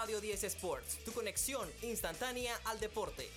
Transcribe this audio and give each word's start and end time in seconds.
Radio 0.00 0.18
10 0.18 0.44
Sports, 0.44 1.04
tu 1.04 1.12
conexión 1.12 1.68
instantánea 1.82 2.54
al 2.64 2.80
deporte. 2.80 3.28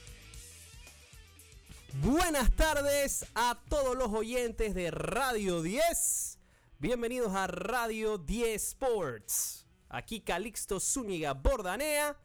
Buenas 1.95 2.55
tardes 2.55 3.25
a 3.35 3.59
todos 3.67 3.97
los 3.97 4.13
oyentes 4.13 4.73
de 4.73 4.89
Radio 4.89 5.61
10. 5.61 6.39
Bienvenidos 6.79 7.35
a 7.35 7.47
Radio 7.47 8.17
10 8.17 8.63
Sports. 8.63 9.65
Aquí 9.89 10.21
Calixto 10.21 10.79
Zúñiga 10.79 11.33
Bordanea. 11.33 12.15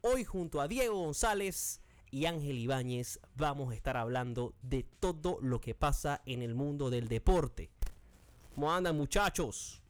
Hoy 0.00 0.24
junto 0.24 0.60
a 0.60 0.66
Diego 0.66 0.98
González 0.98 1.80
y 2.10 2.26
Ángel 2.26 2.58
Ibáñez 2.58 3.20
vamos 3.36 3.70
a 3.70 3.76
estar 3.76 3.96
hablando 3.96 4.56
de 4.62 4.82
todo 4.82 5.38
lo 5.40 5.60
que 5.60 5.76
pasa 5.76 6.20
en 6.26 6.42
el 6.42 6.56
mundo 6.56 6.90
del 6.90 7.06
deporte. 7.06 7.70
¿Cómo 8.56 8.72
andan 8.72 8.96
muchachos? 8.96 9.80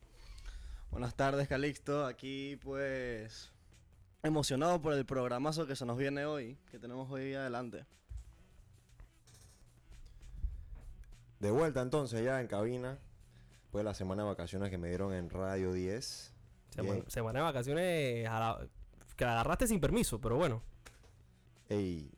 Buenas 0.90 1.14
tardes 1.14 1.48
Calixto, 1.48 2.04
aquí 2.04 2.56
pues 2.62 3.53
emocionado 4.24 4.80
por 4.80 4.94
el 4.94 5.04
programazo 5.04 5.66
que 5.66 5.76
se 5.76 5.84
nos 5.84 5.98
viene 5.98 6.24
hoy, 6.24 6.56
que 6.70 6.78
tenemos 6.78 7.10
hoy 7.10 7.34
adelante. 7.34 7.84
De 11.40 11.50
vuelta 11.50 11.82
entonces 11.82 12.24
ya 12.24 12.40
en 12.40 12.46
cabina, 12.46 12.98
pues 13.70 13.84
la 13.84 13.92
semana 13.92 14.22
de 14.22 14.30
vacaciones 14.30 14.70
que 14.70 14.78
me 14.78 14.88
dieron 14.88 15.12
en 15.12 15.28
Radio 15.28 15.72
10. 15.72 16.32
semana 17.06 17.40
de 17.40 17.44
vacaciones 17.44 18.28
que 19.16 19.24
la 19.24 19.32
agarraste 19.32 19.68
sin 19.68 19.78
permiso, 19.78 20.18
pero 20.20 20.36
bueno. 20.36 20.62
Ey, 21.68 22.10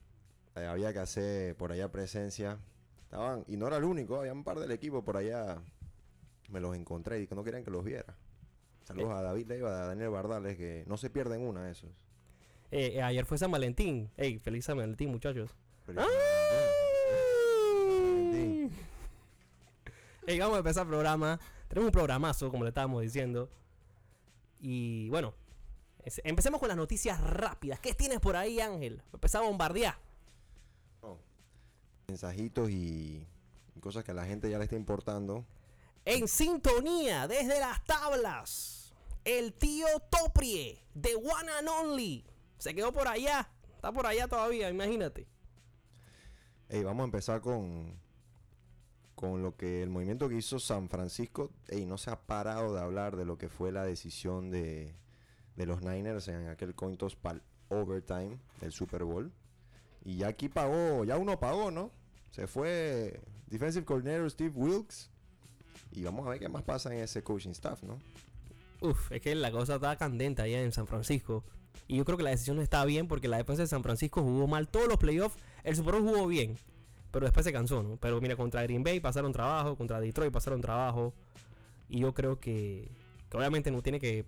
eh, 0.54 0.64
había 0.64 0.92
que 0.92 1.00
hacer 1.00 1.56
por 1.56 1.72
allá 1.72 1.90
presencia. 1.90 2.58
Estaban, 3.02 3.44
y 3.48 3.56
no 3.56 3.66
era 3.66 3.78
el 3.78 3.84
único, 3.84 4.20
había 4.20 4.32
un 4.32 4.44
par 4.44 4.60
del 4.60 4.70
equipo 4.70 5.04
por 5.04 5.16
allá. 5.16 5.60
Me 6.50 6.60
los 6.60 6.76
encontré 6.76 7.20
y 7.20 7.26
que 7.26 7.34
no 7.34 7.42
querían 7.42 7.64
que 7.64 7.70
los 7.72 7.84
viera. 7.84 8.16
Saludos 8.86 9.14
a 9.14 9.22
David 9.22 9.48
Leiva, 9.48 9.82
a 9.82 9.86
Daniel 9.86 10.10
Bardales, 10.10 10.56
que 10.56 10.84
no 10.86 10.96
se 10.96 11.10
pierden 11.10 11.40
una 11.40 11.64
de 11.64 11.72
esos. 11.72 11.90
Eh, 12.70 12.92
eh, 12.94 13.02
ayer 13.02 13.26
fue 13.26 13.36
San 13.36 13.50
Valentín. 13.50 14.12
Ey, 14.16 14.38
feliz 14.38 14.64
San 14.64 14.76
Valentín, 14.76 15.10
muchachos. 15.10 15.50
Feliz 15.84 16.04
Ey, 20.28 20.38
vamos 20.38 20.54
a 20.54 20.58
empezar 20.58 20.84
el 20.84 20.88
programa. 20.88 21.40
Tenemos 21.66 21.88
un 21.88 21.92
programazo, 21.92 22.48
como 22.48 22.62
le 22.62 22.68
estábamos 22.68 23.02
diciendo. 23.02 23.50
Y 24.60 25.08
bueno, 25.10 25.34
empecemos 26.22 26.60
con 26.60 26.68
las 26.68 26.76
noticias 26.76 27.20
rápidas. 27.20 27.80
¿Qué 27.80 27.92
tienes 27.92 28.20
por 28.20 28.36
ahí, 28.36 28.60
Ángel? 28.60 29.02
Empezamos 29.12 29.46
a 29.46 29.50
bombardear. 29.50 29.98
Oh, 31.00 31.18
mensajitos 32.06 32.70
y 32.70 33.26
cosas 33.80 34.04
que 34.04 34.12
a 34.12 34.14
la 34.14 34.26
gente 34.26 34.48
ya 34.48 34.58
le 34.58 34.64
está 34.64 34.76
importando. 34.76 35.44
En 36.06 36.26
sintonía, 36.28 37.28
desde 37.28 37.60
las 37.60 37.84
tablas 37.84 38.76
el 39.26 39.52
tío 39.54 39.88
Toprie, 40.08 40.78
de 40.94 41.16
One 41.16 41.50
and 41.58 41.68
Only. 41.68 42.24
Se 42.58 42.74
quedó 42.74 42.92
por 42.92 43.08
allá. 43.08 43.50
Está 43.74 43.92
por 43.92 44.06
allá 44.06 44.28
todavía, 44.28 44.70
imagínate. 44.70 45.26
Vamos 46.84 47.02
a 47.02 47.04
empezar 47.06 47.40
con, 47.40 47.98
con 49.16 49.42
lo 49.42 49.56
que 49.56 49.82
el 49.82 49.90
movimiento 49.90 50.28
que 50.28 50.36
hizo 50.36 50.60
San 50.60 50.88
Francisco. 50.88 51.50
Ey, 51.66 51.84
no 51.86 51.98
se 51.98 52.10
ha 52.10 52.20
parado 52.20 52.72
de 52.72 52.80
hablar 52.80 53.16
de 53.16 53.24
lo 53.24 53.36
que 53.36 53.48
fue 53.48 53.72
la 53.72 53.84
decisión 53.84 54.50
de, 54.52 54.94
de 55.56 55.66
los 55.66 55.82
Niners 55.82 56.28
en 56.28 56.48
aquel 56.48 56.76
coin 56.76 56.96
toss 56.96 57.16
para 57.16 57.40
overtime 57.68 58.38
del 58.60 58.70
Super 58.70 59.02
Bowl. 59.02 59.32
Y 60.04 60.18
ya 60.18 60.28
aquí 60.28 60.48
pagó, 60.48 61.04
ya 61.04 61.18
uno 61.18 61.40
pagó, 61.40 61.72
¿no? 61.72 61.90
Se 62.30 62.46
fue 62.46 63.20
Defensive 63.48 63.84
Coordinator 63.84 64.30
Steve 64.30 64.52
Wilkes. 64.54 65.10
Y 65.92 66.02
vamos 66.02 66.26
a 66.26 66.30
ver 66.30 66.38
qué 66.38 66.48
más 66.48 66.62
pasa 66.62 66.94
en 66.94 67.00
ese 67.00 67.22
coaching 67.22 67.50
staff, 67.50 67.82
¿no? 67.82 67.98
Uf, 68.80 69.10
es 69.12 69.22
que 69.22 69.34
la 69.34 69.50
cosa 69.50 69.76
estaba 69.76 69.96
candente 69.96 70.42
allá 70.42 70.62
en 70.62 70.72
San 70.72 70.86
Francisco. 70.86 71.44
Y 71.88 71.96
yo 71.96 72.04
creo 72.04 72.16
que 72.16 72.24
la 72.24 72.30
decisión 72.30 72.60
estaba 72.60 72.84
bien 72.84 73.08
porque 73.08 73.28
la 73.28 73.36
defensa 73.38 73.62
de 73.62 73.68
San 73.68 73.82
Francisco 73.82 74.22
jugó 74.22 74.46
mal 74.46 74.68
todos 74.68 74.88
los 74.88 74.98
playoffs. 74.98 75.36
El 75.62 75.76
Super 75.76 75.94
Bowl 75.94 76.02
jugó 76.02 76.26
bien, 76.26 76.56
pero 77.10 77.26
después 77.26 77.44
se 77.44 77.52
cansó, 77.52 77.82
¿no? 77.82 77.96
Pero 77.96 78.20
mira, 78.20 78.36
contra 78.36 78.62
Green 78.62 78.82
Bay 78.82 79.00
pasaron 79.00 79.32
trabajo, 79.32 79.76
contra 79.76 80.00
Detroit 80.00 80.32
pasaron 80.32 80.60
trabajo. 80.60 81.14
Y 81.88 82.00
yo 82.00 82.12
creo 82.12 82.40
que, 82.40 82.90
obviamente 83.32 83.70
no 83.70 83.82
tiene 83.82 84.00
que 84.00 84.26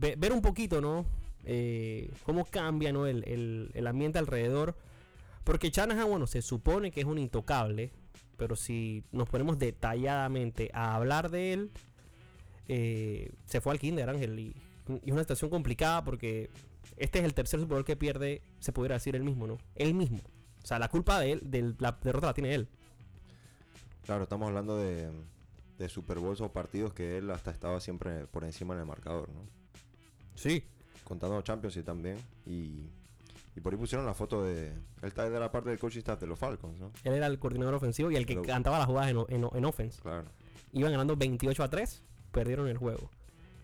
ver, 0.00 0.32
un 0.32 0.42
poquito, 0.42 0.80
¿no? 0.80 1.06
Eh, 1.44 2.10
cómo 2.24 2.44
cambia, 2.44 2.92
¿no? 2.92 3.06
El, 3.06 3.70
el 3.72 3.86
ambiente 3.86 4.18
alrededor. 4.18 4.76
Porque 5.44 5.70
Shanahan, 5.70 6.08
bueno, 6.08 6.26
se 6.26 6.42
supone 6.42 6.90
que 6.90 7.00
es 7.00 7.06
un 7.06 7.18
intocable. 7.18 7.92
Pero 8.36 8.56
si 8.56 9.04
nos 9.12 9.28
ponemos 9.28 9.58
detalladamente 9.58 10.70
a 10.74 10.94
hablar 10.94 11.30
de 11.30 11.52
él, 11.52 11.70
eh, 12.68 13.32
se 13.46 13.60
fue 13.60 13.72
al 13.72 13.78
Kinder 13.78 14.08
Ángel 14.08 14.38
y, 14.38 14.56
es 15.04 15.12
una 15.12 15.22
situación 15.22 15.50
complicada 15.50 16.04
porque 16.04 16.48
este 16.96 17.18
es 17.18 17.24
el 17.24 17.34
tercer 17.34 17.58
Super 17.60 17.74
Bowl 17.76 17.84
que 17.84 17.96
pierde, 17.96 18.42
se 18.60 18.72
pudiera 18.72 18.94
decir 18.94 19.16
él 19.16 19.24
mismo, 19.24 19.46
¿no? 19.46 19.58
Él 19.74 19.94
mismo. 19.94 20.20
O 20.62 20.66
sea, 20.66 20.78
la 20.78 20.88
culpa 20.88 21.18
de 21.20 21.32
él, 21.32 21.40
de 21.44 21.74
la 21.78 21.98
derrota 22.02 22.28
la 22.28 22.34
tiene 22.34 22.54
él. 22.54 22.68
Claro, 24.04 24.24
estamos 24.24 24.48
hablando 24.48 24.76
de, 24.78 25.10
de 25.78 25.88
Super 25.88 26.18
Bowls 26.18 26.40
o 26.40 26.52
partidos 26.52 26.92
que 26.92 27.18
él 27.18 27.30
hasta 27.30 27.50
estaba 27.50 27.80
siempre 27.80 28.26
por 28.26 28.44
encima 28.44 28.74
en 28.74 28.80
el 28.80 28.86
marcador, 28.86 29.28
¿no? 29.28 29.40
Sí. 30.34 30.64
Contando 31.04 31.40
Champions 31.42 31.76
y 31.76 31.82
también. 31.82 32.18
Y, 32.46 32.90
y 33.56 33.60
por 33.60 33.72
ahí 33.72 33.78
pusieron 33.78 34.06
la 34.06 34.14
foto 34.14 34.44
de. 34.44 34.68
Él 34.68 34.82
está 35.02 35.28
de 35.28 35.40
la 35.40 35.50
parte 35.50 35.70
del 35.70 35.78
coaching 35.78 35.98
staff 35.98 36.20
de 36.20 36.26
los 36.26 36.38
Falcons, 36.38 36.78
¿no? 36.78 36.92
Él 37.02 37.14
era 37.14 37.26
el 37.26 37.38
coordinador 37.38 37.74
ofensivo 37.74 38.10
y 38.10 38.16
el 38.16 38.26
que 38.26 38.40
cantaba 38.42 38.78
las 38.78 38.86
jugadas 38.86 39.10
en, 39.10 39.18
en, 39.28 39.48
en 39.52 39.64
offense. 39.64 40.00
Claro. 40.02 40.28
Iban 40.72 40.92
ganando 40.92 41.16
28 41.16 41.62
a 41.62 41.70
3 41.70 42.02
perdieron 42.36 42.68
el 42.68 42.76
juego. 42.76 43.10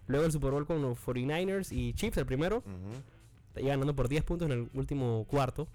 Luego 0.07 0.25
el 0.25 0.33
Super 0.33 0.51
Bowl 0.51 0.67
con 0.67 0.81
los 0.81 0.99
49ers 0.99 1.71
y 1.73 1.93
Chiefs, 1.93 2.17
el 2.17 2.27
primero. 2.27 2.59
Uh 2.67 3.13
ganando 3.55 3.95
por 3.95 4.09
10 4.09 4.25
puntos 4.25 4.47
en 4.51 4.53
el 4.53 4.71
último 4.73 5.27
cuarto. 5.29 5.69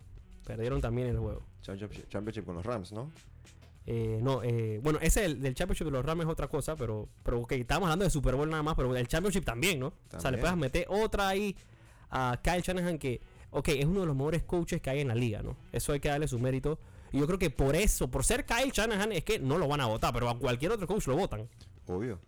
Perdieron 0.47 0.81
también 0.81 1.09
el 1.09 1.19
juego. 1.19 1.45
Championship, 1.61 2.43
con 2.43 2.55
los 2.55 2.65
Rams, 2.65 2.91
¿no? 2.91 3.11
Eh, 3.85 4.19
no, 4.19 4.41
eh, 4.41 4.79
bueno, 4.81 4.97
ese 4.99 5.21
del, 5.21 5.39
del, 5.39 5.53
Championship 5.53 5.85
de 5.85 5.91
los 5.91 6.03
Rams 6.03 6.23
es 6.23 6.27
otra 6.27 6.47
cosa, 6.47 6.75
pero, 6.75 7.07
pero 7.21 7.41
ok, 7.41 7.51
estamos 7.51 7.85
hablando 7.85 8.05
de 8.05 8.09
Super 8.09 8.35
Bowl 8.35 8.49
nada 8.49 8.63
más, 8.63 8.73
pero 8.73 8.95
el 8.95 9.07
Championship 9.07 9.45
también, 9.45 9.79
¿no? 9.79 9.93
O 10.11 10.19
sea, 10.19 10.31
le 10.31 10.39
puedes 10.39 10.57
meter 10.57 10.87
otra 10.89 11.27
ahí 11.27 11.55
a 12.09 12.39
Kyle 12.41 12.61
Shanahan 12.63 12.97
que, 12.97 13.21
ok, 13.51 13.69
es 13.69 13.85
uno 13.85 14.01
de 14.01 14.07
los 14.07 14.15
mejores 14.15 14.43
coaches 14.43 14.81
que 14.81 14.89
hay 14.89 15.01
en 15.01 15.07
la 15.07 15.15
liga, 15.15 15.41
¿no? 15.41 15.57
Eso 15.71 15.93
hay 15.93 15.99
que 15.99 16.09
darle 16.09 16.27
su 16.27 16.39
mérito. 16.39 16.79
Y 17.11 17.19
yo 17.19 17.27
creo 17.27 17.39
que 17.39 17.49
por 17.49 17.75
eso, 17.75 18.09
por 18.09 18.25
ser 18.25 18.45
Kyle 18.45 18.71
Shanahan, 18.71 19.11
es 19.13 19.23
que 19.23 19.39
no 19.39 19.57
lo 19.57 19.67
van 19.67 19.81
a 19.81 19.85
votar, 19.85 20.13
pero 20.13 20.29
a 20.29 20.37
cualquier 20.37 20.71
otro 20.71 20.87
coach 20.87 21.07
lo 21.07 21.15
votan. 21.15 21.47
Obvio. 21.87 22.19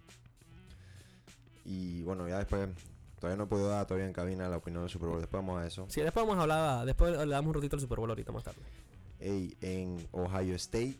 Y 1.66 2.02
bueno, 2.04 2.28
ya 2.28 2.38
después, 2.38 2.70
todavía 3.20 3.38
no 3.38 3.48
puedo 3.48 3.68
dar 3.68 3.86
todavía 3.86 4.08
en 4.08 4.14
cabina 4.14 4.48
la 4.50 4.58
opinión 4.58 4.84
del 4.84 4.90
Super 4.90 5.10
Bowl. 5.10 5.20
Después 5.20 5.44
vamos 5.46 5.62
a 5.62 5.68
eso. 5.68 5.86
Sí, 5.90 6.02
después 6.02 6.26
vamos 6.26 6.40
a 6.40 6.42
hablar, 6.44 6.86
después 6.86 7.12
le 7.18 7.28
damos 7.28 7.50
un 7.50 7.54
ratito 7.56 7.76
al 7.76 7.82
Super 7.82 8.00
Bowl 8.00 8.10
ahorita 8.10 8.32
más 8.32 8.44
tarde. 8.44 8.62
Ey, 9.20 9.58
en 9.62 10.08
Ohio 10.12 10.56
State 10.56 10.98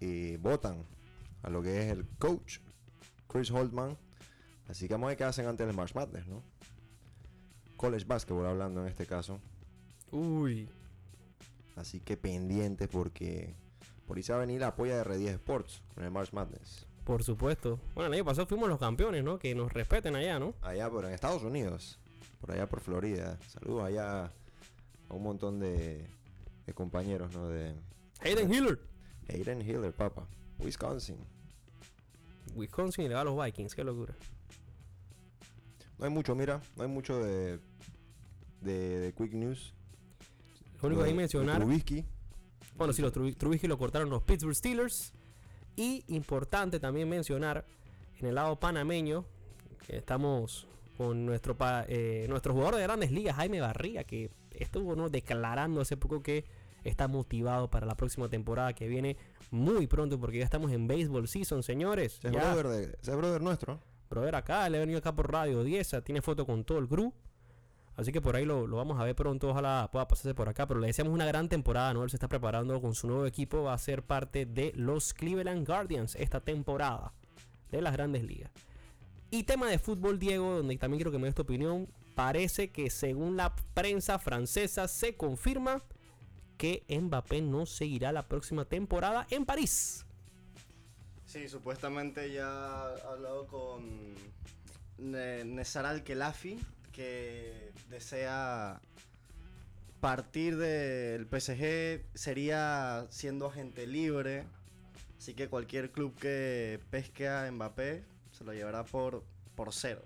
eh, 0.00 0.38
votan 0.40 0.84
a 1.42 1.48
lo 1.50 1.62
que 1.62 1.80
es 1.80 1.92
el 1.92 2.06
coach 2.18 2.58
Chris 3.28 3.50
Holtman. 3.50 3.96
Así 4.68 4.86
que 4.86 4.94
vamos 4.94 5.06
a 5.06 5.08
ver 5.08 5.16
qué 5.16 5.24
hacen 5.24 5.46
antes 5.46 5.66
del 5.66 5.74
March 5.74 5.94
Madness, 5.94 6.26
¿no? 6.26 6.42
College 7.76 8.04
Basketball 8.04 8.46
hablando 8.46 8.82
en 8.82 8.88
este 8.88 9.06
caso. 9.06 9.40
Uy. 10.12 10.68
Así 11.74 12.00
que 12.00 12.16
pendiente 12.16 12.86
porque 12.86 13.56
por 14.06 14.16
ahí 14.16 14.22
se 14.22 14.32
va 14.32 14.38
a 14.38 14.40
venir 14.42 14.60
la 14.60 14.68
apoya 14.68 14.96
de 14.96 15.04
R10 15.04 15.28
Sports 15.30 15.82
con 15.94 16.04
el 16.04 16.10
March 16.10 16.32
Madness. 16.32 16.86
Por 17.04 17.24
supuesto. 17.24 17.80
Bueno, 17.94 18.08
el 18.08 18.14
año 18.14 18.24
pasado 18.24 18.46
fuimos 18.46 18.68
los 18.68 18.78
campeones, 18.78 19.24
¿no? 19.24 19.38
Que 19.38 19.54
nos 19.54 19.72
respeten 19.72 20.14
allá, 20.14 20.38
¿no? 20.38 20.54
Allá, 20.62 20.88
pero 20.88 21.08
en 21.08 21.14
Estados 21.14 21.42
Unidos. 21.42 21.98
Por 22.40 22.52
allá 22.52 22.68
por 22.68 22.80
Florida. 22.80 23.38
Saludos 23.48 23.84
allá 23.84 24.32
a 25.08 25.14
un 25.14 25.22
montón 25.22 25.58
de, 25.58 26.06
compañeros, 26.74 27.32
¿no? 27.34 27.48
De 27.48 27.74
Hayden 28.20 28.52
Hiller. 28.52 28.78
Hayden 29.28 29.62
Hiller, 29.62 29.92
papá. 29.92 30.26
Wisconsin. 30.58 31.18
Wisconsin 32.54 33.06
y 33.06 33.08
le 33.08 33.14
va 33.14 33.22
a 33.22 33.24
los 33.24 33.42
Vikings, 33.42 33.74
qué 33.74 33.82
locura. 33.82 34.14
No 35.98 36.04
hay 36.04 36.10
mucho, 36.10 36.34
mira, 36.34 36.60
no 36.76 36.82
hay 36.82 36.88
mucho 36.88 37.22
de, 37.22 37.60
de, 38.60 39.12
Quick 39.16 39.32
News. 39.34 39.74
Lo 40.82 40.88
único 40.88 41.02
que 41.02 41.08
hay 41.08 41.14
que 41.14 41.18
mencionar. 41.18 41.58
Trubisky. 41.60 42.04
Bueno, 42.76 42.92
sí, 42.92 43.02
los 43.02 43.12
Trubisky 43.12 43.66
lo 43.66 43.78
cortaron 43.78 44.10
los 44.10 44.22
Pittsburgh 44.22 44.54
Steelers. 44.54 45.12
Y 45.76 46.04
importante 46.08 46.80
también 46.80 47.08
mencionar 47.08 47.64
en 48.18 48.26
el 48.26 48.34
lado 48.34 48.58
panameño, 48.60 49.24
estamos 49.88 50.66
con 50.96 51.24
nuestro, 51.24 51.56
eh, 51.88 52.26
nuestro 52.28 52.52
jugador 52.52 52.76
de 52.76 52.82
grandes 52.82 53.10
ligas, 53.10 53.36
Jaime 53.36 53.60
Barría, 53.60 54.04
que 54.04 54.30
estuvo 54.52 54.94
¿no? 54.94 55.08
declarando 55.08 55.80
hace 55.80 55.96
poco 55.96 56.22
que 56.22 56.44
está 56.84 57.08
motivado 57.08 57.70
para 57.70 57.86
la 57.86 57.96
próxima 57.96 58.28
temporada 58.28 58.72
que 58.74 58.86
viene 58.86 59.16
muy 59.50 59.86
pronto, 59.86 60.18
porque 60.18 60.38
ya 60.38 60.44
estamos 60.44 60.72
en 60.72 60.86
baseball 60.86 61.26
season, 61.28 61.62
señores. 61.62 62.20
Es 62.22 62.32
brother, 62.32 62.96
de, 62.98 63.16
brother 63.16 63.40
nuestro. 63.40 63.80
Brother 64.10 64.34
acá, 64.34 64.68
le 64.68 64.76
he 64.76 64.80
venido 64.80 64.98
acá 64.98 65.14
por 65.14 65.30
Radio 65.30 65.64
10, 65.64 66.02
tiene 66.04 66.20
foto 66.20 66.44
con 66.44 66.64
todo 66.64 66.78
el 66.78 66.88
crew. 66.88 67.12
Así 67.96 68.10
que 68.10 68.20
por 68.20 68.36
ahí 68.36 68.44
lo, 68.44 68.66
vamos 68.68 68.98
a 69.00 69.04
ver 69.04 69.14
pronto. 69.14 69.50
Ojalá 69.50 69.88
pueda 69.92 70.08
pasarse 70.08 70.34
por 70.34 70.48
acá. 70.48 70.66
Pero 70.66 70.80
le 70.80 70.86
deseamos 70.88 71.12
una 71.12 71.26
gran 71.26 71.48
temporada. 71.48 71.92
¿no? 71.94 72.02
Él 72.04 72.10
se 72.10 72.16
está 72.16 72.28
preparando 72.28 72.80
con 72.80 72.94
su 72.94 73.06
nuevo 73.06 73.26
equipo. 73.26 73.62
Va 73.64 73.74
a 73.74 73.78
ser 73.78 74.02
parte 74.02 74.46
de 74.46 74.72
los 74.76 75.12
Cleveland 75.14 75.66
Guardians 75.66 76.14
esta 76.16 76.40
temporada 76.40 77.12
de 77.70 77.82
las 77.82 77.92
grandes 77.92 78.22
ligas. 78.24 78.50
Y 79.30 79.44
tema 79.44 79.68
de 79.68 79.78
fútbol, 79.78 80.18
Diego, 80.18 80.56
donde 80.58 80.76
también 80.76 80.98
quiero 80.98 81.10
que 81.12 81.18
me 81.18 81.26
des 81.26 81.34
tu 81.34 81.42
opinión. 81.42 81.88
parece 82.14 82.70
que 82.70 82.90
según 82.90 83.36
la 83.38 83.54
prensa 83.72 84.18
francesa 84.18 84.86
se 84.88 85.16
confirma 85.16 85.82
que 86.58 86.84
Mbappé 86.88 87.40
no 87.40 87.64
seguirá 87.64 88.12
la 88.12 88.22
próxima 88.28 88.66
temporada 88.66 89.26
en 89.30 89.46
París. 89.46 90.04
Sí, 91.24 91.48
supuestamente 91.48 92.30
ya 92.32 92.46
ha 92.46 93.12
hablado 93.12 93.46
con 93.46 94.14
Ne- 94.98 95.44
Nesar 95.44 95.86
Al-Khelafi, 95.86 96.58
que 96.92 97.72
desea 97.90 98.80
partir 100.00 100.56
del 100.56 101.26
PSG, 101.26 102.04
sería 102.14 103.06
siendo 103.10 103.46
agente 103.46 103.86
libre. 103.86 104.44
Así 105.18 105.34
que 105.34 105.48
cualquier 105.48 105.92
club 105.92 106.14
que 106.18 106.80
pesque 106.90 107.28
a 107.28 107.50
Mbappé 107.50 108.04
se 108.32 108.44
lo 108.44 108.52
llevará 108.52 108.84
por, 108.84 109.22
por 109.54 109.72
cero. 109.72 110.02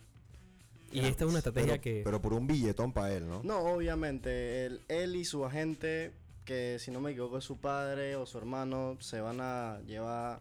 Y 0.93 1.01
esta 1.01 1.25
es 1.25 1.31
una 1.31 1.39
estrategia 1.39 1.73
Pero, 1.73 1.83
que... 1.83 2.03
pero 2.05 2.23
por 2.23 2.33
un 2.33 2.47
billetón 2.47 2.93
para 2.93 3.13
él, 3.13 3.27
¿no? 3.27 3.43
No, 3.43 3.59
obviamente, 3.61 4.67
él, 4.67 4.83
él 4.89 5.17
y 5.17 5.25
su 5.25 5.45
agente, 5.45 6.13
que 6.45 6.79
si 6.79 6.91
no 6.91 7.01
me 7.01 7.11
equivoco 7.11 7.39
es 7.39 7.45
su 7.45 7.59
padre 7.59 8.17
o 8.17 8.25
su 8.27 8.39
hermano, 8.39 8.97
se 9.01 9.21
van 9.21 9.41
a 9.41 9.81
llevar 9.87 10.41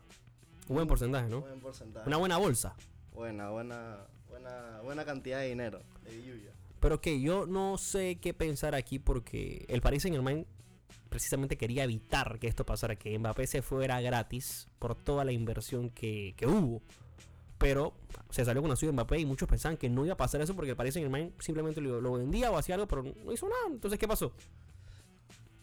un 0.68 0.76
buen 0.76 0.88
porcentaje, 0.88 1.26
un 1.26 1.32
¿no? 1.32 1.42
buen 1.42 1.60
porcentaje. 1.60 2.08
Una 2.08 2.18
buena 2.18 2.38
bolsa. 2.38 2.76
Buena, 3.14 3.50
buena, 3.50 3.98
buena, 4.36 4.82
buena 4.84 5.06
cantidad 5.06 5.40
de 5.40 5.50
dinero. 5.50 5.82
de 6.04 6.24
yuya. 6.24 6.52
Pero 6.80 7.02
que 7.02 7.20
yo 7.22 7.46
no 7.46 7.78
sé 7.78 8.18
qué 8.18 8.34
pensar 8.34 8.76
aquí 8.76 9.00
porque 9.00 9.66
el 9.70 9.82
Paris 9.82 10.04
Saint 10.04 10.16
Germain 10.16 10.46
precisamente 11.10 11.58
quería 11.58 11.84
evitar 11.86 12.40
que 12.40 12.48
esto 12.48 12.66
pasara, 12.66 12.96
que 12.96 13.18
Mbappé 13.18 13.48
se 13.48 13.62
fuera 13.62 14.02
gratis 14.02 14.68
por 14.80 14.96
toda 14.96 15.24
la 15.24 15.32
inversión 15.32 15.90
que, 15.90 16.34
que 16.38 16.46
hubo. 16.46 16.82
Pero 17.58 17.94
se 18.30 18.44
salió 18.44 18.62
con 18.62 18.70
la 18.70 18.76
suya 18.76 18.90
de 18.90 18.94
Mbappé 18.94 19.20
y 19.20 19.26
muchos 19.26 19.48
pensaban 19.48 19.78
que 19.78 19.90
no 19.90 20.04
iba 20.04 20.14
a 20.14 20.18
pasar 20.18 20.42
eso 20.42 20.56
porque 20.56 20.72
el 20.72 20.78
Paris 20.78 20.94
Saint 20.94 21.06
Germain 21.06 21.34
simplemente 21.40 21.80
lo, 21.80 22.02
lo 22.02 22.14
vendía 22.14 22.52
o 22.52 22.58
hacía 22.58 22.76
algo, 22.76 22.88
pero 22.88 23.04
no 23.04 23.32
hizo 23.32 23.48
nada. 23.48 23.68
Entonces, 23.68 23.98
¿qué 23.98 24.08
pasó? 24.08 24.34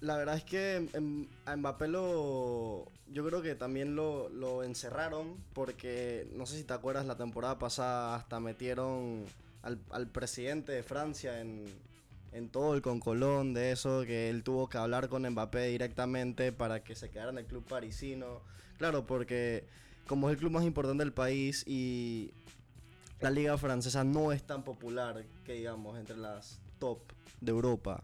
La 0.02 0.16
verdad 0.16 0.36
es 0.36 0.42
que 0.42 0.88
a 1.46 1.56
Mbappé 1.56 1.86
lo. 1.86 2.86
Yo 3.06 3.24
creo 3.24 3.40
que 3.40 3.54
también 3.54 3.94
lo, 3.94 4.28
lo 4.30 4.64
encerraron 4.64 5.36
porque 5.52 6.28
no 6.34 6.44
sé 6.44 6.58
si 6.58 6.64
te 6.64 6.72
acuerdas, 6.72 7.06
la 7.06 7.16
temporada 7.16 7.56
pasada 7.60 8.16
hasta 8.16 8.40
metieron 8.40 9.24
al, 9.62 9.78
al 9.90 10.08
presidente 10.08 10.72
de 10.72 10.82
Francia 10.82 11.40
en, 11.40 11.66
en 12.32 12.48
todo 12.48 12.74
el 12.74 12.82
concolón 12.82 13.54
de 13.54 13.70
eso, 13.70 14.02
que 14.04 14.28
él 14.28 14.42
tuvo 14.42 14.68
que 14.68 14.76
hablar 14.76 15.08
con 15.08 15.22
Mbappé 15.22 15.68
directamente 15.68 16.50
para 16.50 16.82
que 16.82 16.96
se 16.96 17.08
quedara 17.08 17.30
en 17.30 17.38
el 17.38 17.46
club 17.46 17.64
parisino. 17.64 18.40
Claro, 18.78 19.06
porque 19.06 19.68
como 20.08 20.28
es 20.28 20.34
el 20.34 20.40
club 20.40 20.50
más 20.50 20.64
importante 20.64 21.04
del 21.04 21.12
país 21.12 21.62
y 21.64 22.32
la 23.20 23.30
liga 23.30 23.56
francesa 23.56 24.02
no 24.02 24.32
es 24.32 24.42
tan 24.42 24.64
popular 24.64 25.24
que 25.44 25.52
digamos 25.52 25.96
entre 25.96 26.16
las 26.16 26.58
top 26.80 26.98
de 27.40 27.52
Europa. 27.52 28.02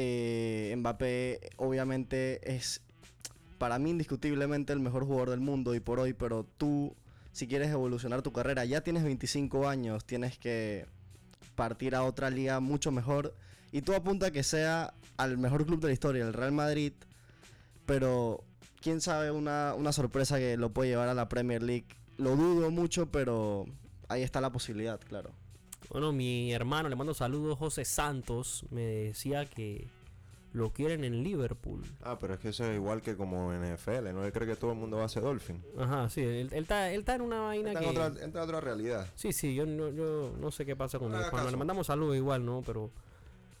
Eh, 0.00 0.72
Mbappé 0.76 1.40
obviamente 1.56 2.54
es 2.54 2.82
para 3.58 3.80
mí 3.80 3.90
indiscutiblemente 3.90 4.72
el 4.72 4.78
mejor 4.78 5.04
jugador 5.04 5.30
del 5.30 5.40
mundo 5.40 5.74
y 5.74 5.80
por 5.80 5.98
hoy, 5.98 6.12
pero 6.12 6.46
tú 6.56 6.94
si 7.32 7.48
quieres 7.48 7.70
evolucionar 7.70 8.22
tu 8.22 8.32
carrera, 8.32 8.64
ya 8.64 8.82
tienes 8.82 9.02
25 9.02 9.68
años, 9.68 10.04
tienes 10.04 10.38
que 10.38 10.86
partir 11.56 11.96
a 11.96 12.04
otra 12.04 12.30
liga 12.30 12.60
mucho 12.60 12.92
mejor 12.92 13.34
y 13.72 13.82
tú 13.82 13.92
apunta 13.92 14.30
que 14.30 14.44
sea 14.44 14.94
al 15.16 15.36
mejor 15.36 15.66
club 15.66 15.80
de 15.80 15.88
la 15.88 15.92
historia, 15.94 16.24
el 16.24 16.32
Real 16.32 16.52
Madrid, 16.52 16.92
pero 17.84 18.44
quién 18.80 19.00
sabe 19.00 19.32
una, 19.32 19.74
una 19.76 19.90
sorpresa 19.90 20.38
que 20.38 20.56
lo 20.56 20.70
puede 20.72 20.90
llevar 20.90 21.08
a 21.08 21.14
la 21.14 21.28
Premier 21.28 21.60
League. 21.64 21.88
Lo 22.18 22.36
dudo 22.36 22.70
mucho, 22.70 23.10
pero 23.10 23.66
ahí 24.06 24.22
está 24.22 24.40
la 24.40 24.52
posibilidad, 24.52 25.00
claro. 25.00 25.32
Bueno, 25.90 26.12
mi 26.12 26.52
hermano, 26.52 26.88
le 26.88 26.96
mando 26.96 27.14
saludos, 27.14 27.58
José 27.58 27.84
Santos, 27.84 28.64
me 28.70 28.82
decía 28.82 29.46
que 29.46 29.88
lo 30.52 30.72
quieren 30.72 31.04
en 31.04 31.22
Liverpool. 31.22 31.82
Ah, 32.02 32.18
pero 32.18 32.34
es 32.34 32.40
que 32.40 32.48
eso 32.50 32.64
es 32.64 32.74
igual 32.74 33.02
que 33.02 33.16
como 33.16 33.52
en 33.52 33.74
NFL, 33.74 34.12
¿no? 34.12 34.24
Él 34.24 34.32
cree 34.32 34.46
que 34.46 34.56
todo 34.56 34.72
el 34.72 34.78
mundo 34.78 34.98
va 34.98 35.04
a 35.04 35.08
ser 35.08 35.22
Dolphin. 35.22 35.62
Ajá, 35.78 36.08
sí, 36.10 36.20
él, 36.20 36.48
él 36.52 36.62
está, 36.62 36.90
él 36.90 37.00
está 37.00 37.14
en 37.14 37.22
una 37.22 37.40
vaina 37.40 37.70
Está 37.70 37.80
que... 37.80 37.86
en 37.86 37.90
otra, 37.90 38.06
entra 38.24 38.42
en 38.42 38.48
otra 38.48 38.60
realidad. 38.60 39.06
Sí, 39.14 39.32
sí, 39.32 39.54
yo 39.54 39.66
no, 39.66 39.90
yo 39.90 40.34
no 40.38 40.50
sé 40.50 40.66
qué 40.66 40.76
pasa 40.76 40.98
con 40.98 41.10
No 41.10 41.18
mi 41.18 41.24
hermano. 41.24 41.50
Le 41.50 41.56
mandamos 41.56 41.86
saludos 41.86 42.16
igual, 42.16 42.44
¿no? 42.44 42.62
Pero, 42.66 42.90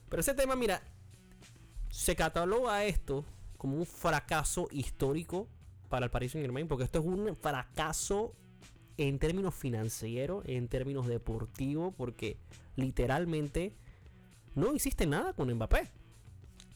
pero 0.08 0.20
ese 0.20 0.34
tema, 0.34 0.56
mira, 0.56 0.82
se 1.90 2.16
cataloga 2.16 2.84
esto 2.84 3.24
como 3.56 3.76
un 3.76 3.86
fracaso 3.86 4.68
histórico 4.70 5.46
para 5.88 6.06
el 6.06 6.10
Paris 6.10 6.32
Saint 6.32 6.44
Germain, 6.44 6.68
porque 6.68 6.84
esto 6.84 6.98
es 6.98 7.04
un 7.04 7.36
fracaso 7.36 8.34
en 8.98 9.18
términos 9.18 9.54
financieros, 9.54 10.44
en 10.46 10.68
términos 10.68 11.06
deportivos, 11.06 11.94
porque 11.96 12.36
literalmente 12.76 13.72
no 14.54 14.74
hiciste 14.74 15.06
nada 15.06 15.32
con 15.32 15.52
Mbappé 15.52 15.88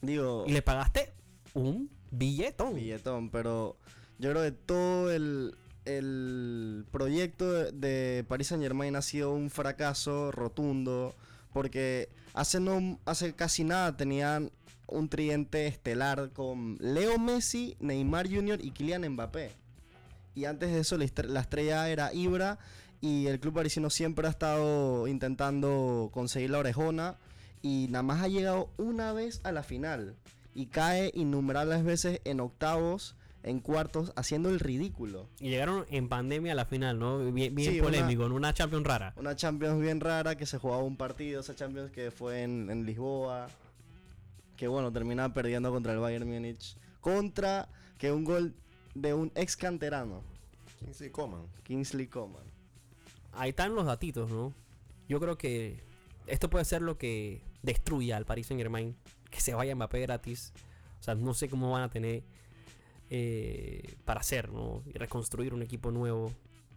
Digo, 0.00 0.44
y 0.46 0.52
le 0.52 0.62
pagaste 0.62 1.12
un 1.54 1.90
billetón. 2.10 2.74
billetón, 2.74 3.30
pero 3.30 3.76
yo 4.18 4.30
creo 4.30 4.42
que 4.42 4.52
todo 4.52 5.12
el, 5.12 5.54
el 5.84 6.86
proyecto 6.90 7.52
de, 7.52 7.72
de 7.72 8.24
Paris 8.24 8.48
Saint 8.48 8.62
Germain 8.62 8.96
ha 8.96 9.02
sido 9.02 9.32
un 9.32 9.50
fracaso 9.50 10.32
rotundo, 10.32 11.14
porque 11.52 12.08
hace, 12.34 12.60
no, 12.60 12.98
hace 13.04 13.34
casi 13.34 13.64
nada 13.64 13.96
tenían 13.96 14.50
un 14.86 15.08
tridente 15.08 15.66
estelar 15.66 16.30
con 16.32 16.76
Leo 16.80 17.18
Messi, 17.18 17.76
Neymar 17.80 18.28
Jr. 18.28 18.58
y 18.62 18.70
Kylian 18.70 19.08
Mbappé. 19.08 19.61
Y 20.34 20.44
antes 20.46 20.70
de 20.72 20.80
eso 20.80 20.96
la, 20.96 21.04
estre- 21.04 21.26
la 21.28 21.40
estrella 21.40 21.88
era 21.88 22.12
Ibra 22.14 22.58
y 23.00 23.26
el 23.26 23.40
club 23.40 23.54
parisino 23.54 23.90
siempre 23.90 24.26
ha 24.26 24.30
estado 24.30 25.06
intentando 25.08 26.10
conseguir 26.12 26.50
la 26.50 26.58
orejona 26.58 27.16
y 27.62 27.86
nada 27.90 28.02
más 28.02 28.22
ha 28.22 28.28
llegado 28.28 28.70
una 28.76 29.12
vez 29.12 29.40
a 29.44 29.52
la 29.52 29.62
final 29.62 30.14
y 30.54 30.66
cae 30.66 31.10
innumerables 31.14 31.84
veces 31.84 32.20
en 32.24 32.40
octavos, 32.40 33.16
en 33.42 33.60
cuartos, 33.60 34.12
haciendo 34.16 34.50
el 34.50 34.60
ridículo. 34.60 35.26
Y 35.40 35.48
llegaron 35.50 35.84
en 35.90 36.08
pandemia 36.08 36.52
a 36.52 36.54
la 36.54 36.64
final, 36.64 36.98
¿no? 36.98 37.18
Bien, 37.32 37.54
bien 37.54 37.72
Sí, 37.72 37.80
una- 37.80 37.88
polémico, 37.90 38.24
en 38.26 38.32
una 38.32 38.52
Champions 38.54 38.86
rara. 38.86 39.12
Una 39.16 39.34
Champions 39.34 39.80
bien 39.80 40.00
rara 40.00 40.36
que 40.36 40.46
se 40.46 40.58
jugaba 40.58 40.82
un 40.82 40.96
partido, 40.96 41.40
esa 41.40 41.54
Champions 41.54 41.90
que 41.90 42.10
fue 42.10 42.42
en, 42.42 42.70
en 42.70 42.84
Lisboa, 42.86 43.48
que 44.56 44.68
bueno, 44.68 44.92
terminaba 44.92 45.32
perdiendo 45.34 45.70
contra 45.72 45.92
el 45.92 45.98
Bayern 45.98 46.28
Múnich, 46.28 46.76
contra 47.00 47.68
que 47.98 48.12
un 48.12 48.24
gol 48.24 48.54
de 48.94 49.14
un 49.14 49.32
ex 49.34 49.56
canterano, 49.56 50.22
Kingsley 50.78 51.10
Coman. 51.10 51.46
Kingsley 51.62 52.06
Coman. 52.06 52.44
ahí 53.32 53.50
están 53.50 53.74
los 53.74 53.86
datitos, 53.86 54.30
¿no? 54.30 54.52
Yo 55.08 55.20
creo 55.20 55.36
que 55.36 55.82
esto 56.26 56.50
puede 56.50 56.64
ser 56.64 56.82
lo 56.82 56.98
que 56.98 57.42
destruya 57.62 58.16
al 58.16 58.26
Paris 58.26 58.46
Saint 58.46 58.60
Germain. 58.60 58.96
Que 59.30 59.40
se 59.40 59.54
vaya 59.54 59.74
Mbappé 59.74 60.00
gratis. 60.00 60.52
O 61.00 61.02
sea, 61.02 61.14
no 61.14 61.34
sé 61.34 61.48
cómo 61.48 61.70
van 61.72 61.82
a 61.82 61.90
tener 61.90 62.22
eh, 63.10 63.94
para 64.04 64.20
hacer, 64.20 64.50
¿no? 64.52 64.82
Y 64.86 64.92
reconstruir 64.92 65.54
un 65.54 65.62
equipo 65.62 65.90
nuevo. 65.90 66.32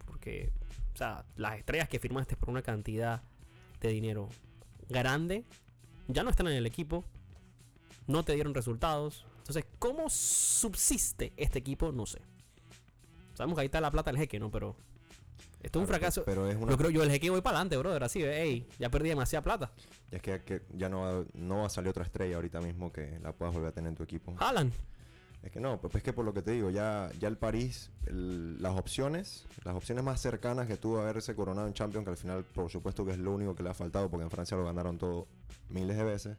Porque, 0.06 0.50
o 0.94 0.96
sea, 0.96 1.24
las 1.36 1.58
estrellas 1.58 1.88
que 1.88 1.98
firmaste 1.98 2.36
por 2.36 2.50
una 2.50 2.62
cantidad 2.62 3.22
de 3.80 3.88
dinero 3.88 4.28
grande 4.88 5.44
ya 6.08 6.22
no 6.22 6.30
están 6.30 6.48
en 6.48 6.54
el 6.54 6.66
equipo. 6.66 7.04
No 8.06 8.22
te 8.22 8.34
dieron 8.34 8.54
resultados. 8.54 9.26
Entonces, 9.48 9.64
¿cómo 9.78 10.08
subsiste 10.10 11.32
este 11.36 11.60
equipo? 11.60 11.92
No 11.92 12.04
sé. 12.04 12.20
Sabemos 13.34 13.54
que 13.56 13.60
ahí 13.60 13.66
está 13.66 13.80
la 13.80 13.92
plata 13.92 14.10
del 14.10 14.18
jeque, 14.18 14.40
¿no? 14.40 14.50
Pero 14.50 14.74
esto 15.62 15.78
es 15.78 15.82
un 15.82 15.86
fracaso. 15.86 16.24
Pero 16.24 16.48
es 16.48 16.56
una. 16.56 16.70
Yo 16.72 16.76
creo 16.76 16.90
yo 16.90 17.02
el 17.04 17.10
jeque 17.10 17.30
voy 17.30 17.42
para 17.42 17.58
adelante, 17.58 17.76
brother. 17.76 18.02
Así, 18.02 18.22
ey, 18.24 18.66
ya 18.78 18.88
perdí 18.90 19.08
demasiada 19.10 19.44
plata. 19.44 19.70
Es 20.10 20.20
que, 20.20 20.40
que 20.42 20.62
ya 20.74 20.88
no 20.88 21.00
va, 21.02 21.24
no 21.34 21.58
va 21.58 21.66
a 21.66 21.70
salir 21.70 21.90
otra 21.90 22.02
estrella 22.04 22.36
ahorita 22.36 22.60
mismo 22.60 22.92
que 22.92 23.20
la 23.20 23.32
puedas 23.32 23.54
volver 23.54 23.68
a 23.68 23.72
tener 23.72 23.90
en 23.90 23.94
tu 23.96 24.02
equipo. 24.02 24.34
Haaland. 24.38 24.72
Es 25.44 25.52
que 25.52 25.60
no, 25.60 25.80
pues 25.80 25.94
es 25.94 26.02
que 26.02 26.12
por 26.12 26.24
lo 26.24 26.34
que 26.34 26.42
te 26.42 26.50
digo, 26.50 26.70
ya, 26.70 27.08
ya 27.20 27.28
el 27.28 27.36
París, 27.38 27.92
el- 28.06 28.60
las 28.60 28.76
opciones, 28.76 29.44
las 29.62 29.76
opciones 29.76 30.02
más 30.02 30.20
cercanas 30.20 30.66
que 30.66 30.76
tuvo 30.76 30.98
a 30.98 31.02
haberse 31.02 31.36
coronado 31.36 31.68
en 31.68 31.72
Champions, 31.72 32.04
que 32.04 32.10
al 32.10 32.16
final 32.16 32.42
por 32.42 32.68
supuesto 32.68 33.04
que 33.04 33.12
es 33.12 33.18
lo 33.18 33.32
único 33.32 33.54
que 33.54 33.62
le 33.62 33.68
ha 33.70 33.74
faltado, 33.74 34.10
porque 34.10 34.24
en 34.24 34.30
Francia 34.30 34.56
lo 34.56 34.64
ganaron 34.64 34.98
todo 34.98 35.28
miles 35.68 35.96
de 35.96 36.02
veces. 36.02 36.36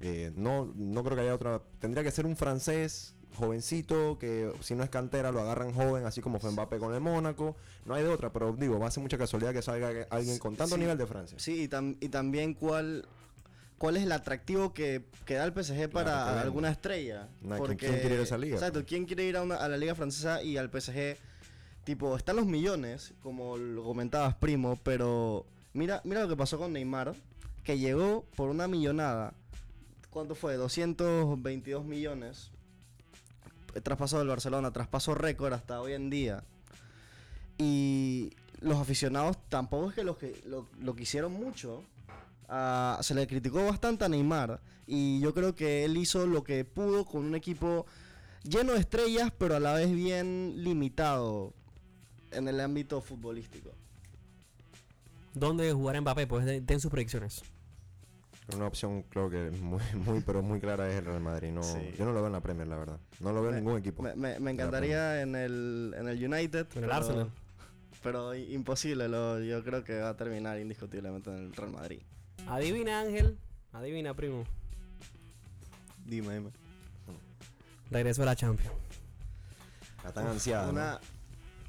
Eh, 0.00 0.32
no, 0.36 0.72
no 0.76 1.02
creo 1.04 1.16
que 1.16 1.22
haya 1.22 1.34
otra. 1.34 1.60
Tendría 1.80 2.02
que 2.04 2.10
ser 2.10 2.26
un 2.26 2.36
francés 2.36 3.14
jovencito, 3.36 4.18
que 4.18 4.52
si 4.60 4.74
no 4.74 4.82
es 4.82 4.90
cantera 4.90 5.30
lo 5.30 5.40
agarran 5.40 5.72
joven, 5.72 6.04
así 6.06 6.20
como 6.20 6.40
fue 6.40 6.50
Mbappé 6.50 6.78
con 6.78 6.94
el 6.94 7.00
Mónaco. 7.00 7.56
No 7.84 7.94
hay 7.94 8.02
de 8.02 8.08
otra, 8.08 8.32
pero 8.32 8.52
digo, 8.52 8.78
va 8.78 8.88
a 8.88 8.90
ser 8.90 9.02
mucha 9.02 9.18
casualidad 9.18 9.52
que 9.52 9.62
salga 9.62 10.06
alguien 10.10 10.38
con 10.38 10.56
tanto 10.56 10.74
Sí. 10.74 10.80
nivel 10.80 10.98
de 10.98 11.06
Francia. 11.06 11.38
Sí, 11.38 11.62
y, 11.64 11.68
tam- 11.68 11.96
y 12.00 12.08
también 12.08 12.54
cuál, 12.54 13.06
cuál 13.76 13.96
es 13.96 14.02
el 14.02 14.12
atractivo 14.12 14.72
que, 14.74 15.04
que 15.24 15.34
da 15.34 15.44
el 15.44 15.52
PSG 15.52 15.88
para 15.88 16.10
Claro, 16.24 16.40
alguna 16.40 16.70
estrella. 16.70 17.28
No, 17.42 17.58
¿quién- 17.62 17.76
quién 17.78 17.92
quiere 18.00 18.14
ir 18.16 18.20
a 18.20 18.24
esa 18.24 18.38
liga, 18.38 18.54
Exacto? 18.56 18.84
¿quién 18.86 19.04
quiere 19.04 19.24
ir 19.24 19.36
a, 19.36 19.42
una- 19.42 19.56
a 19.56 19.68
la 19.68 19.76
liga 19.76 19.94
francesa 19.94 20.42
y 20.42 20.56
al 20.56 20.68
PSG? 20.70 21.16
Tipo, 21.84 22.16
están 22.16 22.36
los 22.36 22.46
millones, 22.46 23.14
como 23.22 23.56
lo 23.56 23.82
comentabas, 23.84 24.34
primo, 24.34 24.78
pero 24.82 25.46
mira, 25.72 26.00
mira 26.04 26.22
lo 26.22 26.28
que 26.28 26.36
pasó 26.36 26.58
con 26.58 26.72
Neymar, 26.72 27.14
que 27.64 27.78
llegó 27.78 28.24
por 28.36 28.50
una 28.50 28.66
millonada. 28.68 29.32
¿Cuánto 30.10 30.34
fue? 30.34 30.54
222 30.56 31.84
millones. 31.84 32.50
Traspaso 33.82 34.18
del 34.18 34.28
Barcelona, 34.28 34.72
traspaso 34.72 35.14
récord 35.14 35.52
hasta 35.52 35.80
hoy 35.80 35.92
en 35.92 36.10
día. 36.10 36.42
Y 37.58 38.30
los 38.60 38.78
aficionados 38.78 39.36
tampoco 39.48 39.90
es 39.90 39.94
que 39.94 40.04
lo, 40.04 40.16
que 40.18 40.40
lo, 40.46 40.96
quisieron 40.96 41.32
mucho 41.32 41.84
a- 42.48 42.98
se 43.02 43.14
le 43.14 43.26
criticó 43.26 43.64
bastante 43.66 44.04
a 44.04 44.08
Neymar 44.08 44.60
y 44.86 45.20
yo 45.20 45.34
creo 45.34 45.54
que 45.54 45.84
él 45.84 45.96
hizo 45.96 46.26
lo 46.26 46.42
que 46.42 46.64
pudo 46.64 47.04
con 47.04 47.24
un 47.24 47.34
equipo 47.34 47.84
lleno 48.42 48.72
de 48.72 48.80
estrellas, 48.80 49.32
pero 49.36 49.56
a 49.56 49.60
la 49.60 49.74
vez 49.74 49.92
bien 49.92 50.54
limitado 50.64 51.52
en 52.32 52.48
el 52.48 52.60
ámbito 52.60 53.00
futbolístico. 53.02 53.70
¿Dónde 55.34 55.72
jugará 55.72 56.00
Mbappé? 56.00 56.26
Pues 56.26 56.44
de- 56.46 56.60
den 56.62 56.80
sus 56.80 56.90
predicciones. 56.90 57.42
Una 58.54 58.66
opción, 58.66 59.02
creo 59.02 59.28
que 59.28 59.50
muy, 59.50 59.80
muy, 59.94 60.20
pero 60.20 60.42
muy 60.42 60.58
clara 60.60 60.88
es 60.90 60.96
el 60.96 61.04
Real 61.04 61.20
Madrid. 61.20 61.50
No, 61.52 61.62
Sí. 61.62 61.94
Yo 61.98 62.04
no 62.06 62.12
lo 62.12 62.18
veo 62.20 62.26
en 62.28 62.32
la 62.32 62.40
Premier, 62.40 62.66
la 62.66 62.76
verdad. 62.76 62.98
No 63.20 63.32
lo 63.32 63.42
veo 63.42 63.50
en 63.50 63.56
ningún 63.56 63.78
equipo. 63.78 64.02
Me, 64.02 64.14
me- 64.16 64.40
me 64.40 64.50
encantaría 64.52 65.20
en 65.22 65.34
el, 65.36 65.94
en 65.98 66.08
el 66.08 66.16
United, 66.32 66.60
En 66.74 66.84
el 66.84 66.88
pero- 66.88 66.94
Arsenal. 66.94 67.30
pero 68.02 68.34
imposible. 68.34 69.08
Lo, 69.08 69.38
yo 69.40 69.62
creo 69.64 69.84
que 69.84 69.98
va 70.00 70.10
a 70.10 70.16
terminar 70.16 70.58
indiscutiblemente 70.58 71.30
en 71.30 71.36
el 71.36 71.52
Real 71.54 71.70
Madrid. 71.70 72.00
Adivina, 72.46 73.00
Ángel. 73.00 73.36
Adivina, 73.72 74.14
primo. 74.14 74.44
Dime, 76.06 76.34
dime. 76.34 76.50
Regreso 77.90 78.22
a 78.22 78.26
la 78.26 78.36
Champions. 78.36 78.72
Está 79.98 80.12
tan 80.12 80.26
ansiada. 80.28 80.64
¿no? 80.66 80.70
Una, 80.72 81.00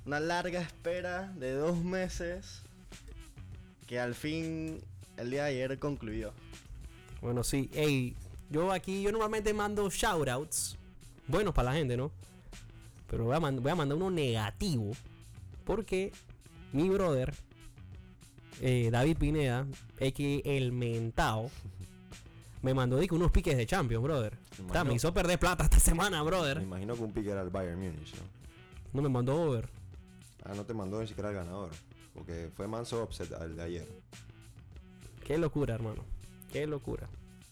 una 0.05 0.19
larga 0.21 0.62
espera 0.62 1.31
de 1.36 1.51
dos 1.53 1.83
meses 1.83 2.62
que 3.88 4.00
al 4.00 4.15
fin 4.15 4.79
el 5.17 5.31
día 5.31 5.43
de 5.45 5.50
ayer 5.50 5.79
concluyó. 5.79 6.31
Bueno, 7.21 7.43
sí. 7.43 7.69
Ey, 7.73 8.15
yo 8.49 8.71
aquí, 8.71 9.01
yo 9.01 9.11
normalmente 9.11 9.53
mando 9.53 9.89
shoutouts. 9.89 10.77
Buenos 11.27 11.53
para 11.53 11.71
la 11.71 11.77
gente, 11.77 11.95
¿no? 11.97 12.11
Pero 13.07 13.25
voy 13.25 13.35
a, 13.35 13.39
mand- 13.39 13.61
voy 13.61 13.71
a 13.71 13.75
mandar 13.75 13.97
uno 13.97 14.09
negativo. 14.09 14.91
Porque 15.63 16.11
mi 16.73 16.89
brother, 16.89 17.33
eh, 18.61 18.89
David 18.91 19.17
Pineda, 19.17 19.67
que 20.13 20.41
el 20.45 20.71
mentao, 20.71 21.51
me 22.61 22.73
mandó 22.73 22.97
unos 23.15 23.31
piques 23.31 23.55
de 23.57 23.65
Champions, 23.65 24.03
brother. 24.03 24.38
Me 24.73 24.83
me 24.83 24.93
hizo 24.95 25.13
perder 25.13 25.39
plata 25.39 25.63
esta 25.65 25.79
semana, 25.79 26.19
Me 26.23 26.29
brother. 26.29 26.61
imagino 26.61 26.95
que 26.95 27.01
un 27.03 27.11
pique 27.13 27.29
era 27.29 27.41
el 27.41 27.49
Bayern 27.49 27.79
Múnich, 27.79 28.13
¿no? 28.15 28.23
No 28.93 29.01
me 29.03 29.09
mandó 29.09 29.39
over. 29.41 29.69
Ah, 30.43 30.53
no 30.55 30.63
te 30.65 30.73
mandó 30.73 30.99
ni 31.01 31.07
siquiera 31.07 31.29
el 31.29 31.35
ganador. 31.35 31.69
Porque 32.13 32.49
fue 32.55 32.67
manso 32.67 33.03
upset 33.03 33.31
al 33.33 33.55
de 33.55 33.61
ayer. 33.63 33.88
Qué 35.25 35.38
locura, 35.38 35.75
hermano. 35.75 36.03
Qué 36.51 36.65
locura. 36.68 37.08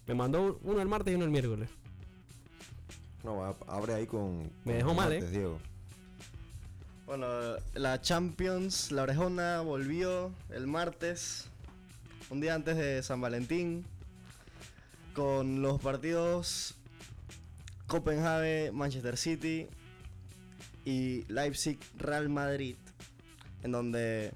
Me 0.08 0.14
mandó 0.14 0.60
uno 0.64 0.82
el 0.82 0.88
martes 0.88 1.12
y 1.12 1.16
uno 1.16 1.26
el 1.26 1.32
miércoles. 1.32 1.70
No, 3.24 3.44
abre 3.68 3.94
ahí 3.94 4.08
con. 4.08 4.50
Me 4.64 4.74
dejó 4.74 4.94
mal, 4.94 5.10
martes, 5.10 5.26
¿eh? 5.26 5.32
Diego. 5.32 5.60
Bueno, 7.06 7.28
la 7.74 8.02
Champions, 8.02 8.92
la 8.92 9.04
orejona 9.04 9.62
volvió 9.62 10.34
el 10.50 10.68
martes, 10.68 11.48
un 12.30 12.42
día 12.42 12.54
antes 12.54 12.76
de 12.76 13.02
San 13.02 13.22
Valentín, 13.22 13.86
con 15.14 15.62
los 15.62 15.80
partidos 15.80 16.76
Copenhague, 17.88 18.72
Manchester 18.74 19.18
City 19.18 19.68
y 20.84 21.24
Leipzig, 21.32 21.80
Real 21.98 22.28
Madrid, 22.28 22.76
en 23.64 23.72
donde, 23.72 24.34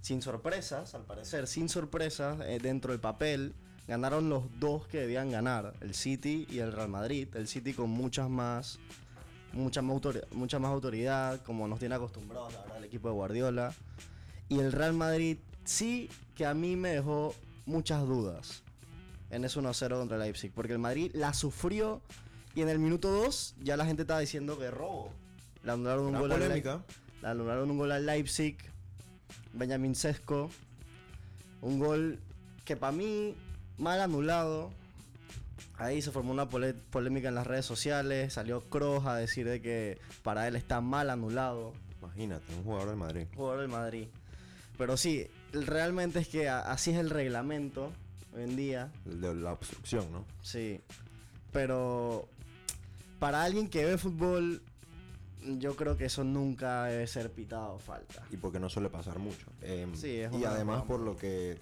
sin 0.00 0.22
sorpresas, 0.22 0.94
al 0.94 1.04
parecer, 1.04 1.46
sin 1.46 1.68
sorpresas, 1.68 2.40
eh, 2.40 2.58
dentro 2.62 2.92
del 2.92 3.00
papel, 3.00 3.54
ganaron 3.86 4.28
los 4.28 4.44
dos 4.58 4.86
que 4.88 4.98
debían 4.98 5.30
ganar, 5.30 5.74
el 5.80 5.94
City 5.94 6.46
y 6.50 6.58
el 6.58 6.72
Real 6.72 6.88
Madrid, 6.88 7.28
el 7.34 7.46
City 7.48 7.72
con 7.72 7.90
muchas 7.90 8.28
más 8.28 8.78
mucha 9.52 9.80
más, 9.80 9.96
autori- 9.96 10.24
mucha 10.32 10.58
más 10.58 10.70
autoridad, 10.70 11.40
como 11.42 11.66
nos 11.66 11.78
tiene 11.78 11.94
acostumbrados, 11.94 12.52
la 12.52 12.60
verdad, 12.62 12.76
el 12.78 12.84
equipo 12.84 13.08
de 13.08 13.14
Guardiola. 13.14 13.72
Y 14.50 14.58
el 14.58 14.70
Real 14.70 14.92
Madrid 14.92 15.38
sí 15.64 16.10
que 16.34 16.44
a 16.44 16.52
mí 16.52 16.76
me 16.76 16.90
dejó 16.90 17.34
muchas 17.64 18.06
dudas 18.06 18.62
en 19.30 19.44
ese 19.46 19.58
1-0 19.58 19.96
contra 19.96 20.18
Leipzig, 20.18 20.52
porque 20.54 20.72
el 20.74 20.78
Madrid 20.78 21.10
la 21.14 21.32
sufrió 21.32 22.02
y 22.54 22.60
en 22.60 22.68
el 22.68 22.78
minuto 22.78 23.10
2 23.10 23.54
ya 23.62 23.78
la 23.78 23.86
gente 23.86 24.02
estaba 24.02 24.20
diciendo 24.20 24.58
que 24.58 24.70
robo. 24.70 25.10
Le 25.62 25.72
anularon 25.72 26.04
un 26.06 26.10
Gran 26.12 26.20
gol 26.22 26.32
al 26.32 26.38
polémica. 26.40 26.82
le 27.22 27.28
anularon 27.28 27.70
un 27.70 27.78
gol 27.78 27.92
al 27.92 28.04
Leipzig, 28.04 28.58
Benjamin 29.54 29.94
Sesco, 29.94 30.50
un 31.62 31.78
gol 31.78 32.18
que 32.66 32.76
para 32.76 32.92
mí 32.92 33.34
mal 33.78 34.00
anulado. 34.00 34.70
Ahí 35.78 36.00
se 36.00 36.10
formó 36.10 36.32
una 36.32 36.48
polémica 36.48 37.28
en 37.28 37.34
las 37.34 37.46
redes 37.46 37.66
sociales, 37.66 38.32
salió 38.32 38.62
Kroos 38.62 39.04
a 39.06 39.16
decir 39.16 39.46
de 39.46 39.60
que 39.60 39.98
para 40.22 40.48
él 40.48 40.56
está 40.56 40.80
mal 40.80 41.10
anulado, 41.10 41.72
Imagínate, 42.00 42.54
un 42.54 42.62
jugador 42.64 42.88
del 42.88 42.96
Madrid. 42.96 43.26
jugador 43.34 43.60
del 43.60 43.68
Madrid. 43.68 44.06
Pero 44.78 44.96
sí, 44.96 45.26
realmente 45.52 46.18
es 46.20 46.28
que 46.28 46.48
así 46.48 46.92
es 46.92 46.98
el 46.98 47.10
reglamento 47.10 47.90
hoy 48.34 48.42
en 48.44 48.56
día, 48.56 48.90
El 49.06 49.20
de 49.20 49.34
la 49.34 49.52
obstrucción, 49.52 50.10
¿no? 50.12 50.24
sí. 50.42 50.80
Pero 51.52 52.28
para 53.18 53.42
alguien 53.44 53.68
que 53.68 53.84
ve 53.84 53.96
fútbol, 53.98 54.62
yo 55.58 55.74
creo 55.76 55.96
que 55.96 56.06
eso 56.06 56.22
nunca 56.24 56.84
debe 56.84 57.06
ser 57.06 57.30
pitado 57.32 57.78
falta. 57.78 58.22
Y 58.30 58.36
porque 58.36 58.58
no 58.60 58.68
suele 58.68 58.90
pasar 58.90 59.18
mucho. 59.18 59.46
Em, 59.62 59.94
Sí, 59.94 60.16
es 60.20 60.32
y 60.34 60.44
además 60.44 60.82
por 60.84 61.00
lo 61.00 61.16
que 61.16 61.58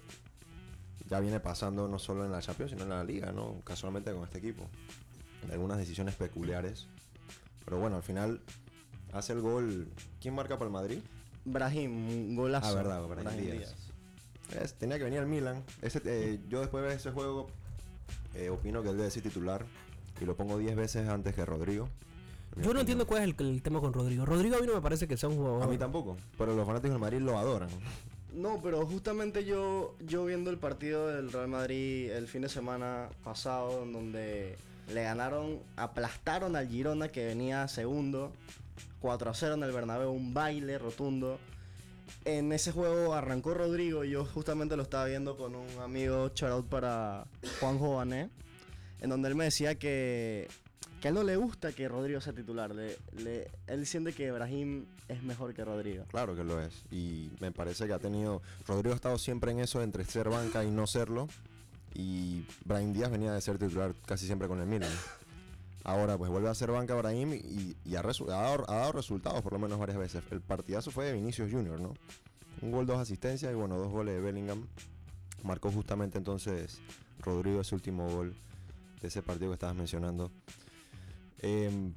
ya 1.09 1.19
viene 1.19 1.39
pasando 1.39 1.87
no 1.87 1.99
solo 1.99 2.25
en 2.25 2.31
la 2.31 2.41
Champions, 2.41 2.71
sino 2.71 2.83
en 2.83 2.89
la 2.89 3.03
Liga, 3.03 3.31
¿no? 3.31 3.61
Casualmente 3.63 4.11
con 4.11 4.23
este 4.23 4.39
equipo. 4.39 4.67
Algunas 5.51 5.77
decisiones 5.77 6.15
peculiares. 6.15 6.87
Pero 7.65 7.79
bueno, 7.79 7.97
al 7.97 8.03
final 8.03 8.41
hace 9.13 9.33
el 9.33 9.41
gol. 9.41 9.87
¿Quién 10.21 10.33
marca 10.35 10.57
para 10.57 10.67
el 10.67 10.73
Madrid? 10.73 10.99
Brahim, 11.45 11.91
un 12.09 12.35
golazo. 12.35 12.67
Ah, 12.67 12.73
verdad, 12.73 13.07
Brahim 13.07 13.41
Díaz. 13.51 13.75
Es- 14.61 14.73
tenía 14.73 14.97
que 14.97 15.03
venir 15.03 15.19
el 15.19 15.27
Milan. 15.27 15.63
Ese, 15.81 16.01
eh, 16.05 16.39
yo 16.49 16.59
después 16.61 16.83
de 16.83 16.93
ese 16.95 17.11
juego 17.11 17.47
eh, 18.35 18.49
opino 18.49 18.81
que 18.83 18.89
él 18.89 18.97
debe 18.97 19.09
ser 19.11 19.23
titular. 19.23 19.65
Y 20.21 20.25
lo 20.25 20.35
pongo 20.35 20.57
10 20.57 20.75
veces 20.75 21.07
antes 21.09 21.35
que 21.35 21.45
Rodrigo. 21.45 21.89
Yo 22.57 22.73
no 22.73 22.79
entiendo 22.79 23.05
cuál 23.05 23.23
es 23.23 23.35
el, 23.39 23.45
el 23.47 23.61
tema 23.61 23.81
con 23.81 23.91
Rodrigo. 23.93 24.25
Rodrigo 24.25 24.55
a 24.55 24.59
mí 24.61 24.67
no 24.67 24.73
me 24.75 24.81
parece 24.81 25.07
que 25.07 25.17
sea 25.17 25.27
un 25.29 25.35
jugador. 25.35 25.63
A 25.63 25.67
mí 25.67 25.77
tampoco. 25.77 26.15
Pero 26.37 26.55
los 26.55 26.65
fanáticos 26.65 26.91
del 26.91 27.01
Madrid 27.01 27.19
lo 27.19 27.37
adoran. 27.37 27.69
No, 28.35 28.59
pero 28.61 28.85
justamente 28.85 29.45
yo, 29.45 29.95
yo 30.05 30.25
viendo 30.25 30.49
el 30.49 30.57
partido 30.57 31.07
del 31.07 31.31
Real 31.31 31.47
Madrid 31.47 32.11
el 32.11 32.27
fin 32.27 32.41
de 32.41 32.49
semana 32.49 33.07
pasado, 33.23 33.83
en 33.83 33.93
donde 33.93 34.57
le 34.93 35.03
ganaron, 35.03 35.59
aplastaron 35.77 36.57
al 36.57 36.67
Girona 36.67 37.07
que 37.07 37.25
venía 37.25 37.65
segundo, 37.69 38.33
4 38.99 39.31
a 39.31 39.33
0 39.33 39.53
en 39.53 39.63
el 39.63 39.71
Bernabéu, 39.71 40.11
un 40.11 40.33
baile 40.33 40.77
rotundo. 40.77 41.39
En 42.25 42.51
ese 42.51 42.73
juego 42.73 43.13
arrancó 43.13 43.53
Rodrigo 43.53 44.03
y 44.03 44.11
yo 44.11 44.25
justamente 44.25 44.75
lo 44.75 44.83
estaba 44.83 45.05
viendo 45.05 45.37
con 45.37 45.55
un 45.55 45.79
amigo, 45.81 46.29
shout 46.35 46.51
out 46.51 46.67
para 46.67 47.25
Juan 47.61 47.79
Jované, 47.79 48.29
en 48.99 49.09
donde 49.09 49.29
él 49.29 49.35
me 49.35 49.45
decía 49.45 49.75
que, 49.75 50.49
que 51.05 51.09
a 51.09 51.11
él 51.11 51.15
no 51.17 51.23
le 51.23 51.35
gusta 51.35 51.71
que 51.71 51.87
Rodrigo 51.87 52.19
sea 52.19 52.33
titular. 52.33 52.73
Él 53.67 53.85
siente 53.85 54.11
que 54.11 54.31
Brahim 54.31 54.87
es 55.07 55.21
mejor 55.21 55.53
que 55.53 55.63
Rodrigo. 55.63 56.03
Claro 56.05 56.35
que 56.35 56.43
lo 56.43 56.59
es. 56.59 56.81
Y 56.89 57.29
me 57.39 57.51
parece 57.51 57.85
que 57.85 57.93
ha 57.93 57.99
tenido. 57.99 58.41
Rodrigo 58.67 58.93
ha 58.93 58.95
estado 58.95 59.19
siempre 59.19 59.51
en 59.51 59.59
eso 59.59 59.83
entre 59.83 60.03
ser 60.03 60.29
banca 60.29 60.63
y 60.63 60.71
no 60.71 60.87
serlo. 60.87 61.27
Y 61.93 62.43
Brahim 62.63 62.91
Díaz 62.91 63.11
venía 63.11 63.31
de 63.33 63.39
ser 63.39 63.59
titular 63.59 63.93
casi 64.07 64.25
siempre 64.25 64.47
con 64.47 64.59
el 64.59 64.65
Milan. 64.65 64.89
Ahora, 65.83 66.17
pues 66.17 66.31
vuelve 66.31 66.49
a 66.49 66.55
ser 66.55 66.71
banca 66.71 66.95
Brahim 66.95 67.35
y, 67.35 67.77
y 67.85 67.95
ha 67.97 68.01
dado, 68.01 68.65
ha 68.67 68.75
dado 68.75 68.91
resultados 68.93 69.43
por 69.43 69.53
lo 69.53 69.59
menos 69.59 69.77
varias 69.77 69.99
veces. 69.99 70.23
El 70.31 70.41
partidazo 70.41 70.89
fue 70.89 71.05
de 71.05 71.13
Vinicius 71.13 71.51
Junior, 71.51 71.79
¿no? 71.79 71.93
Un 72.63 72.71
gol, 72.71 72.87
dos 72.87 72.97
asistencias 72.97 73.51
y 73.51 73.55
bueno, 73.55 73.77
dos 73.77 73.91
goles 73.91 74.15
de 74.15 74.21
Bellingham. 74.21 74.65
Marcó 75.43 75.71
justamente 75.71 76.17
entonces 76.17 76.79
Rodrigo 77.19 77.61
ese 77.61 77.75
último 77.75 78.09
gol 78.09 78.35
de 79.03 79.07
ese 79.07 79.21
partido 79.21 79.51
que 79.51 79.53
estabas 79.53 79.75
mencionando. 79.75 80.31
Em, 81.39 81.93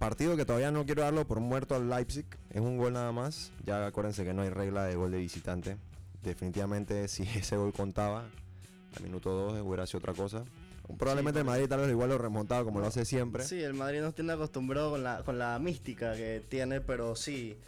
Partido 0.00 0.34
que 0.34 0.46
todavía 0.46 0.70
no 0.70 0.86
quiero 0.86 1.02
darlo 1.02 1.26
por 1.26 1.40
muerto 1.40 1.74
al 1.74 1.90
Leipzig. 1.90 2.24
Es 2.48 2.62
un 2.62 2.78
gol 2.78 2.94
nada 2.94 3.12
más. 3.12 3.52
Ya 3.66 3.86
acuérdense 3.86 4.24
que 4.24 4.32
no 4.32 4.40
hay 4.40 4.48
regla 4.48 4.84
de 4.84 4.94
gol 4.94 5.10
de 5.10 5.18
visitante. 5.18 5.76
Definitivamente 6.22 7.06
si 7.08 7.24
ese 7.24 7.58
gol 7.58 7.74
contaba, 7.74 8.24
al 8.96 9.02
minuto 9.02 9.30
2 9.30 9.60
hubiera 9.60 9.86
sido 9.86 9.98
otra 9.98 10.14
cosa. 10.14 10.42
Probablemente 10.98 11.40
el 11.40 11.44
Madrid 11.44 11.68
tal 11.68 11.80
vez 11.80 11.90
igual 11.90 12.08
lo 12.08 12.16
remontaba 12.16 12.64
como 12.64 12.80
lo 12.80 12.86
hace 12.86 13.04
siempre. 13.04 13.44
Sí, 13.44 13.62
el 13.62 13.74
Madrid 13.74 14.00
nos 14.00 14.14
tiene 14.14 14.32
acostumbrado 14.32 14.90
con 14.90 15.04
la, 15.04 15.22
con 15.22 15.38
la 15.38 15.58
mística 15.58 16.14
que 16.14 16.42
tiene, 16.48 16.80
pero 16.80 17.14
sí. 17.14 17.58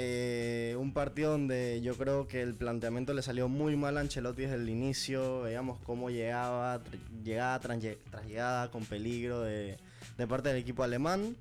Eh, 0.00 0.76
un 0.78 0.92
partido 0.92 1.32
donde 1.32 1.80
yo 1.82 1.96
creo 1.96 2.28
que 2.28 2.40
el 2.40 2.54
planteamiento 2.54 3.12
le 3.14 3.22
salió 3.22 3.48
muy 3.48 3.74
mal 3.74 3.96
a 3.98 4.00
Ancelotti 4.00 4.42
desde 4.42 4.54
el 4.54 4.68
inicio. 4.68 5.42
Veíamos 5.42 5.80
cómo 5.84 6.08
llegaba, 6.08 6.78
tr- 6.84 7.22
llegada 7.24 7.58
tras, 7.58 7.78
lle- 7.82 7.98
tras 8.08 8.24
llegada 8.24 8.70
con 8.70 8.84
peligro 8.84 9.40
de, 9.42 9.76
de 10.16 10.26
parte 10.28 10.50
del 10.50 10.58
equipo 10.58 10.84
alemán. 10.84 11.34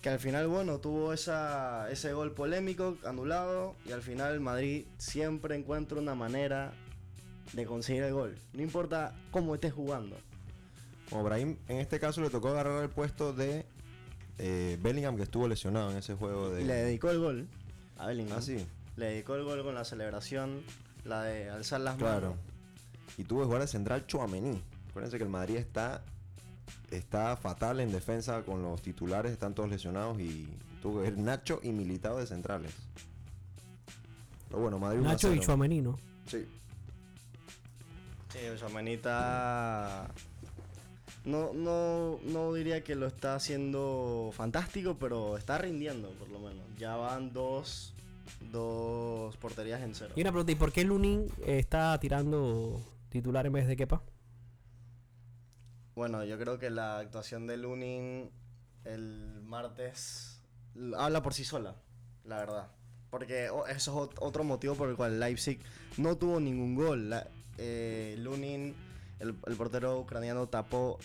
Que 0.00 0.08
al 0.08 0.18
final, 0.18 0.46
bueno, 0.48 0.78
tuvo 0.78 1.12
esa, 1.12 1.90
ese 1.90 2.14
gol 2.14 2.32
polémico, 2.32 2.96
anulado. 3.04 3.74
Y 3.86 3.92
al 3.92 4.00
final 4.00 4.40
Madrid 4.40 4.86
siempre 4.96 5.54
encuentra 5.54 5.98
una 5.98 6.14
manera 6.14 6.72
de 7.52 7.66
conseguir 7.66 8.04
el 8.04 8.14
gol. 8.14 8.34
No 8.54 8.62
importa 8.62 9.14
cómo 9.30 9.54
estés 9.54 9.74
jugando. 9.74 10.16
Como 11.10 11.22
Brahim 11.22 11.56
en 11.68 11.76
este 11.76 12.00
caso 12.00 12.22
le 12.22 12.30
tocó 12.30 12.48
agarrar 12.48 12.82
el 12.82 12.88
puesto 12.88 13.34
de 13.34 13.66
eh, 14.38 14.78
Bellingham 14.80 15.16
que 15.16 15.24
estuvo 15.24 15.46
lesionado 15.46 15.90
en 15.90 15.98
ese 15.98 16.14
juego 16.14 16.48
de... 16.48 16.62
Y 16.62 16.64
le 16.64 16.74
dedicó 16.74 17.10
el 17.10 17.18
gol 17.18 17.46
a 17.98 18.06
Bellingham. 18.06 18.38
Ah, 18.38 18.42
sí. 18.42 18.66
Le 18.96 19.06
dedicó 19.06 19.34
el 19.36 19.44
gol 19.44 19.62
con 19.62 19.74
la 19.74 19.84
celebración, 19.84 20.62
la 21.04 21.22
de 21.22 21.50
alzar 21.50 21.80
las 21.80 21.96
Claro. 21.96 22.30
manos. 22.30 22.38
y 23.16 23.24
tuvo 23.24 23.40
que 23.40 23.46
jugar 23.46 23.68
central 23.68 24.06
Chuamení. 24.06 24.60
Acuérdense 24.90 25.18
que 25.18 25.24
el 25.24 25.30
Madrid 25.30 25.56
está, 25.56 26.02
está 26.90 27.36
fatal 27.36 27.78
en 27.80 27.92
defensa 27.92 28.42
con 28.42 28.62
los 28.62 28.82
titulares, 28.82 29.30
están 29.32 29.54
todos 29.54 29.68
lesionados 29.70 30.18
y 30.20 30.48
tuvo 30.82 30.96
que 30.96 31.10
ver 31.10 31.18
Nacho 31.18 31.60
y 31.62 31.70
Militado 31.72 32.18
de 32.18 32.26
centrales. 32.26 32.72
Pero 34.48 34.60
bueno, 34.62 34.78
Madrid 34.78 35.00
1 35.00 35.08
a 35.08 35.12
Nacho 35.12 35.28
y 35.28 35.34
0. 35.34 35.42
Chuamení, 35.44 35.80
¿no? 35.80 35.98
Sí. 36.26 36.46
Sí, 38.32 38.38
Chouameni 38.58 38.96
No, 41.24 41.52
no, 41.54 42.18
no 42.24 42.52
diría 42.52 42.84
que 42.84 42.94
lo 42.94 43.06
está 43.06 43.34
haciendo 43.34 44.30
fantástico, 44.34 44.96
pero 44.98 45.38
está 45.38 45.56
rindiendo 45.58 46.10
por 46.18 46.28
lo 46.28 46.38
menos. 46.38 46.64
Ya 46.78 46.96
van 46.96 47.32
dos, 47.32 47.94
dos 48.52 49.34
porterías 49.38 49.80
en 49.80 49.94
cero. 49.94 50.12
Y 50.16 50.20
una 50.20 50.30
pregunta, 50.32 50.52
¿y 50.52 50.56
por 50.56 50.70
qué 50.72 50.84
Lunin 50.84 51.26
eh, 51.46 51.58
está 51.58 51.98
tirando 51.98 52.80
titular 53.08 53.46
en 53.46 53.52
vez 53.54 53.66
de 53.66 53.76
Kepa? 53.76 54.02
Bueno, 55.94 56.24
yo 56.24 56.38
creo 56.38 56.58
que 56.58 56.70
la 56.70 56.98
actuación 56.98 57.46
de 57.46 57.56
Lunin 57.56 58.30
el 58.84 59.40
martes 59.44 60.40
habla 60.98 61.22
por 61.22 61.32
sí 61.34 61.44
sola, 61.44 61.76
la 62.24 62.36
verdad. 62.38 62.68
Porque 63.10 63.44
eso 63.46 63.64
es 63.68 63.88
ot- 63.88 64.14
otro 64.20 64.42
motivo 64.44 64.74
por 64.74 64.88
el 64.90 64.96
cual 64.96 65.20
Leipzig 65.20 65.60
no 65.96 66.16
tuvo 66.16 66.40
ningún 66.40 66.74
gol. 66.74 67.10
La- 67.10 67.28
eh, 67.58 68.16
Lunin, 68.18 68.74
el, 69.18 69.36
el 69.46 69.56
portero 69.56 69.98
ucraniano, 69.98 70.46
tapó 70.46 70.98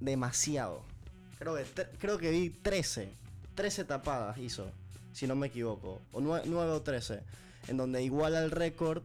demasiado. 0.00 0.82
Creo 1.38 1.54
que, 1.54 1.64
creo 1.98 2.18
que 2.18 2.30
vi 2.30 2.50
13. 2.50 3.08
13 3.54 3.84
tapadas 3.84 4.38
hizo, 4.38 4.70
si 5.12 5.26
no 5.26 5.34
me 5.34 5.48
equivoco. 5.48 6.00
O 6.12 6.20
9, 6.20 6.48
o 6.48 6.82
13. 6.82 7.22
En 7.68 7.76
donde 7.76 8.02
iguala 8.02 8.42
el 8.42 8.50
récord 8.50 9.02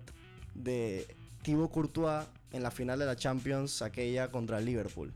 de 0.53 1.07
Thibaut 1.41 1.71
Courtois 1.71 2.25
en 2.51 2.63
la 2.63 2.71
final 2.71 2.99
de 2.99 3.05
la 3.05 3.15
Champions, 3.15 3.81
aquella 3.81 4.29
contra 4.29 4.59
el 4.59 4.65
Liverpool. 4.65 5.11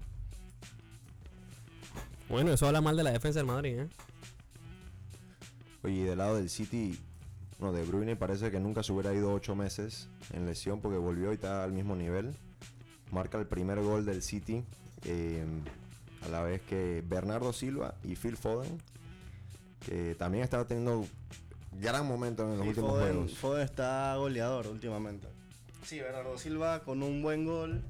Bueno, 2.30 2.52
eso 2.54 2.66
habla 2.66 2.82
mal 2.82 2.98
de 2.98 3.04
la 3.04 3.12
defensa 3.12 3.40
del 3.40 3.46
Madrid, 3.46 3.80
¿eh? 3.80 3.90
Oye, 5.84 5.96
y 5.96 6.04
del 6.04 6.18
lado 6.18 6.38
del 6.38 6.50
City, 6.50 6.98
no, 7.60 7.72
de 7.72 7.84
Bruyne 7.84 8.16
parece 8.16 8.50
que 8.50 8.60
nunca 8.60 8.82
se 8.82 8.92
hubiera 8.92 9.14
ido 9.14 9.32
ocho 9.32 9.56
meses 9.56 10.10
en 10.34 10.46
lesión 10.48 10.82
porque 10.82 10.98
volvió 10.98 11.32
y 11.32 11.36
está 11.36 11.64
al 11.64 11.74
mismo 11.74 11.96
nivel. 11.96 12.36
Marca 13.12 13.38
el 13.38 13.48
primer 13.48 13.80
gol 13.82 14.06
del 14.06 14.22
City 14.22 14.64
eh, 15.06 15.44
a 16.26 16.28
la 16.30 16.42
vez 16.42 16.62
que 16.64 17.04
Bernardo 17.08 17.54
Silva 17.54 17.96
y 18.04 18.16
Phil 18.16 18.36
Foden, 18.38 18.82
que 19.86 20.16
también 20.16 20.44
estaba 20.44 20.66
teniendo 20.66 21.06
gran 21.74 22.08
momento 22.08 22.44
en 22.44 22.52
los 22.58 22.62
Sí, 22.62 22.68
últimos 22.70 22.92
Foden, 22.92 23.14
juegos. 23.14 23.38
Foden 23.38 23.64
está 23.66 24.16
goleador 24.16 24.68
últimamente. 24.68 25.28
Sí, 25.84 26.00
Bernardo 26.00 26.38
Silva 26.38 26.80
con 26.84 27.04
un 27.04 27.22
buen 27.22 27.46
gol 27.46 27.82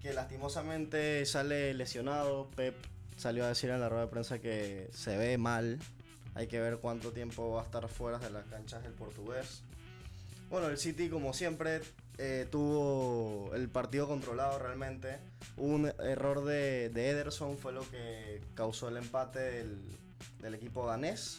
que 0.00 0.12
lastimosamente 0.14 1.26
sale 1.26 1.74
lesionado. 1.74 2.48
Pep 2.56 2.74
salió 3.18 3.44
a 3.44 3.48
decir 3.48 3.70
en 3.70 3.80
la 3.80 3.88
rueda 3.88 4.06
de 4.06 4.10
prensa 4.10 4.38
que 4.38 4.88
se 4.94 5.16
ve 5.18 5.36
mal. 5.36 5.78
Hay 6.34 6.46
que 6.46 6.58
ver 6.60 6.78
cuánto 6.78 7.12
tiempo 7.12 7.50
va 7.52 7.60
a 7.60 7.64
estar 7.64 7.86
fuera 7.88 8.18
de 8.18 8.30
las 8.30 8.44
canchas 8.46 8.82
del 8.82 8.92
portugués. 8.92 9.62
Bueno, 10.50 10.68
el 10.68 10.78
City 10.78 11.08
como 11.08 11.32
siempre 11.34 11.80
eh, 12.18 12.46
tuvo 12.50 13.50
el 13.54 13.68
partido 13.68 14.06
controlado 14.08 14.58
realmente. 14.58 15.18
Un 15.56 15.92
error 16.00 16.44
de, 16.44 16.88
de 16.90 17.10
Ederson, 17.10 17.58
fue 17.58 17.72
lo 17.72 17.88
que 17.90 18.40
causó 18.54 18.88
el 18.88 18.96
empate 18.96 19.38
del, 19.40 19.78
del 20.40 20.54
equipo 20.54 20.86
danés. 20.86 21.38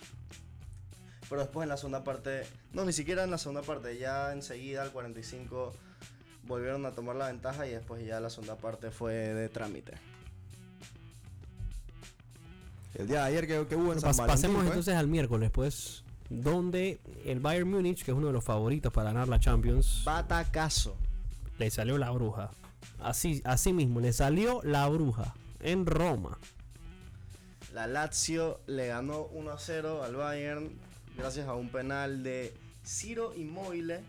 Pero 1.30 1.42
después 1.42 1.64
en 1.64 1.70
la 1.70 1.78
segunda 1.78 2.04
parte, 2.04 2.44
no, 2.74 2.86
ni 2.86 2.94
siquiera 2.94 3.24
en 3.24 3.32
la 3.32 3.38
segunda 3.40 3.62
parte, 3.64 3.98
ya 3.98 4.32
enseguida 4.32 4.84
al 4.84 4.92
45 4.92 5.74
volvieron 6.44 6.86
a 6.86 6.92
tomar 6.92 7.16
la 7.16 7.28
ventaja 7.28 7.66
y 7.66 7.72
después 7.72 8.06
ya 8.06 8.20
la 8.20 8.30
segunda 8.30 8.56
parte 8.58 8.92
fue 8.92 9.14
de 9.14 9.50
trámite. 9.50 9.94
El 12.94 13.08
día 13.08 13.22
de 13.22 13.26
ayer 13.28 13.48
que, 13.48 13.68
que 13.68 13.76
hubo 13.76 13.92
en 13.92 13.98
Pas- 14.00 14.14
San 14.14 14.18
Valentín, 14.18 14.28
pasemos 14.28 14.66
entonces 14.66 14.96
al 14.96 15.08
miércoles, 15.08 15.52
pues, 15.52 16.04
donde 16.30 17.00
el 17.26 17.40
Bayern 17.40 17.70
Múnich, 17.70 18.04
que 18.04 18.12
es 18.12 18.18
uno 18.18 18.28
de 18.28 18.34
los 18.34 18.44
favoritos 18.44 18.92
para 18.92 19.12
ganar 19.12 19.28
la 19.28 19.40
Champions, 19.40 20.02
Batacazo. 20.04 20.98
le 21.58 21.70
salió 21.70 21.98
la 21.98 22.12
bruja. 22.12 22.52
Así, 23.00 23.42
así 23.46 23.74
mismo, 23.74 24.00
le 24.00 24.14
salió 24.14 24.62
la 24.64 24.88
bruja 24.88 25.34
en 25.60 25.86
Roma. 25.86 26.38
La 27.74 27.88
Lazio 27.88 28.62
le 28.68 28.88
ganó 28.88 29.24
1 29.34 29.52
a 29.52 29.58
0 29.60 30.04
al 30.04 30.16
Bayern 30.16 30.70
gracias 31.18 31.48
a 31.48 31.54
un 31.56 31.70
penal 31.70 32.24
de 32.24 32.54
Ciro 32.86 33.34
Immobile. 33.36 34.02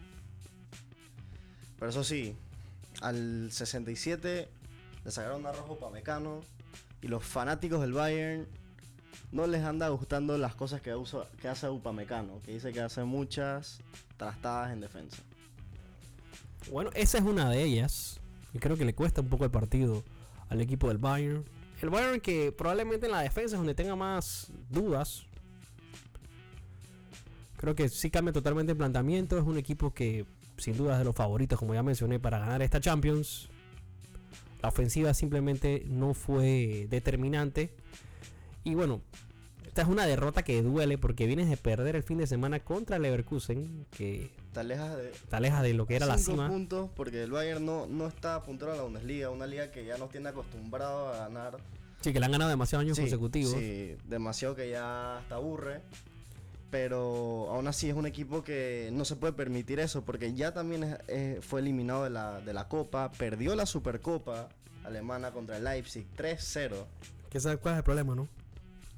Pero 1.79 1.91
eso 1.91 2.05
sí, 2.05 2.37
al 3.01 3.51
67 3.51 4.49
le 5.05 5.11
sacaron 5.11 5.47
a 5.47 5.53
rojo 5.53 5.79
Pamecano 5.79 6.43
y 7.03 7.09
los 7.09 7.25
fanáticos 7.25 7.81
del 7.81 7.93
Bayern 7.93 8.47
no 9.33 9.47
les 9.47 9.63
anda 9.63 9.89
gustando 9.89 10.39
las 10.39 10.55
cosas 10.55 10.81
que, 10.81 10.95
que 11.41 11.49
hace 11.49 11.69
Upamecano, 11.69 12.41
que 12.45 12.53
dice 12.53 12.73
que 12.73 12.81
hace 12.81 13.05
muchas 13.05 13.81
trastadas 14.17 14.73
en 14.73 14.81
defensa. 14.81 15.23
Bueno, 16.71 16.91
esa 16.95 17.19
es 17.19 17.25
una 17.25 17.51
de 17.51 17.63
ellas. 17.63 18.21
Y 18.53 18.59
creo 18.59 18.77
que 18.77 18.85
le 18.85 18.95
cuesta 18.95 19.21
un 19.21 19.29
poco 19.29 19.45
el 19.45 19.51
partido 19.51 20.03
al 20.49 20.61
equipo 20.61 20.89
del 20.89 20.99
Bayern. 20.99 21.45
El 21.83 21.91
Bayern 21.91 22.21
que 22.21 22.53
probablemente 22.53 23.07
en 23.07 23.13
la 23.13 23.21
defensa 23.21 23.57
es 23.57 23.59
donde 23.59 23.75
tenga 23.75 23.97
más 23.97 24.51
dudas. 24.71 25.25
Creo 27.57 27.75
que 27.75 27.89
sí 27.89 28.11
cambia 28.11 28.33
totalmente 28.33 28.73
el 28.73 28.79
planteamiento. 28.79 29.39
Es 29.39 29.45
un 29.45 29.59
equipo 29.59 29.93
que 29.93 30.25
sin 30.57 30.77
duda 30.77 30.95
es 30.95 30.99
de 31.01 31.05
los 31.05 31.15
favoritos, 31.15 31.59
como 31.59 31.75
ya 31.75 31.83
mencioné, 31.83 32.19
para 32.19 32.39
ganar 32.39 32.63
esta 32.63 32.81
Champions. 32.81 33.49
La 34.63 34.71
ofensiva 34.71 35.13
simplemente 35.15 35.85
no 35.87 36.15
fue 36.15 36.87
determinante. 36.89 37.75
Y 38.67 38.75
bueno, 38.75 39.01
esta 39.65 39.83
es 39.83 39.89
una 39.89 40.07
derrota 40.07 40.43
que 40.43 40.61
duele 40.61 40.99
porque 40.99 41.25
vienes 41.27 41.49
de 41.49 41.57
perder 41.57 41.95
el 41.95 42.03
fin 42.03 42.19
de 42.19 42.27
semana 42.27 42.59
contra 42.59 42.97
el 42.97 43.03
Leverkusen, 43.03 43.87
que 43.93 44.29
Te 44.53 44.59
alejas 44.59 44.97
de, 44.97 45.13
te 45.31 45.63
de 45.63 45.75
lo 45.75 45.87
que 45.87 45.95
era 45.95 46.07
la 46.07 46.19
cima. 46.19 46.49
puntos 46.49 46.91
porque 46.97 47.23
el 47.23 47.31
Bayern 47.31 47.65
no, 47.65 47.87
no 47.87 48.09
está 48.09 48.43
puntero 48.43 48.73
a 48.73 48.77
la 48.77 48.83
Bundesliga, 48.83 49.31
una 49.31 49.47
liga 49.47 49.71
que 49.71 49.85
ya 49.85 49.99
nos 49.99 50.11
tiene 50.11 50.31
acostumbrado 50.31 51.09
a 51.13 51.17
ganar 51.29 51.59
Sí, 52.01 52.13
que 52.13 52.19
le 52.19 52.27
han 52.27 52.33
ganado 52.33 52.51
demasiados 52.51 52.83
años 52.85 52.97
Sí, 52.97 53.03
consecutivos. 53.05 53.53
Sí, 53.53 53.97
demasiado 54.09 54.57
que 54.57 54.69
ya 54.69 55.19
hasta 55.19 55.37
aburre. 55.37 55.81
Pero 56.71 57.49
aún 57.51 57.69
así 57.69 57.89
es 57.89 57.95
un 57.95 58.07
equipo 58.07 58.43
que 58.43 58.91
no 58.93 59.05
se 59.05 59.15
puede 59.15 59.33
permitir 59.33 59.79
eso 59.79 60.03
porque 60.05 60.35
ya 60.35 60.53
también 60.53 60.97
es- 61.07 61.45
fue 61.45 61.61
eliminado 61.61 62.03
de 62.05 62.11
la, 62.11 62.41
de 62.41 62.53
la 62.53 62.67
Copa, 62.69 63.13
perdió 63.13 63.55
la 63.55 63.65
Supercopa 63.67 64.49
alemana 64.85 65.31
contra 65.31 65.57
el 65.57 65.65
Leipzig 65.65 66.05
3-0. 66.17 66.85
Que 67.31 67.39
sabes 67.41 67.59
cuál 67.61 67.75
es 67.75 67.79
el 67.79 67.85
problema, 67.85 68.15
¿no? 68.17 68.29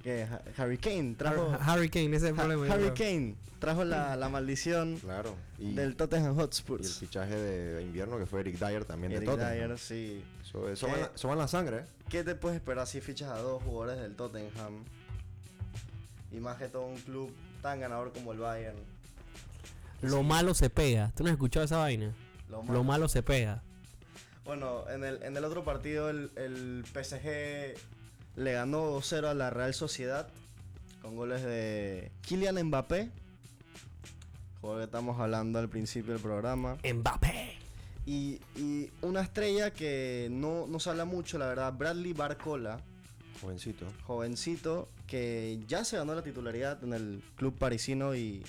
Que 0.03 0.27
Harry 0.57 0.79
Kane 0.79 1.15
trajo, 1.17 1.51
Har- 1.53 1.61
Harry 1.71 1.89
Kane, 1.91 2.07
ese 2.17 2.17
es 2.17 2.23
el 2.33 2.39
Ha- 2.39 2.43
problema. 2.45 2.73
Harry. 2.73 2.91
Kane 2.93 3.35
trajo 3.59 3.85
la, 3.85 4.15
la 4.17 4.29
maldición 4.29 4.97
Claro. 4.99 5.35
Y, 5.59 5.75
del 5.75 5.97
Tottenham 5.97 6.39
y 6.39 6.43
el 6.43 6.85
fichaje 6.85 7.35
de 7.37 7.83
invierno 7.83 8.17
que 8.19 8.27
fue 8.27 8.41
Eric 8.41 8.59
Dyer 8.59 8.85
también 8.85 9.11
Eric 9.13 9.23
de 9.23 9.27
Tottenham. 9.35 9.53
Dyer, 9.55 9.79
sí. 9.79 10.23
Eso, 10.45 10.67
la, 10.89 11.11
eso 11.15 11.29
va 11.29 11.35
en 11.35 11.39
la 11.41 11.49
sangre, 11.49 11.79
¿eh? 11.79 11.85
¿Qué 12.09 12.23
te 12.25 12.35
puedes 12.37 12.57
esperar 12.57 12.87
si 12.87 13.01
fichas 13.01 13.29
a 13.31 13.39
dos 13.39 13.63
jugadores 13.63 14.01
del 14.01 14.15
Tottenham? 14.15 14.85
Y 16.31 16.37
más 16.41 16.57
que 16.59 16.69
todo 16.69 16.87
un 16.87 16.97
club 16.99 17.35
tan 17.61 17.81
ganador 17.81 18.13
como 18.13 18.33
el 18.33 18.39
Bayern. 18.39 18.77
Lo 20.03 20.23
malo 20.23 20.55
se 20.55 20.71
pega. 20.71 21.11
¿Tú 21.17 21.25
no 21.25 21.31
has 21.31 21.33
escuchado 21.35 21.65
esa 21.65 21.79
vaina? 21.79 22.15
Lo 22.49 22.63
Lo 22.63 22.85
malo 22.85 23.09
se 23.09 23.23
pega. 23.23 23.63
Bueno, 24.45 24.89
en 24.89 25.05
el, 25.05 25.23
en 25.23 25.37
el 25.37 25.45
otro 25.45 25.65
partido 25.65 26.09
el, 26.09 26.31
el 26.37 26.85
PSG 26.87 27.75
le 28.39 28.53
ganó 28.53 28.99
2-0 28.99 29.27
a 29.27 29.35
la 29.35 29.51
Real 29.51 29.75
Sociedad 29.75 30.29
con 31.03 31.17
goles 31.17 31.43
de 31.43 32.11
Kylian 32.23 32.63
Mbappé, 32.67 33.11
jugador 34.61 34.81
que 34.83 34.85
estamos 34.87 35.21
hablando 35.21 35.59
al 35.59 35.69
principio 35.69 36.13
del 36.13 36.23
programa, 36.23 36.77
Mbappé. 36.85 37.57
y, 38.07 38.41
y 38.57 38.91
una 39.03 39.21
estrella 39.23 39.73
que 39.73 40.29
no, 40.31 40.67
no 40.67 40.81
se 40.81 40.91
habla 40.91 41.05
mucho, 41.05 41.39
la 41.39 41.47
verdad, 41.47 41.73
Bradley 41.73 42.13
Barcola, 42.13 42.81
Jovencito. 43.41 43.87
jovencito, 44.05 44.89
que 45.07 45.61
ya 45.69 45.85
se 45.85 45.97
ganó 45.97 46.15
la 46.15 46.23
titularidad 46.23 46.83
en 46.85 46.93
el 46.93 47.23
club 47.37 47.57
parisino 47.57 48.15
y, 48.15 48.45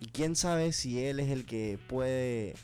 y 0.00 0.06
quién 0.06 0.36
sabe 0.36 0.72
si 0.72 1.02
él 1.04 1.20
es 1.20 1.30
el 1.30 1.46
que 1.46 1.78
puede 1.88 2.54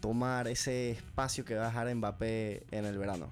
tomar 0.00 0.46
ese 0.48 0.92
espacio 0.92 1.44
que 1.44 1.54
va 1.56 1.64
a 1.64 1.68
dejar 1.68 1.94
Mbappé 1.94 2.64
en 2.70 2.84
el 2.84 2.96
verano. 2.98 3.30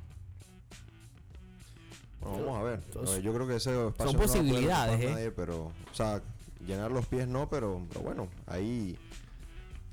Bueno, 2.24 2.46
vamos 2.46 2.60
a 2.60 2.62
ver. 2.64 2.80
Entonces, 2.84 3.18
Eh, 3.18 3.22
yo 3.22 3.32
creo 3.34 3.46
que 3.46 3.56
ese 3.56 3.70
espacio 3.88 4.12
son 4.12 4.12
no 4.12 4.12
lo 4.12 4.18
va 4.18 4.24
a 4.24 4.26
poder 4.26 4.42
posibilidades, 4.42 4.94
ocupar 4.94 5.10
¿eh? 5.10 5.14
nadie, 5.14 5.30
pero, 5.30 5.56
o 5.64 5.94
sea, 5.94 6.22
llenar 6.66 6.90
los 6.90 7.06
pies 7.06 7.28
no, 7.28 7.48
pero, 7.48 7.82
pero 7.88 8.00
bueno, 8.00 8.28
ahí, 8.46 8.98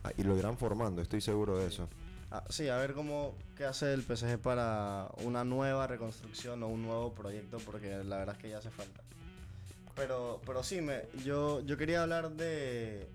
ahí 0.04 0.24
lo 0.24 0.38
irán 0.38 0.58
formando, 0.58 1.02
estoy 1.02 1.22
seguro 1.22 1.58
de 1.58 1.68
eso. 1.68 1.88
Ah, 2.32 2.44
sí, 2.50 2.70
a 2.70 2.78
ver 2.78 2.94
cómo 2.94 3.36
qué 3.58 3.66
hace 3.66 3.94
el 3.94 4.04
PSG 4.04 4.38
para 4.40 5.10
una 5.24 5.44
nueva 5.44 5.86
reconstrucción 5.88 6.64
o 6.64 6.68
un 6.68 6.82
nuevo 6.82 7.14
proyecto, 7.14 7.58
porque 7.66 8.04
la 8.06 8.18
verdad 8.20 8.36
es 8.38 8.42
que 8.42 8.50
ya 8.50 8.60
hace 8.60 8.70
falta. 8.70 9.02
Pero, 9.96 10.40
pero 10.46 10.64
sí, 10.64 10.80
me, 10.80 11.02
yo, 11.26 11.60
yo 11.66 11.76
quería 11.78 12.04
hablar 12.04 12.32
de, 12.32 13.10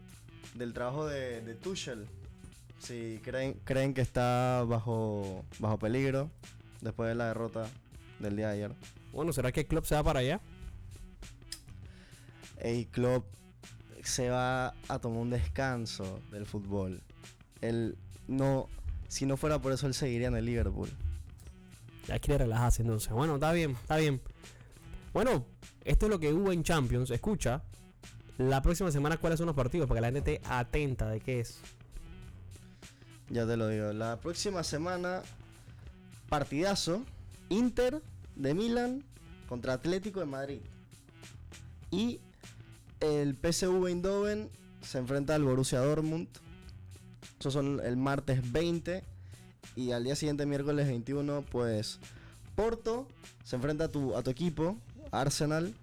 del 0.54 0.74
trabajo 0.74 1.06
de, 1.06 1.40
de 1.40 1.54
Tuchel 1.54 2.06
Sí, 2.78 3.20
creen, 3.24 3.54
creen 3.64 3.94
que 3.94 4.02
está 4.02 4.62
bajo, 4.68 5.44
bajo 5.58 5.78
peligro 5.78 6.28
después 6.82 7.08
de 7.08 7.14
la 7.14 7.28
derrota 7.28 7.66
del 8.18 8.36
día 8.36 8.48
de 8.48 8.52
ayer. 8.54 8.72
Bueno, 9.12 9.32
¿será 9.32 9.52
que 9.52 9.66
club 9.66 9.84
se 9.84 9.94
va 9.94 10.02
para 10.02 10.20
allá? 10.20 10.40
El 12.58 12.86
club 12.88 13.24
se 14.02 14.30
va 14.30 14.74
a 14.88 14.98
tomar 14.98 15.18
un 15.18 15.30
descanso 15.30 16.20
del 16.30 16.46
fútbol. 16.46 17.02
Él 17.60 17.96
no, 18.28 18.68
si 19.08 19.26
no 19.26 19.36
fuera 19.36 19.60
por 19.60 19.72
eso, 19.72 19.86
él 19.86 19.94
seguiría 19.94 20.28
en 20.28 20.36
el 20.36 20.44
Liverpool. 20.44 20.90
Ya 22.06 22.18
quiere 22.18 22.44
relajarse 22.44 22.82
entonces. 22.82 23.10
Bueno, 23.12 23.34
está 23.34 23.52
bien, 23.52 23.72
está 23.72 23.96
bien. 23.96 24.20
Bueno, 25.12 25.46
esto 25.84 26.06
es 26.06 26.10
lo 26.10 26.20
que 26.20 26.32
hubo 26.32 26.52
en 26.52 26.62
Champions. 26.62 27.10
Escucha, 27.10 27.62
la 28.38 28.62
próxima 28.62 28.92
semana 28.92 29.16
cuáles 29.16 29.38
son 29.38 29.46
los 29.46 29.56
partidos 29.56 29.88
para 29.88 29.98
que 29.98 30.02
la 30.02 30.12
gente 30.12 30.34
esté 30.34 30.48
atenta 30.48 31.08
de 31.08 31.20
qué 31.20 31.40
es. 31.40 31.60
Ya 33.30 33.46
te 33.46 33.56
lo 33.56 33.68
digo. 33.68 33.92
La 33.92 34.20
próxima 34.20 34.62
semana, 34.62 35.22
partidazo. 36.28 37.02
Inter 37.48 38.02
de 38.36 38.54
Milán 38.54 39.04
contra 39.48 39.72
Atlético 39.72 40.20
de 40.20 40.26
Madrid. 40.26 40.60
Y 41.90 42.20
el 43.00 43.36
PSV 43.36 43.86
Eindhoven 43.88 44.50
se 44.82 44.98
enfrenta 44.98 45.34
al 45.34 45.44
Borussia 45.44 45.80
Dortmund. 45.80 46.28
Esos 47.40 47.52
son 47.52 47.80
el 47.84 47.96
martes 47.96 48.52
20. 48.52 49.04
Y 49.74 49.92
al 49.92 50.04
día 50.04 50.16
siguiente, 50.16 50.46
miércoles 50.46 50.86
21, 50.86 51.44
pues 51.50 51.98
Porto 52.54 53.06
se 53.44 53.56
enfrenta 53.56 53.84
a 53.84 53.88
tu, 53.88 54.16
a 54.16 54.22
tu 54.22 54.30
equipo, 54.30 54.78
Arsenal. 55.10 55.74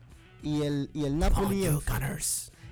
Y 0.41 0.63
el, 0.63 0.89
y 0.93 1.05
el 1.05 1.17
Napoli. 1.17 1.67
Oh, 1.67 1.81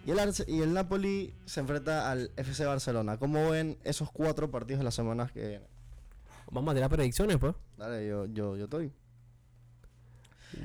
y 0.05 0.11
el, 0.11 0.33
y 0.47 0.61
el 0.61 0.73
Napoli 0.73 1.33
se 1.45 1.59
enfrenta 1.59 2.11
al 2.11 2.31
FC 2.35 2.65
Barcelona. 2.65 3.17
¿Cómo 3.17 3.51
ven 3.51 3.77
esos 3.83 4.11
cuatro 4.11 4.49
partidos 4.49 4.79
de 4.79 4.83
las 4.85 4.95
semanas 4.95 5.31
que 5.31 5.47
vienen? 5.47 5.67
Vamos 6.51 6.71
a 6.71 6.75
tirar 6.75 6.89
predicciones, 6.89 7.37
pues. 7.37 7.55
Dale, 7.77 8.05
yo, 8.07 8.25
yo, 8.25 8.57
yo 8.57 8.65
estoy. 8.65 8.91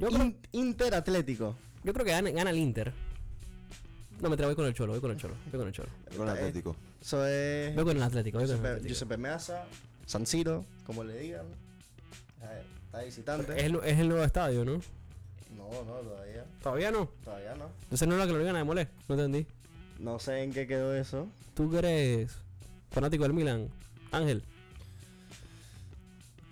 Yo 0.00 0.08
creo, 0.08 0.22
In- 0.24 0.36
Inter 0.52 0.94
Atlético. 0.94 1.56
yo 1.84 1.92
creo 1.92 2.04
que 2.04 2.12
gana, 2.12 2.30
gana 2.30 2.50
el 2.50 2.58
Inter. 2.58 2.92
No, 4.20 4.30
me 4.30 4.36
voy 4.36 4.54
con 4.54 4.64
el 4.66 4.74
Cholo, 4.74 4.92
voy 4.92 5.00
con 5.00 5.10
el 5.10 5.16
Cholo, 5.18 5.34
voy 5.50 5.58
con 5.58 5.68
el 5.68 5.74
Cholo. 5.74 5.88
Con 6.16 6.26
Eh, 6.28 6.30
Atlético. 6.30 6.76
Eso 7.00 7.26
es 7.26 7.74
Voy 7.74 7.84
con 7.84 7.96
el 7.96 8.02
Atlético, 8.02 8.38
voy 8.38 8.46
con 8.46 8.54
el 8.56 8.56
Giuseppe, 8.56 8.68
Atlético. 8.68 8.88
Giuseppe 8.88 9.16
Meazza, 9.18 9.64
San 10.06 10.26
Siro, 10.26 10.64
como 10.84 11.04
le 11.04 11.18
digan. 11.18 11.46
Está 12.86 13.02
visitante. 13.02 13.52
Es 13.58 13.64
el, 13.64 13.76
es 13.84 13.98
el 13.98 14.08
nuevo 14.08 14.24
estadio, 14.24 14.64
¿no? 14.64 14.80
No, 15.56 15.68
no, 15.84 15.92
todavía. 16.00 16.44
Todavía 16.62 16.90
no. 16.90 17.10
Todavía 17.24 17.54
no. 17.56 17.70
Entonces 17.82 18.08
no 18.08 18.14
es 18.14 18.20
la 18.20 18.26
que 18.26 18.32
lo 18.32 18.40
iban 18.40 18.54
a 18.54 18.58
demoler. 18.58 18.88
No 19.08 19.14
entendí. 19.16 19.46
No 19.98 20.18
sé 20.18 20.42
en 20.42 20.52
qué 20.52 20.66
quedó 20.66 20.94
eso. 20.94 21.28
¿Tú 21.54 21.70
que 21.70 21.78
eres 21.78 22.32
fanático 22.90 23.24
del 23.24 23.32
Milan? 23.34 23.68
Ángel. 24.12 24.42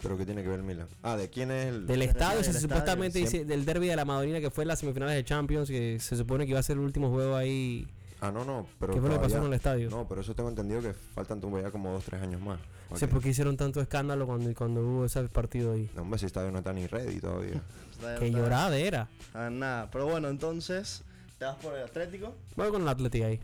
Pero 0.05 0.17
¿qué 0.17 0.25
tiene 0.25 0.43
que 0.43 0.49
ver 0.49 0.63
Milan? 0.63 0.87
Ah, 1.03 1.17
¿de 1.17 1.29
quién 1.29 1.51
es 1.51 1.67
el...? 1.67 1.87
Del 1.87 1.99
Del 1.99 2.03
estadio, 2.03 2.45
se 2.45 2.53
del 2.53 2.63
supuestamente 2.63 3.19
estadio. 3.19 3.41
dice 3.41 3.45
del 3.45 3.65
derby 3.65 3.89
de 3.89 3.97
la 3.97 4.05
Madonina 4.05 4.39
que 4.41 4.51
fue 4.51 4.63
en 4.65 4.69
las 4.69 4.79
semifinales 4.79 5.17
de 5.17 5.25
Champions, 5.25 5.69
que 5.69 5.99
se 5.99 6.17
supone 6.17 6.45
que 6.45 6.51
iba 6.51 6.61
a 6.61 6.63
ser 6.63 6.77
el 6.77 6.83
último 6.85 7.11
juego 7.11 7.35
ahí. 7.35 7.89
Ah, 8.21 8.31
no, 8.31 8.45
no, 8.45 8.67
pero 8.79 8.95
¿Qué 8.95 9.01
fue 9.01 9.09
lo 9.11 9.17
que 9.17 9.23
pasó 9.23 9.39
en 9.39 9.45
el 9.45 9.53
estadio? 9.55 9.91
No, 9.91 10.07
pero 10.09 10.21
eso 10.23 10.35
tengo 10.35 10.49
entendido 10.49 10.81
que 10.81 10.95
faltan 10.95 11.41
todavía 11.41 11.71
como 11.71 11.91
dos, 11.93 12.05
tres 12.05 12.23
años 12.23 12.41
más. 12.41 12.59
No 12.91 12.97
sé 12.97 13.09
por 13.09 13.21
qué 13.21 13.31
hicieron 13.31 13.57
tanto 13.57 13.81
escándalo 13.81 14.25
cuando, 14.27 14.55
cuando 14.55 14.81
hubo 14.83 15.05
ese 15.05 15.23
partido 15.25 15.73
ahí. 15.73 15.91
No, 15.97 16.03
hombre, 16.03 16.19
si 16.19 16.27
estadio 16.27 16.51
no 16.53 16.59
está 16.59 16.73
ni 16.73 16.87
ready 16.87 17.19
todavía. 17.21 17.61
Que 18.19 18.27
está- 18.27 18.39
llorada 18.39 18.77
era. 18.77 19.09
Ah, 19.35 19.49
nada. 19.51 19.91
Pero 19.91 20.07
bueno, 20.07 20.29
entonces, 20.29 21.03
¿te 21.39 21.45
vas 21.47 21.57
por 21.57 21.75
el 21.75 21.83
Atlético? 21.85 22.35
Voy 22.57 22.71
con 22.71 22.83
el 22.83 22.89
Atlético 22.89 23.25
ahí. 23.27 23.41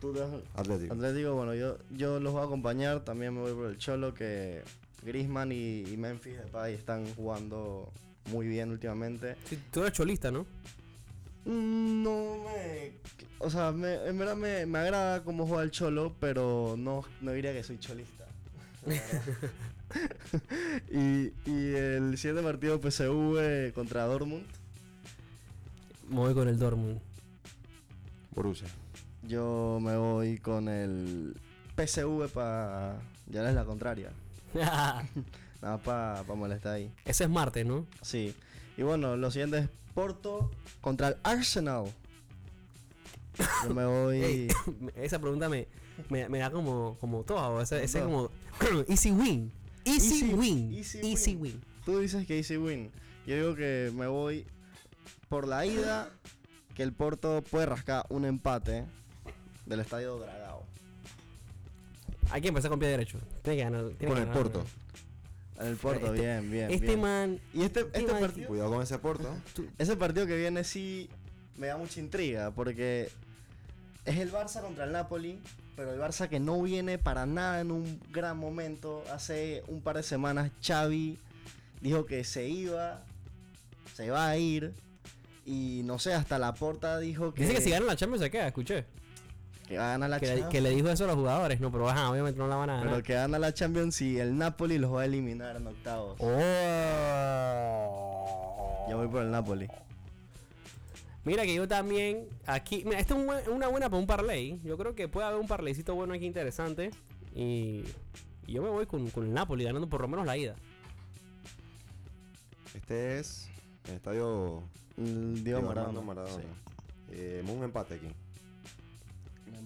Tú 0.00 0.12
te 0.12 0.20
vas 0.20 0.30
Atlético. 0.54 0.94
Atlético, 0.94 1.34
bueno, 1.34 1.54
yo, 1.54 1.76
yo 1.90 2.20
los 2.20 2.32
voy 2.32 2.42
a 2.42 2.44
acompañar. 2.44 3.00
También 3.00 3.34
me 3.34 3.40
voy 3.40 3.52
por 3.52 3.66
el 3.66 3.78
Cholo, 3.78 4.14
que 4.14 4.62
Grisman 5.04 5.52
y, 5.52 5.80
y 5.82 5.96
Memphis 5.96 6.36
Depay 6.38 6.74
están 6.74 7.06
jugando 7.14 7.90
muy 8.30 8.46
bien 8.48 8.70
últimamente. 8.70 9.36
Sí, 9.48 9.58
tú 9.72 9.80
eres 9.80 9.92
cholista, 9.92 10.30
¿no? 10.30 10.46
Mm, 11.44 12.02
No 12.02 12.36
me. 12.44 12.92
O 13.38 13.50
sea, 13.50 13.72
me- 13.72 14.06
en 14.06 14.18
verdad 14.18 14.36
me, 14.36 14.66
me 14.66 14.78
agrada 14.78 15.22
cómo 15.24 15.46
juega 15.46 15.62
el 15.62 15.70
Cholo, 15.70 16.14
pero 16.20 16.74
no, 16.78 17.02
no 17.22 17.32
diría 17.32 17.52
que 17.52 17.62
soy 17.62 17.78
cholista. 17.78 18.26
y, 20.90 21.32
y 21.46 21.74
el 21.74 22.16
siguiente 22.18 22.42
partido 22.42 22.78
PSV 22.80 23.72
contra 23.74 24.04
Dortmund. 24.04 24.44
Me 26.08 26.16
voy 26.16 26.34
con 26.34 26.48
el 26.48 26.58
Dortmund. 26.58 26.98
Borussia. 28.34 28.68
Yo 29.22 29.78
me 29.82 29.96
voy 29.96 30.38
con 30.38 30.68
el 30.68 31.34
PSV 31.76 32.28
para. 32.32 32.98
Ya 33.28 33.48
es 33.48 33.54
la 33.54 33.64
contraria. 33.64 34.10
Nada 34.54 35.04
más 35.62 35.80
para 35.80 36.22
molestar 36.34 36.74
ahí. 36.74 36.92
Ese 37.04 37.24
es 37.24 37.30
martes, 37.30 37.64
¿no? 37.66 37.86
Sí. 38.02 38.34
Y 38.76 38.82
bueno, 38.82 39.16
lo 39.16 39.30
siguiente 39.30 39.58
es 39.58 39.68
Porto 39.94 40.50
contra 40.80 41.08
el 41.08 41.16
Arsenal. 41.22 41.84
Yo 43.64 43.74
me 43.74 43.84
voy. 43.86 44.16
Ey, 44.22 44.48
Esa 44.96 45.18
pregunta 45.18 45.48
me, 45.48 45.66
me, 46.08 46.28
me 46.28 46.38
da 46.38 46.50
como, 46.50 46.96
como 47.00 47.22
todo. 47.22 47.60
Ese, 47.60 47.82
ese 47.84 48.00
Todo. 48.00 48.30
como 48.62 48.82
easy 48.88 49.10
win. 49.10 49.52
Easy, 49.84 50.22
Easy- 50.24 50.34
win. 50.34 50.74
easy 50.74 50.98
Easy, 50.98 51.30
win. 51.36 51.42
win. 51.54 51.60
Tú 51.84 51.98
dices 52.00 52.26
que 52.26 52.36
easy 52.38 52.56
win. 52.56 52.90
Yo 53.26 53.34
digo 53.36 53.54
que 53.54 53.90
me 53.94 54.06
voy 54.06 54.46
por 55.28 55.46
la 55.48 55.64
ida. 55.66 56.10
Que 56.74 56.82
el 56.84 56.92
Porto 56.92 57.42
puede 57.50 57.66
rascar 57.66 58.06
un 58.08 58.24
empate 58.24 58.84
del 59.66 59.80
estadio 59.80 60.18
Dragao. 60.18 60.64
Hay 62.30 62.40
que 62.40 62.48
empezar 62.48 62.70
con 62.70 62.78
pie 62.78 62.88
derecho. 62.88 63.18
Tiene 63.42 63.58
que 63.58 63.64
ganar. 63.64 63.80
tiene 63.98 63.98
Con 63.98 64.14
que 64.14 64.22
el 64.22 64.28
ganar. 64.28 64.34
Porto. 64.34 64.64
En 65.60 65.66
el 65.66 65.76
Porto, 65.76 66.06
Este- 66.14 66.20
bien, 66.20 66.50
bien. 66.50 66.70
Este 66.70 66.86
bien. 66.86 67.00
man. 67.00 67.40
Y 67.52 67.62
este, 67.62 67.80
este 67.80 68.12
man- 68.12 68.20
partido, 68.20 68.48
Cuidado 68.48 68.70
con 68.70 68.82
ese 68.82 68.98
Porto. 68.98 69.28
ese 69.78 69.96
partido 69.96 70.26
que 70.26 70.36
viene 70.36 70.64
sí 70.64 71.08
me 71.56 71.66
da 71.66 71.76
mucha 71.76 72.00
intriga. 72.00 72.50
Porque 72.52 73.10
es 74.04 74.18
el 74.18 74.32
Barça 74.32 74.60
contra 74.62 74.84
el 74.84 74.92
Napoli. 74.92 75.38
Pero 75.76 75.92
el 75.94 76.00
Barça 76.00 76.28
que 76.28 76.40
no 76.40 76.60
viene 76.62 76.98
para 76.98 77.26
nada 77.26 77.60
en 77.60 77.70
un 77.70 78.00
gran 78.10 78.36
momento. 78.38 79.02
Hace 79.12 79.62
un 79.68 79.80
par 79.82 79.96
de 79.96 80.02
semanas 80.02 80.50
Xavi 80.62 81.18
dijo 81.80 82.06
que 82.06 82.24
se 82.24 82.48
iba. 82.48 83.02
Se 83.94 84.10
va 84.10 84.28
a 84.28 84.36
ir. 84.38 84.72
Y 85.46 85.82
no 85.84 85.98
sé, 85.98 86.14
hasta 86.14 86.38
la 86.38 86.54
porta 86.54 86.98
dijo 86.98 87.34
que, 87.34 87.42
Dice 87.42 87.54
que 87.56 87.60
si 87.60 87.70
ganan 87.70 87.86
la 87.88 87.96
Champions 87.96 88.22
se 88.22 88.30
queda, 88.30 88.46
escuché. 88.46 88.84
Que 89.70 89.78
va 89.78 89.84
a 89.86 89.90
ganar 89.92 90.10
la 90.10 90.18
Que, 90.18 90.26
Champions. 90.26 90.50
que 90.50 90.60
le 90.60 90.70
dijo 90.70 90.90
eso 90.90 91.04
a 91.04 91.06
los 91.06 91.14
jugadores. 91.16 91.60
No, 91.60 91.70
pero 91.70 91.88
ajá, 91.88 92.10
obviamente 92.10 92.38
no 92.40 92.48
la 92.48 92.56
van 92.56 92.70
a 92.70 92.74
ganar. 92.78 92.90
Pero 92.90 93.02
que 93.04 93.14
gana 93.14 93.38
la 93.38 93.54
Champions 93.54 94.00
y 94.02 94.18
el 94.18 94.36
Napoli 94.36 94.78
los 94.78 94.92
va 94.92 95.02
a 95.02 95.04
eliminar 95.04 95.54
en 95.56 95.66
octavos. 95.68 96.16
Oh. 97.40 98.86
Yo 98.90 98.96
voy 98.98 99.06
por 99.06 99.22
el 99.22 99.30
Napoli. 99.30 99.68
Mira 101.24 101.44
que 101.44 101.54
yo 101.54 101.68
también 101.68 102.26
aquí, 102.46 102.82
mira, 102.84 102.98
esto 102.98 103.14
es 103.14 103.20
un 103.20 103.26
buen- 103.26 103.48
una 103.48 103.68
buena 103.68 103.88
para 103.88 104.00
un 104.00 104.06
parlay. 104.08 104.58
Yo 104.64 104.76
creo 104.76 104.96
que 104.96 105.06
puede 105.06 105.26
haber 105.28 105.38
un 105.40 105.46
parlaycito 105.46 105.94
bueno 105.94 106.14
aquí 106.14 106.26
interesante 106.26 106.90
y, 107.34 107.84
y 108.46 108.52
yo 108.54 108.62
me 108.62 108.70
voy 108.70 108.86
con, 108.86 109.08
con 109.10 109.24
el 109.24 109.32
Napoli 109.32 109.62
ganando 109.64 109.88
por 109.88 110.00
lo 110.00 110.08
menos 110.08 110.26
la 110.26 110.36
ida. 110.36 110.56
Este 112.74 113.18
es 113.20 113.48
el 113.88 113.94
estadio 113.94 114.62
El 114.96 115.44
Diego 115.44 115.60
Diego 115.60 115.62
Maradona. 115.62 116.00
Maradona. 116.00 116.34
Sí. 116.42 116.48
Eh, 117.12 117.44
un 117.46 117.62
empate 117.62 117.94
aquí. 117.94 118.08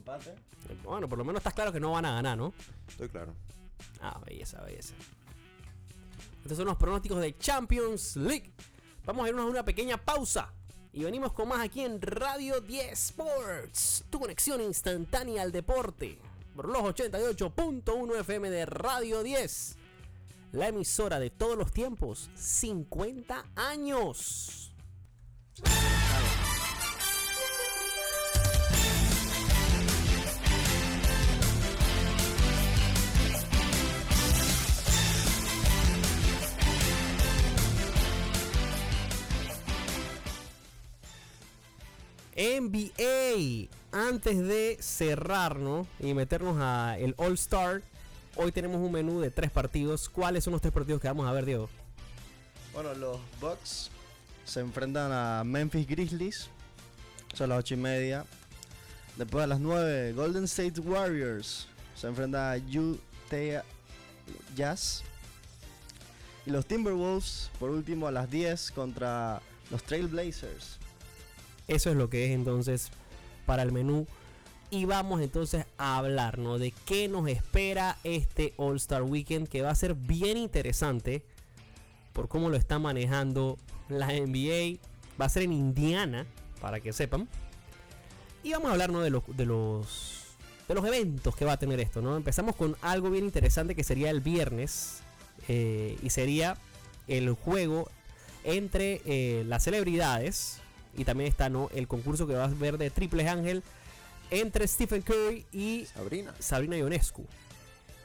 Empate. 0.05 0.35
Bueno, 0.85 1.09
por 1.09 1.17
lo 1.17 1.25
menos 1.25 1.41
estás 1.41 1.55
claro 1.55 1.73
que 1.73 1.81
no 1.81 1.93
van 1.93 2.05
a 2.05 2.13
ganar, 2.13 2.37
¿no? 2.37 2.53
Estoy 2.89 3.09
claro. 3.09 3.35
Ah, 4.03 4.21
belleza, 4.27 4.63
belleza. 4.63 4.95
Estos 6.43 6.59
son 6.59 6.67
los 6.67 6.77
pronósticos 6.77 7.21
de 7.21 7.39
Champions 7.39 8.17
League. 8.17 8.53
Vamos 9.07 9.25
a 9.25 9.29
irnos 9.31 9.47
a 9.47 9.49
una 9.49 9.65
pequeña 9.65 9.97
pausa. 9.97 10.53
Y 10.93 11.05
venimos 11.05 11.33
con 11.33 11.49
más 11.49 11.61
aquí 11.61 11.81
en 11.81 12.03
Radio 12.03 12.61
10 12.61 12.93
Sports. 12.93 14.05
Tu 14.11 14.21
conexión 14.21 14.61
instantánea 14.61 15.43
al 15.43 15.53
deporte. 15.53 16.19
Por 16.55 16.69
los 16.69 16.83
88.1 16.83 18.21
FM 18.21 18.51
de 18.51 18.67
Radio 18.67 19.23
10. 19.23 19.77
La 20.53 20.69
emisora 20.69 21.19
de 21.19 21.31
todos 21.31 21.57
los 21.57 21.73
tiempos. 21.73 22.29
50 22.37 23.47
años. 23.57 24.71
NBA. 42.37 43.69
Antes 43.93 44.39
de 44.39 44.77
cerrarnos 44.81 45.87
y 46.01 46.15
meternos 46.15 46.57
a 46.59 46.99
el 46.99 47.15
All 47.17 47.35
Star, 47.35 47.83
hoy 48.37 48.51
tenemos 48.51 48.79
un 48.79 48.93
menú 48.93 49.21
de 49.21 49.31
tres 49.31 49.51
partidos. 49.51 50.09
¿Cuáles 50.09 50.45
son 50.45 50.53
los 50.53 50.61
tres 50.61 50.73
partidos 50.73 51.01
que 51.01 51.09
vamos 51.09 51.27
a 51.29 51.33
ver, 51.33 51.45
Diego? 51.45 51.69
Bueno, 52.73 52.93
los 52.95 53.19
Bucks 53.41 53.91
se 54.45 54.61
enfrentan 54.61 55.13
a 55.13 55.45
Memphis 55.45 55.87
Grizzlies. 55.87 56.49
Son 57.35 57.49
las 57.49 57.59
ocho 57.61 57.75
y 57.75 57.79
media. 57.79 58.25
Después 59.17 59.45
a 59.45 59.47
las 59.47 59.61
9, 59.61 60.13
Golden 60.13 60.45
State 60.45 60.81
Warriors 60.81 61.69
se 61.95 62.09
enfrenta 62.09 62.53
a, 62.53 62.57
Utah 62.57 63.65
Jazz. 64.57 65.03
Y 66.47 66.51
los 66.51 66.67
Timberwolves, 66.67 67.51
por 67.59 67.71
último, 67.71 68.09
a 68.09 68.11
las 68.11 68.29
10 68.31 68.73
contra 68.73 69.41
los 69.71 69.83
Trailblazers. 69.85 70.79
Eso 71.69 71.91
es 71.91 71.97
lo 71.97 72.11
que 72.11 72.27
es 72.27 72.31
entonces 72.33 72.91
para 73.47 73.63
el 73.63 73.73
menú. 73.73 74.07
Y 74.71 74.87
vamos 74.87 75.21
entonces 75.21 75.67
a 75.79 75.99
hablar 75.99 76.39
¿no? 76.39 76.59
de 76.59 76.73
qué 76.85 77.09
nos 77.09 77.29
espera 77.29 77.99
este 78.03 78.55
All 78.57 78.77
Star 78.77 79.03
Weekend, 79.03 79.49
que 79.49 79.63
va 79.63 79.71
a 79.71 79.75
ser 79.75 79.95
bien 79.95 80.37
interesante 80.37 81.23
por 82.13 82.29
cómo 82.29 82.51
lo 82.51 82.57
está 82.57 82.79
manejando 82.79 83.57
la 83.89 84.09
NBA. 84.09 84.79
Va 85.21 85.27
a 85.27 85.29
ser 85.29 85.43
en 85.45 85.53
Indiana, 85.53 86.27
para 86.61 86.81
que 86.81 86.93
sepan. 86.93 87.29
Y 88.43 88.53
vamos 88.53 88.69
a 88.69 88.73
hablar 88.73 88.91
¿no? 88.91 89.01
de, 89.01 89.11
los, 89.11 89.23
de, 89.37 89.47
los, 89.47 90.37
de 90.67 90.75
los 90.75 90.85
eventos 90.85 91.37
que 91.37 91.45
va 91.45 91.53
a 91.53 91.57
tener 91.57 91.79
esto. 91.79 92.03
¿no? 92.03 92.17
Empezamos 92.17 92.57
con 92.57 92.77
algo 92.83 93.11
bien 93.11 93.25
interesante 93.25 93.75
que 93.75 93.85
sería 93.85 94.11
el 94.11 94.21
viernes. 94.21 95.03
eh, 95.49 95.99
y 96.03 96.11
sería 96.11 96.57
el 97.07 97.33
juego 97.33 97.89
entre 98.45 99.03
eh, 99.05 99.45
las 99.47 99.65
celebridades. 99.65 100.61
Y 100.97 101.05
también 101.05 101.29
está 101.29 101.49
¿no? 101.49 101.69
el 101.75 101.89
concurso 101.89 102.27
que 102.27 102.35
va 102.35 102.45
a 102.45 102.49
ver 102.49 102.79
de 102.79 102.91
Triple 102.91 103.29
Ángel 103.29 103.63
entre 104.31 104.67
Stephen 104.67 105.03
Curry 105.03 105.45
y 105.53 105.87
Sabrina. 105.87 106.35
Sabrina 106.39 106.77
Ionescu. 106.77 107.25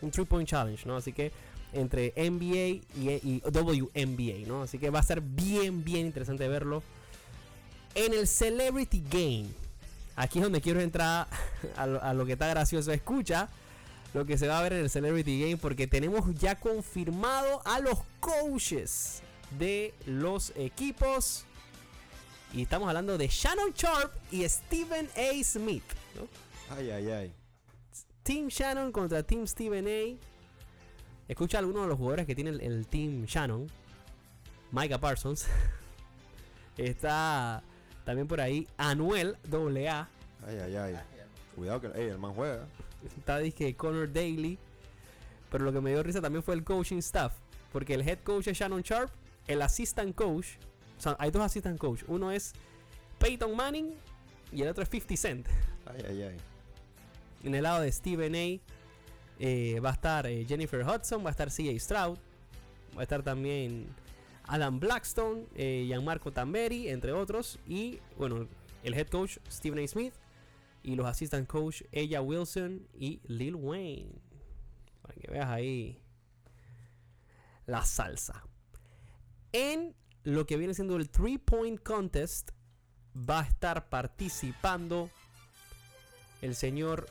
Un 0.02 0.12
three 0.12 0.25
point 0.25 0.47
challenge, 0.47 0.86
¿no? 0.86 0.97
Así 0.97 1.13
que 1.13 1.32
entre 1.73 2.13
NBA 2.15 2.84
y, 2.97 3.19
y 3.23 3.41
WNBA, 3.45 4.47
¿no? 4.47 4.63
Así 4.63 4.80
que 4.80 4.89
va 4.89 4.99
a 4.99 5.04
ser 5.04 5.21
bien, 5.21 5.84
bien 5.84 6.08
interesante 6.08 6.47
verlo. 6.47 6.84
En 7.95 8.13
el 8.13 8.28
Celebrity 8.28 9.04
Game. 9.10 9.47
Aquí 10.15 10.39
es 10.39 10.43
donde 10.43 10.62
quiero 10.62 10.82
entrar 10.82 11.28
a 11.78 11.88
lo, 11.88 12.04
a 12.04 12.13
lo 12.13 12.25
que 12.25 12.34
está 12.34 12.47
gracioso. 12.47 12.91
Escucha 12.91 13.49
lo 14.13 14.25
que 14.25 14.38
se 14.38 14.47
va 14.47 14.60
a 14.60 14.63
ver 14.63 14.73
en 14.73 14.80
el 14.80 14.89
Celebrity 14.89 15.41
Game 15.41 15.58
porque 15.58 15.88
tenemos 15.88 16.34
ya 16.36 16.56
confirmado 16.56 17.62
a 17.65 17.80
los 17.80 17.99
coaches 18.19 19.21
de 19.58 19.93
los 20.06 20.54
equipos. 20.56 21.45
Y 22.53 22.63
estamos 22.63 22.88
hablando 22.88 23.17
de 23.17 23.27
Shannon 23.27 23.73
Sharp 23.73 24.12
y 24.31 24.47
Stephen 24.49 25.07
A. 25.15 25.43
Smith. 25.43 25.83
¿no? 26.15 26.27
Ay, 26.75 26.89
ay, 26.89 27.09
ay. 27.12 27.33
Team 28.23 28.47
Shannon 28.47 28.91
contra 28.91 29.21
Team 29.23 29.45
Stephen 29.45 29.88
A. 29.88 30.17
Escucha 31.27 31.57
a 31.57 31.59
alguno 31.59 31.83
de 31.83 31.88
los 31.89 31.97
jugadores 31.97 32.25
que 32.25 32.33
tiene 32.33 32.49
el, 32.49 32.62
el 32.62 32.88
Team 32.88 33.25
Shannon. 33.25 33.67
Micah 34.71 34.99
Parsons. 34.99 35.47
Está 36.77 37.62
también 38.03 38.27
por 38.27 38.41
ahí 38.41 38.67
Anuel 38.77 39.38
AA. 39.51 40.07
Ay, 40.47 40.57
ay, 40.57 40.75
ay. 40.75 40.95
Cuidado 41.55 41.81
que 41.81 41.88
ey, 41.99 42.09
el 42.09 42.17
man 42.17 42.33
juega. 42.33 42.65
Está 43.17 43.38
dije 43.38 43.75
Connor 43.75 44.12
Daly. 44.12 44.57
Pero 45.51 45.65
lo 45.65 45.73
que 45.73 45.81
me 45.81 45.91
dio 45.91 46.01
risa 46.01 46.21
también 46.21 46.41
fue 46.41 46.55
el 46.55 46.63
coaching 46.63 46.97
staff. 46.97 47.33
Porque 47.71 47.93
el 47.93 48.07
head 48.07 48.19
coach 48.23 48.47
es 48.47 48.57
Shannon 48.57 48.81
Sharp. 48.81 49.12
El 49.47 49.62
assistant 49.62 50.15
coach. 50.15 50.47
O 50.99 51.01
sea, 51.01 51.15
hay 51.17 51.31
dos 51.31 51.41
assistant 51.41 51.79
coach. 51.79 52.03
Uno 52.07 52.29
es 52.29 52.53
Peyton 53.17 53.55
Manning. 53.55 53.93
Y 54.51 54.62
el 54.62 54.67
otro 54.67 54.83
es 54.83 54.89
50 54.89 55.17
Cent. 55.17 55.47
Ay, 55.85 56.03
ay, 56.07 56.21
ay. 56.23 56.38
En 57.43 57.55
el 57.55 57.63
lado 57.63 57.81
de 57.81 57.91
Stephen 57.91 58.35
A. 58.35 58.62
eh, 59.39 59.79
va 59.79 59.91
a 59.91 59.93
estar 59.93 60.27
eh, 60.27 60.45
Jennifer 60.45 60.85
Hudson, 60.85 61.23
va 61.23 61.29
a 61.29 61.31
estar 61.31 61.49
CJ 61.49 61.79
Stroud, 61.79 62.17
va 62.97 62.99
a 62.99 63.03
estar 63.03 63.23
también 63.23 63.88
Alan 64.43 64.79
Blackstone, 64.79 65.45
eh, 65.55 65.85
Gianmarco 65.88 66.33
Tamberi, 66.33 66.89
entre 66.89 67.13
otros. 67.13 67.59
Y 67.65 67.99
bueno, 68.17 68.47
el 68.83 68.93
head 68.93 69.07
coach 69.07 69.38
Stephen 69.49 69.79
A. 69.79 69.88
Smith 69.88 70.13
y 70.83 70.95
los 70.95 71.05
assistant 71.05 71.47
coach 71.47 71.83
Ella 71.91 72.21
Wilson 72.21 72.85
y 72.93 73.21
Lil 73.27 73.55
Wayne. 73.55 74.12
Para 75.01 75.13
que 75.13 75.31
veas 75.31 75.47
ahí 75.49 75.97
la 77.65 77.85
salsa. 77.85 78.43
En 79.53 79.95
lo 80.23 80.45
que 80.45 80.58
viene 80.58 80.73
siendo 80.73 80.95
el 80.95 81.10
Three 81.10 81.38
Point 81.38 81.82
Contest 81.82 82.51
va 83.15 83.41
a 83.41 83.43
estar 83.43 83.89
participando 83.89 85.10
el 86.41 86.55
señor 86.55 87.08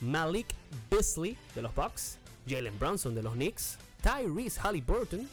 Malik 0.00 0.46
Beasley 0.90 1.36
de 1.54 1.62
los 1.62 1.74
Bucks, 1.74 2.18
Jalen 2.48 2.78
Brunson 2.78 3.14
de 3.14 3.22
los 3.22 3.34
Knicks, 3.34 3.78
Tyrese 4.02 4.60
Halliburton 4.60 5.28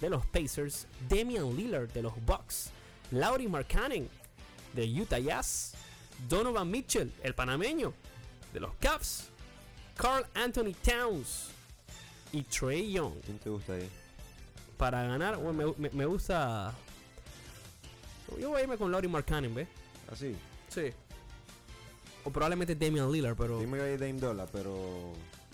de 0.00 0.10
los 0.10 0.26
Pacers, 0.26 0.86
Damian 1.08 1.56
Lillard 1.56 1.90
de 1.92 2.02
los 2.02 2.12
Bucks, 2.24 2.70
Laurie 3.10 3.48
Markkanen 3.48 4.08
de 4.74 4.84
Utah 5.00 5.18
Jazz, 5.18 5.74
Donovan 6.28 6.70
Mitchell, 6.70 7.12
el 7.22 7.34
panameño 7.34 7.94
de 8.52 8.60
los 8.60 8.74
Cavs, 8.76 9.28
Carl 9.96 10.26
Anthony 10.34 10.74
Towns 10.82 11.48
y 12.32 12.42
Trey 12.42 12.92
Young 12.92 13.14
¿Quién 13.24 13.38
te 13.38 13.50
gusta 13.50 13.74
ahí? 13.74 13.88
Para 14.76 15.02
ganar. 15.04 15.36
Bueno, 15.38 15.74
me, 15.78 15.88
me- 15.88 15.94
me 15.94 16.06
gusta. 16.06 16.72
Yo 18.40 18.50
voy 18.50 18.60
a 18.60 18.62
irme 18.64 18.76
con 18.76 18.90
Laurie 18.90 19.08
Markkanen, 19.10 19.54
¿ves? 19.54 19.68
Así. 20.10 20.34
Sí. 20.68 20.92
O 22.24 22.30
probablemente 22.30 22.74
Damian 22.74 23.10
Lillard, 23.10 23.36
pero. 23.36 23.58
Dime 23.60 23.80
ahí 23.80 23.96
Dame 23.96 24.14
Dollar, 24.20 24.48
pero. 24.52 25.12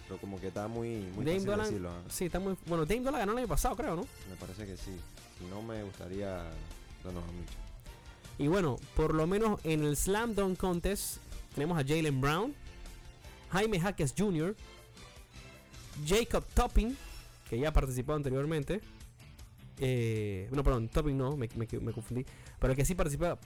Pero 0.08 0.18
como 0.20 0.40
que 0.40 0.48
está 0.48 0.68
muy. 0.68 1.00
Muy 1.14 1.24
Dame 1.24 1.40
Dollar. 1.40 1.66
decirlo, 1.66 1.90
¿ah? 1.90 2.02
Sí, 2.08 2.26
está 2.26 2.38
muy. 2.40 2.56
Bueno, 2.66 2.84
Dame 2.86 3.02
Dollar 3.02 3.20
ganó 3.20 3.32
el 3.32 3.38
año 3.38 3.48
pasado, 3.48 3.76
creo, 3.76 3.94
¿no? 3.96 4.02
Me 4.28 4.36
parece 4.38 4.66
que 4.66 4.76
sí. 4.76 4.96
Si 5.38 5.44
no, 5.46 5.62
me 5.62 5.82
gustaría. 5.84 6.44
Donovan 7.04 7.28
Mitchell. 7.38 7.56
Y 8.38 8.46
bueno, 8.48 8.78
por 8.96 9.14
lo 9.14 9.26
menos 9.26 9.60
en 9.64 9.84
el 9.84 9.96
Slam 9.96 10.34
Dunk 10.34 10.56
Contest 10.58 11.18
tenemos 11.54 11.76
a 11.78 11.82
Jalen 11.86 12.20
Brown, 12.20 12.54
Jaime 13.50 13.78
Jaques 13.78 14.14
Jr., 14.16 14.56
Jacob 16.06 16.44
Topping, 16.54 16.96
que 17.50 17.58
ya 17.58 17.72
participó 17.72 18.14
anteriormente. 18.14 18.80
Eh, 19.84 20.48
no, 20.52 20.62
perdón, 20.62 20.88
Topping 20.88 21.16
no, 21.18 21.36
me, 21.36 21.48
me- 21.56 21.66
me 21.80 21.92
confundí. 21.92 22.24
Pero 22.60 22.70
el 22.72 22.76
que 22.76 22.84
sí 22.84 22.94
participa, 22.94 23.36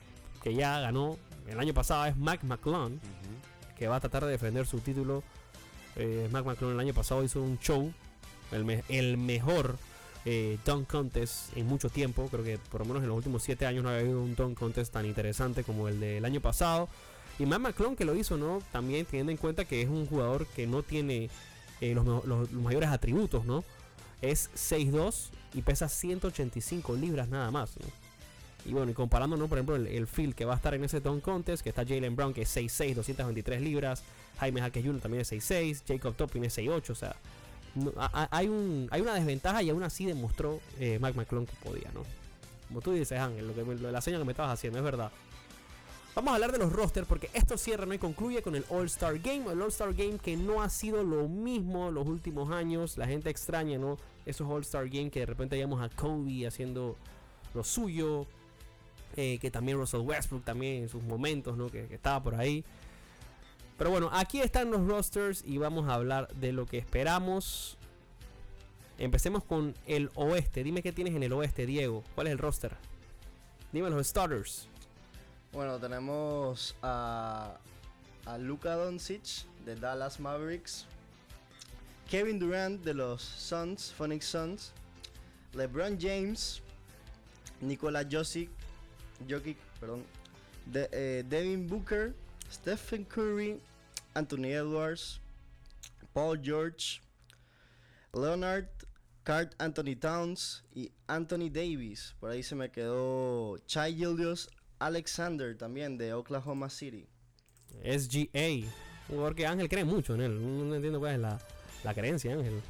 que 0.43 0.53
ya 0.53 0.79
ganó 0.79 1.17
el 1.47 1.59
año 1.59 1.73
pasado, 1.73 2.05
es 2.05 2.15
Mac 2.15 2.43
McClung, 2.43 2.93
Ujú. 2.93 3.75
que 3.75 3.87
va 3.87 3.95
a 3.95 3.99
tratar 3.99 4.23
de 4.25 4.31
defender 4.31 4.67
su 4.67 4.79
título. 4.79 5.23
Eh, 5.95 6.29
Mac 6.31 6.45
McClung 6.45 6.73
el 6.73 6.79
año 6.79 6.93
pasado 6.93 7.23
hizo 7.23 7.41
un 7.41 7.57
show, 7.57 7.91
el, 8.51 8.65
me- 8.65 8.83
el 8.89 9.17
mejor 9.17 9.77
eh, 10.25 10.59
dunk 10.63 10.87
contest 10.87 11.57
en 11.57 11.65
mucho 11.65 11.89
tiempo. 11.89 12.27
Creo 12.29 12.43
que 12.43 12.59
por 12.69 12.81
lo 12.81 12.85
menos 12.85 13.01
en 13.01 13.09
los 13.09 13.17
últimos 13.17 13.41
7 13.41 13.65
años 13.65 13.83
no 13.83 13.89
había 13.89 14.01
habido 14.01 14.21
un 14.21 14.35
dunk 14.35 14.59
contest 14.59 14.93
tan 14.93 15.05
interesante 15.07 15.63
como 15.63 15.87
el 15.87 15.99
del 15.99 16.23
año 16.23 16.39
pasado. 16.39 16.87
Y 17.39 17.45
Mac 17.47 17.59
McClung 17.61 17.95
que 17.95 18.05
lo 18.05 18.13
hizo, 18.15 18.37
¿no? 18.37 18.61
También 18.71 19.05
teniendo 19.05 19.31
en 19.31 19.37
cuenta 19.39 19.65
que 19.65 19.81
es 19.81 19.89
un 19.89 20.05
jugador 20.05 20.45
que 20.47 20.67
no 20.67 20.83
tiene 20.83 21.29
eh, 21.81 21.93
los, 21.95 22.05
mejo- 22.05 22.23
los- 22.25 22.51
los 22.51 22.61
mayores 22.63 22.89
atributos, 22.89 23.45
¿no? 23.45 23.63
Es 24.21 24.49
6'2 24.55 25.29
y 25.53 25.61
pesa 25.61 25.87
185 25.89 26.95
libras 26.95 27.27
nada 27.29 27.51
más, 27.51 27.71
¿no? 27.79 27.85
Y 28.65 28.73
bueno, 28.73 28.91
y 28.91 28.93
comparando, 28.93 29.37
¿no? 29.37 29.47
Por 29.47 29.57
ejemplo, 29.59 29.75
el, 29.75 29.87
el 29.87 30.07
field 30.07 30.33
que 30.35 30.43
va 30.43 30.53
a 30.53 30.55
estar 30.57 30.73
en 30.73 30.83
ese 30.83 30.99
dunk 30.99 31.21
contest, 31.23 31.63
que 31.63 31.69
está 31.69 31.85
Jalen 31.85 32.15
Brown, 32.15 32.33
que 32.33 32.41
es 32.41 32.57
6'6, 32.57 32.95
223 32.95 33.61
libras. 33.61 34.03
Jaime 34.39 34.59
Jaques 34.61 34.83
Jr. 34.83 35.01
también 35.01 35.21
es 35.21 35.31
6'6. 35.31 35.83
Jacob 35.87 36.15
Topping 36.15 36.43
es 36.43 36.57
6'8. 36.57 36.89
O 36.89 36.95
sea, 36.95 37.15
no- 37.75 37.93
a- 37.97 38.27
hay, 38.35 38.47
un, 38.49 38.87
hay 38.91 38.99
una 39.01 39.13
desventaja 39.13 39.63
y 39.63 39.69
aún 39.69 39.83
así 39.83 40.05
demostró 40.05 40.59
eh, 40.79 40.99
Mike 41.01 41.17
McClung 41.17 41.45
que 41.47 41.55
podía, 41.63 41.89
¿no? 41.93 42.03
Como 42.67 42.81
tú 42.81 42.91
dices, 42.91 43.17
Ángel, 43.19 43.47
lo 43.47 43.53
que 43.55 43.63
lo- 43.63 43.91
la 43.91 44.01
seña 44.01 44.17
que 44.17 44.25
me 44.25 44.31
estabas 44.33 44.51
haciendo, 44.53 44.79
es 44.79 44.83
verdad. 44.83 45.11
Vamos 46.17 46.31
a 46.31 46.33
hablar 46.33 46.51
de 46.51 46.57
los 46.57 46.73
rosters 46.73 47.05
porque 47.05 47.29
esto 47.33 47.59
cierra 47.59 47.85
¿no? 47.85 47.93
y 47.93 47.99
concluye 47.99 48.41
con 48.41 48.55
el 48.55 48.65
All-Star 48.71 49.19
Game. 49.19 49.51
El 49.51 49.61
All-Star 49.61 49.93
Game 49.93 50.17
que 50.17 50.35
no 50.35 50.63
ha 50.63 50.69
sido 50.69 51.03
lo 51.03 51.27
mismo 51.27 51.91
los 51.91 52.07
últimos 52.07 52.49
años. 52.49 52.97
La 52.97 53.05
gente 53.05 53.29
extraña, 53.29 53.77
¿no? 53.77 53.99
Esos 54.25 54.49
All-Star 54.49 54.89
Game 54.89 55.11
que 55.11 55.19
de 55.19 55.27
repente 55.27 55.55
veíamos 55.55 55.79
a 55.79 55.89
Kobe 55.95 56.47
haciendo 56.47 56.95
lo 57.53 57.63
suyo. 57.63 58.25
eh, 59.15 59.37
que 59.39 59.51
también 59.51 59.77
Russell 59.77 59.99
Westbrook 59.99 60.43
también 60.43 60.81
en 60.81 60.89
sus 60.89 61.03
momentos, 61.03 61.55
¿no? 61.55 61.69
Que, 61.69 61.85
que 61.85 61.93
estaba 61.93 62.23
por 62.23 62.33
ahí. 62.33 62.65
Pero 63.77 63.91
bueno, 63.91 64.09
aquí 64.11 64.41
están 64.41 64.71
los 64.71 64.87
rosters 64.87 65.43
y 65.45 65.59
vamos 65.59 65.87
a 65.87 65.93
hablar 65.93 66.29
de 66.33 66.51
lo 66.51 66.65
que 66.65 66.79
esperamos. 66.79 67.77
Empecemos 68.97 69.43
con 69.43 69.75
el 69.85 70.09
oeste. 70.15 70.63
Dime 70.63 70.81
qué 70.81 70.91
tienes 70.91 71.13
en 71.13 71.21
el 71.21 71.33
oeste, 71.33 71.67
Diego. 71.67 72.03
¿Cuál 72.15 72.25
es 72.25 72.33
el 72.33 72.39
roster? 72.39 72.75
Dime 73.71 73.91
los 73.91 74.07
starters. 74.07 74.67
Bueno, 75.53 75.79
tenemos 75.79 76.75
a, 76.81 77.57
a 78.25 78.37
Luka 78.37 78.75
Doncic 78.75 79.45
de 79.65 79.75
Dallas 79.75 80.19
Mavericks, 80.19 80.85
Kevin 82.09 82.37
Durant 82.37 82.83
de 82.83 82.93
los 82.93 83.21
Suns, 83.21 83.91
Phoenix 83.91 84.25
Suns, 84.25 84.73
LeBron 85.53 85.97
James, 85.99 86.61
Nikola 87.61 88.03
Jokic, 88.03 88.49
Jokic, 89.27 89.57
perdón, 89.79 90.03
eh, 90.73 91.23
Devin 91.27 91.67
Booker, 91.67 92.13
Stephen 92.51 93.05
Curry, 93.05 93.59
Anthony 94.15 94.53
Edwards, 94.53 95.19
Paul 96.13 96.37
George, 96.37 97.01
Leonard, 98.13 98.67
Cart 99.23 99.53
Anthony 99.59 99.95
Towns. 99.95 100.63
Y 100.73 100.89
Anthony 101.07 101.49
Davis. 101.49 102.15
Por 102.19 102.31
ahí 102.31 102.43
se 102.43 102.55
me 102.55 102.71
quedó 102.71 103.57
Chai 103.67 103.93
Gildius 103.93 104.49
Alexander 104.79 105.57
también 105.57 105.97
de 105.97 106.13
Oklahoma 106.13 106.69
City. 106.69 107.07
SGA. 107.83 108.67
Un 109.09 109.15
jugador 109.15 109.35
que 109.35 109.47
Ángel 109.47 109.69
cree 109.69 109.85
mucho 109.85 110.15
en 110.15 110.21
él. 110.21 110.67
No, 110.69 110.75
entiendo 110.75 110.99
cuál 110.99 111.15
es 111.15 111.19
la, 111.19 111.39
La 111.83 111.93
creencia, 111.93 112.33
Ángel. 112.33 112.61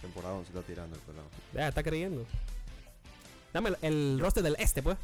Temporada 0.00 0.36
se 0.42 0.48
está 0.48 0.62
tirando 0.62 0.96
el 0.96 1.02
pelado. 1.02 1.26
Ya, 1.52 1.68
está 1.68 1.82
creyendo. 1.82 2.24
Dame 3.52 3.70
el, 3.70 3.76
el 3.82 4.20
roster 4.20 4.42
del 4.42 4.56
este, 4.58 4.82
pues. 4.82 4.98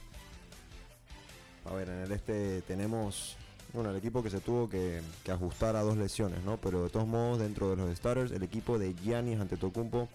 A 1.65 1.75
ver, 1.75 1.89
en 1.89 2.01
el 2.01 2.13
este 2.13 2.63
tenemos, 2.63 3.37
bueno, 3.73 3.91
el 3.91 3.97
equipo 3.97 4.23
que 4.23 4.31
se 4.31 4.41
tuvo 4.41 4.69
que, 4.69 5.01
que 5.25 5.33
ajustar 5.33 5.77
a 5.77 5.83
dos 5.83 5.97
lesiones, 5.97 6.43
¿no? 6.43 6.59
Pero 6.59 6.83
de 6.83 6.91
todos 6.91 7.07
modos, 7.07 7.39
dentro 7.39 7.71
de 7.71 7.77
los 7.77 7.97
starters, 7.97 8.33
el 8.33 8.43
equipo 8.43 8.79
de 8.79 8.95
Giannis 8.95 9.41
Antetokounmpo 9.41 10.09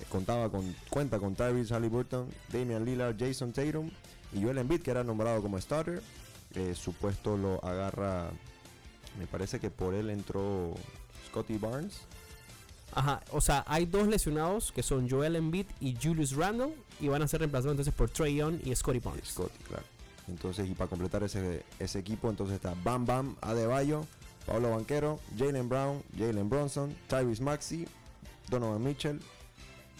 eh, 0.00 0.04
contaba 0.08 0.50
con, 0.50 0.74
cuenta 0.88 1.18
con 1.18 1.34
Tyrese 1.34 1.74
Halliburton, 1.74 2.28
Damian 2.52 2.84
Lillard, 2.84 3.16
Jason 3.18 3.52
Tatum 3.52 3.90
y 4.34 4.42
Joel 4.42 4.58
Embiid, 4.58 4.82
que 4.82 4.90
era 4.90 5.04
nombrado 5.04 5.42
como 5.42 5.60
starter. 5.60 6.02
Eh, 6.54 6.74
su 6.74 6.92
puesto 6.92 7.36
lo 7.36 7.64
agarra, 7.64 8.30
me 9.18 9.26
parece 9.26 9.58
que 9.58 9.70
por 9.70 9.94
él 9.94 10.10
entró 10.10 10.74
Scotty 11.28 11.56
Barnes. 11.56 12.02
Ajá, 12.94 13.22
o 13.30 13.40
sea, 13.40 13.64
hay 13.66 13.86
dos 13.86 14.06
lesionados 14.06 14.70
que 14.70 14.82
son 14.82 15.08
Joel 15.08 15.36
Embiid 15.36 15.66
y 15.80 15.96
Julius 16.00 16.36
Randle 16.36 16.74
y 17.00 17.08
van 17.08 17.22
a 17.22 17.28
ser 17.28 17.40
reemplazados 17.40 17.72
entonces 17.72 17.94
por 17.94 18.10
Trey 18.10 18.36
Young 18.36 18.60
y 18.64 18.74
Scotty 18.74 18.98
Barnes. 18.98 19.28
Scotty, 19.28 19.58
claro. 19.64 19.84
Entonces, 20.28 20.68
y 20.68 20.74
para 20.74 20.90
completar 20.90 21.22
ese, 21.22 21.64
ese 21.78 21.98
equipo, 21.98 22.28
entonces 22.28 22.56
está 22.56 22.74
Bam 22.84 23.06
Bam 23.06 23.36
Adebayo, 23.40 24.04
Pablo 24.46 24.70
Banquero, 24.70 25.20
Jalen 25.38 25.68
Brown, 25.68 26.02
Jalen 26.18 26.50
Bronson, 26.50 26.94
Tyrese 27.08 27.42
Maxey, 27.42 27.88
Donovan 28.50 28.82
Mitchell 28.82 29.20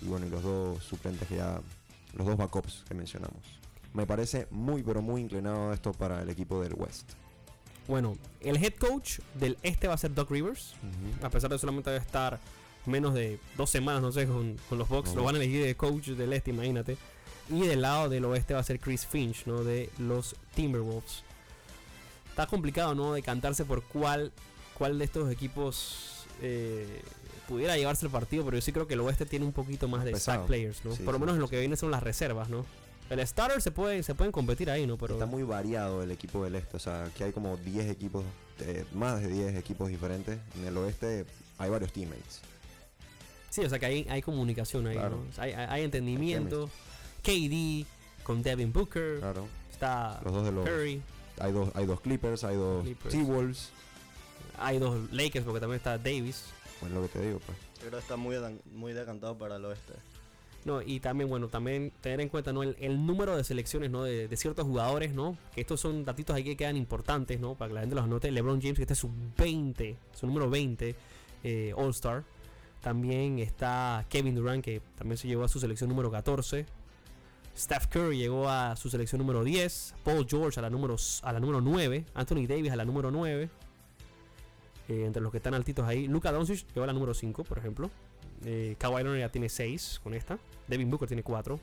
y 0.03 0.07
bueno, 0.07 0.27
y 0.27 0.31
los 0.31 0.43
dos 0.43 0.85
suplentes 0.85 1.29
que 1.29 1.37
ya, 1.37 1.61
los 2.15 2.27
dos 2.27 2.37
backups 2.37 2.85
que 2.87 2.95
mencionamos. 2.95 3.62
Me 3.95 4.07
parece 4.07 4.47
muy, 4.51 4.83
pero 4.83 5.03
muy 5.03 5.21
inclinado 5.21 5.73
esto 5.73 5.93
para 5.93 6.23
el 6.23 6.31
equipo 6.31 6.61
del 6.63 6.75
West. 6.75 7.13
Bueno, 7.89 8.17
el 8.41 8.63
head 8.63 8.75
coach 8.75 9.19
del 9.35 9.59
este 9.63 9.89
va 9.89 9.95
a 9.95 9.99
ser 9.99 10.15
Doc 10.15 10.31
Rivers, 10.31 10.75
a 11.23 11.29
pesar 11.31 11.51
de 11.51 11.59
solamente 11.59 11.95
estar 11.97 12.39
menos 12.87 13.13
de 13.15 13.39
dos 13.57 13.71
semanas, 13.71 14.03
no 14.03 14.13
sé, 14.13 14.27
con, 14.27 14.57
con 14.69 14.79
los 14.79 14.89
Bucks, 14.89 15.15
lo 15.15 15.25
van 15.25 15.35
a 15.35 15.39
elegir 15.39 15.65
de 15.65 15.75
coach 15.75 16.09
del 16.09 16.33
este, 16.33 16.51
imagínate. 16.51 16.97
Y 17.51 17.63
del 17.67 17.83
lado 17.83 18.09
del 18.09 18.25
oeste 18.25 18.55
va 18.55 18.61
a 18.61 18.65
ser 18.65 18.79
Chris 18.79 19.05
Finch, 19.05 19.47
¿no? 19.47 19.65
De 19.65 19.91
los 19.99 20.37
Timberwolves. 20.55 21.23
Está 22.31 22.47
complicado, 22.47 22.95
¿no? 22.95 23.13
Decantarse 23.13 23.65
por 23.65 23.83
cuál, 23.83 24.33
cuál 24.79 24.99
de 24.99 25.05
estos 25.05 25.31
equipos 25.31 26.25
eh, 26.41 27.03
pudiera 27.49 27.77
llevarse 27.77 28.07
el 28.07 28.13
partido, 28.13 28.45
pero 28.45 28.57
yo 28.57 28.63
sí 28.63 28.73
creo 28.73 28.87
que 28.87 28.95
el 28.95 29.01
oeste 29.01 29.27
tiene 29.27 29.45
un 29.45 29.53
poquito 29.53 29.87
más 29.89 30.05
de 30.05 30.13
Pesado. 30.13 30.47
players, 30.47 30.85
¿no? 30.85 30.95
Sí, 30.97 31.03
por 31.03 31.13
lo 31.15 31.19
sí, 31.19 31.21
menos 31.21 31.35
en 31.35 31.41
lo 31.41 31.49
que 31.49 31.59
viene 31.59 31.77
son 31.77 31.91
las 31.91 32.03
reservas, 32.03 32.49
¿no? 32.49 32.65
El 33.13 33.27
starter 33.27 33.61
se 33.61 33.71
puede, 33.71 34.03
se 34.03 34.15
pueden 34.15 34.33
competir 34.33 34.71
ahí, 34.71 34.87
¿no? 34.87 34.97
Pero 34.97 35.15
Está 35.15 35.27
muy 35.27 35.43
variado 35.43 36.03
el 36.03 36.11
equipo 36.11 36.43
del 36.45 36.55
este, 36.55 36.77
o 36.77 36.81
sea, 36.81 37.05
aquí 37.05 37.23
hay 37.23 37.33
como 37.33 37.57
10 37.57 37.91
equipos, 37.91 38.25
eh, 38.61 38.85
más 38.93 39.21
de 39.21 39.29
10 39.29 39.57
equipos 39.57 39.89
diferentes. 39.89 40.39
En 40.57 40.65
el 40.67 40.77
oeste 40.79 41.27
hay 41.59 41.71
varios 41.71 41.93
teammates. 41.93 42.41
Sí, 43.51 43.63
o 43.65 43.69
sea 43.69 43.79
que 43.79 43.87
hay, 43.87 44.07
hay 44.09 44.23
comunicación 44.23 44.87
ahí, 44.87 44.95
Claro. 44.97 45.17
¿no? 45.17 45.29
O 45.29 45.33
sea, 45.35 45.45
hay, 45.45 45.53
hay- 45.53 45.67
hay 45.69 45.83
entendimiento. 45.83 46.71
KD 47.23 47.87
con 48.25 48.43
Devin 48.43 48.73
Booker. 48.73 49.19
Claro. 49.21 49.47
Está 49.71 50.21
Los 50.25 50.33
dos 50.33 50.45
de 50.45 50.53
los. 50.53 50.65
Curry. 50.69 51.03
Hay 51.39 51.53
dos, 51.53 51.71
hay 51.75 51.87
dos 51.87 52.01
Clippers, 52.01 52.45
hay 52.45 52.57
dos. 52.57 52.87
T-Wolves. 53.11 53.71
Hay 54.59 54.79
dos 54.79 55.11
Lakers 55.13 55.45
porque 55.45 55.61
también 55.61 55.77
está 55.79 55.99
Davis. 55.99 56.45
Pues 56.81 56.93
lo 56.93 57.03
que 57.03 57.09
te 57.09 57.21
digo, 57.27 57.41
pues. 57.45 57.59
Yo 57.75 57.81
creo 57.89 57.93
que 57.93 57.99
está 57.99 58.17
muy, 58.17 58.37
muy 58.73 58.93
decantado 58.93 59.37
para 59.37 59.57
el 59.57 59.65
oeste. 59.65 59.93
No, 60.65 60.81
y 60.81 61.01
también, 61.01 61.29
bueno, 61.29 61.49
también 61.49 61.93
tener 62.01 62.21
en 62.21 62.29
cuenta 62.29 62.53
¿no? 62.53 62.63
el, 62.63 62.77
el 62.79 63.05
número 63.05 63.37
de 63.37 63.43
selecciones 63.43 63.91
¿no? 63.91 64.05
de, 64.05 64.29
ciertos 64.37 64.65
jugadores, 64.65 65.13
¿no? 65.13 65.37
Que 65.55 65.63
estos 65.63 65.81
son 65.81 66.05
datitos 66.05 66.37
ahí 66.37 66.45
que 66.45 66.57
quedan 66.57 66.77
importantes, 66.77 67.41
¿no? 67.41 67.57
Para 67.57 67.69
que 67.69 67.75
la 67.75 67.81
gente 67.81 67.97
los 67.97 68.05
anote. 68.05 68.31
LeBron 68.31 68.61
James, 68.61 68.77
que 68.77 68.83
este 68.83 68.93
es 68.93 69.01
su 69.01 69.11
20, 69.37 69.97
su 70.15 70.27
número 70.27 70.49
20 70.49 70.95
eh, 71.43 71.73
All-Star. 71.77 72.23
También 72.81 73.41
está 73.41 74.07
Kevin 74.09 74.35
Durant, 74.37 74.65
que 74.65 74.81
también 74.97 75.17
se 75.17 75.27
llevó 75.27 75.45
a 75.45 75.49
su 75.49 75.59
selección 75.59 75.89
número 75.89 76.11
14. 76.11 76.67
Steph 77.57 77.87
Curry 77.89 78.19
llegó 78.19 78.49
a 78.49 78.77
su 78.77 78.89
selección 78.89 79.19
número 79.21 79.45
10. 79.45 79.95
Paul 80.05 80.27
George 80.29 80.59
a 80.59 80.63
la 80.63 80.71
número, 80.71 80.97
a 81.23 81.33
la 81.33 81.41
número 81.41 81.61
9. 81.61 82.05
Anthony 82.15 82.47
Davis 82.47 82.73
a 82.73 82.77
la 82.77 82.85
número 82.85 83.11
9. 83.11 83.51
Eh, 84.89 85.05
entre 85.07 85.23
los 85.23 85.31
que 85.31 85.39
están 85.39 85.55
altitos 85.55 85.87
ahí. 85.87 86.07
Luka 86.07 86.33
Doncic 86.33 86.67
llegó 86.69 86.85
a 86.85 86.87
la 86.87 86.93
número 86.93 87.15
5, 87.15 87.45
por 87.45 87.59
ejemplo. 87.59 87.91
Eh, 88.45 88.77
Kawhi 88.79 89.03
Leonard 89.03 89.21
ya 89.21 89.29
tiene 89.31 89.49
6 89.49 90.01
con 90.03 90.15
esta. 90.15 90.39
Devin 90.69 90.91
Booker 90.91 91.09
tiene 91.09 91.23
4. 91.23 91.59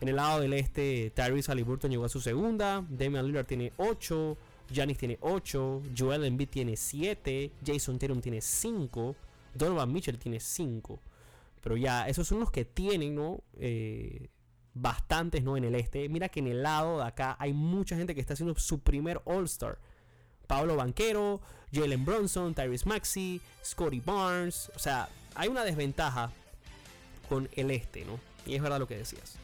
En 0.00 0.08
el 0.08 0.16
lado 0.16 0.40
del 0.40 0.52
este, 0.52 1.10
Tyrese 1.14 1.50
Halliburton 1.50 1.90
llegó 1.90 2.04
a 2.04 2.08
su 2.08 2.20
segunda. 2.20 2.84
Damian 2.88 3.26
Lillard 3.26 3.46
tiene 3.46 3.72
8. 3.76 4.36
Giannis 4.70 4.98
tiene 4.98 5.18
8. 5.20 5.82
Joel 5.96 6.24
Embiid 6.24 6.48
tiene 6.48 6.76
7. 6.76 7.52
Jason 7.64 7.98
Tatum 7.98 8.20
tiene 8.20 8.40
5. 8.40 9.16
Donovan 9.54 9.92
Mitchell 9.92 10.18
tiene 10.18 10.40
5. 10.40 11.00
Pero 11.62 11.76
ya, 11.76 12.08
esos 12.08 12.28
son 12.28 12.40
los 12.40 12.50
que 12.50 12.64
tienen, 12.64 13.14
¿no? 13.14 13.42
Eh, 13.58 14.28
bastantes, 14.74 15.42
¿no? 15.42 15.56
En 15.56 15.64
el 15.64 15.74
este. 15.74 16.08
Mira 16.08 16.28
que 16.28 16.40
en 16.40 16.48
el 16.48 16.62
lado 16.62 16.98
de 16.98 17.04
acá 17.04 17.36
hay 17.38 17.52
mucha 17.52 17.96
gente 17.96 18.14
que 18.14 18.20
está 18.20 18.34
haciendo 18.34 18.54
su 18.56 18.80
primer 18.80 19.22
All-Star. 19.24 19.78
Pablo 20.46 20.76
Banquero, 20.76 21.40
Jalen 21.72 22.04
Bronson, 22.04 22.54
Tyrese 22.54 22.86
Maxey, 22.86 23.40
Scotty 23.64 24.00
Barnes. 24.00 24.70
O 24.74 24.78
sea, 24.78 25.08
hay 25.34 25.48
una 25.48 25.64
desventaja 25.64 26.30
con 27.28 27.48
el 27.52 27.70
este, 27.70 28.04
¿no? 28.04 28.20
Y 28.46 28.54
es 28.54 28.62
verdad 28.62 28.78
lo 28.78 28.86
que 28.86 28.96
decías. 28.96 29.36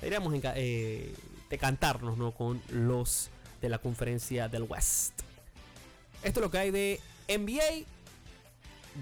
Deberíamos 0.00 0.34
eh, 0.56 1.14
decantarnos, 1.48 2.18
¿no? 2.18 2.32
Con 2.32 2.60
los 2.68 3.30
de 3.60 3.68
la 3.68 3.78
conferencia 3.78 4.48
del 4.48 4.64
West. 4.64 5.20
Esto 6.22 6.40
es 6.40 6.44
lo 6.44 6.50
que 6.50 6.58
hay 6.58 6.70
de 6.70 7.00
NBA. 7.28 7.86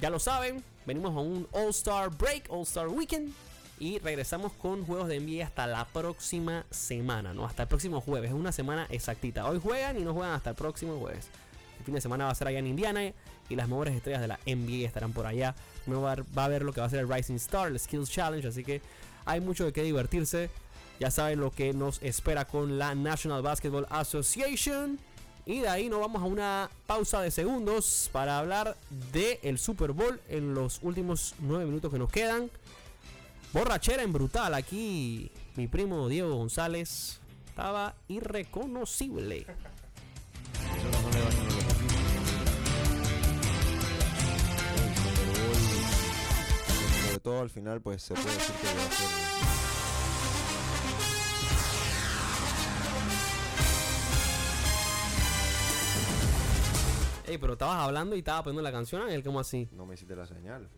Ya 0.01 0.11
lo 0.11 0.18
saben, 0.18 0.62
venimos 0.87 1.16
a 1.16 1.20
un 1.20 1.49
All-Star 1.53 2.11
Break, 2.11 2.46
All-Star 2.51 2.88
Weekend. 2.88 3.33
Y 3.81 3.99
regresamos 3.99 4.53
con 4.53 4.85
juegos 4.85 5.09
de 5.09 5.19
NBA 5.19 5.43
hasta 5.43 5.66
la 5.66 5.87
próxima 5.87 6.66
semana, 6.71 7.33
¿no? 7.33 7.47
Hasta 7.47 7.62
el 7.62 7.69
próximo 7.69 8.03
jueves. 8.03 8.31
Es 8.31 8.37
una 8.37 8.53
semana 8.53 8.87
exactita. 8.90 9.47
Hoy 9.47 9.59
juegan 9.59 9.99
y 9.99 10.03
no 10.03 10.12
juegan 10.12 10.35
hasta 10.35 10.51
el 10.51 10.57
próximo 10.57 10.99
jueves. 10.99 11.29
El 11.79 11.87
fin 11.87 11.95
de 11.95 12.03
semana 12.03 12.27
va 12.27 12.31
a 12.31 12.35
ser 12.35 12.47
allá 12.47 12.59
en 12.59 12.66
Indiana 12.66 13.11
y 13.49 13.57
las 13.57 13.69
mejores 13.69 13.95
estrellas 13.95 14.21
de 14.21 14.29
la 14.29 14.38
NBA 14.45 14.87
estarán 14.87 15.14
por 15.14 15.25
allá. 15.25 15.55
Va, 15.88 16.45
a 16.45 16.49
ver 16.49 16.62
lo 16.62 16.75
que 16.75 16.81
va 16.81 16.88
a 16.88 16.90
ser 16.90 17.01
el 17.01 17.09
Rising 17.09 17.37
Star, 17.37 17.69
el 17.69 17.81
Skills 17.81 18.11
Challenge, 18.11 18.47
así 18.47 18.62
que 18.62 18.83
hay 19.25 19.40
mucho 19.40 19.64
de 19.64 19.73
qué 19.73 19.83
divertirse. 19.83 20.51
Ya 21.01 21.11
saben 21.11 21.40
lo 21.40 21.51
que 21.51 21.73
nos 21.73 22.03
espera 22.03 22.45
con 22.45 22.79
la 22.79 22.95
National 22.95 23.40
Basketball 23.40 23.87
Association. 23.88 24.99
Y 25.47 25.61
de 25.61 25.69
ahí 25.69 25.88
nos 25.88 26.01
vamos 26.01 26.21
a 26.21 26.27
una 26.27 26.71
pausa 26.87 27.23
de 27.23 27.31
segundos 27.31 28.11
para 28.12 28.38
hablar 28.38 28.77
del 29.11 29.38
el 29.43 29.59
Super 29.59 29.93
Bowl 29.93 30.21
en 30.29 30.53
los 30.53 30.81
últimos 30.83 31.35
nueve 31.40 31.64
minutos 31.64 31.90
que 31.90 31.99
nos 31.99 32.11
quedan. 32.11 32.51
Borrachera 33.52 34.02
en 34.04 34.12
brutal. 34.12 34.54
Aquí 34.54 35.30
mi 35.56 35.66
primo 35.66 36.08
Diego 36.08 36.36
González 36.36 37.20
estaba 37.46 37.96
irreconocible. 38.06 39.44
Sobre 47.06 47.18
todo 47.20 47.40
al 47.40 47.50
final, 47.50 47.80
pues 47.80 48.02
se 48.02 48.14
puede 48.14 48.32
decir 48.32 48.54
que 48.54 48.66
va 48.66 48.72
a 48.72 48.90
ser. 48.90 49.10
Ey, 57.26 57.38
pero 57.38 57.52
estabas 57.52 57.78
hablando 57.78 58.16
y 58.16 58.20
estaba 58.20 58.42
poniendo 58.42 58.62
la 58.62 58.72
canción, 58.72 59.02
Ángel, 59.02 59.22
¿cómo 59.22 59.38
así? 59.38 59.68
No 59.72 59.86
me 59.86 59.94
hiciste 59.94 60.16
la 60.16 60.26
señal. 60.26 60.68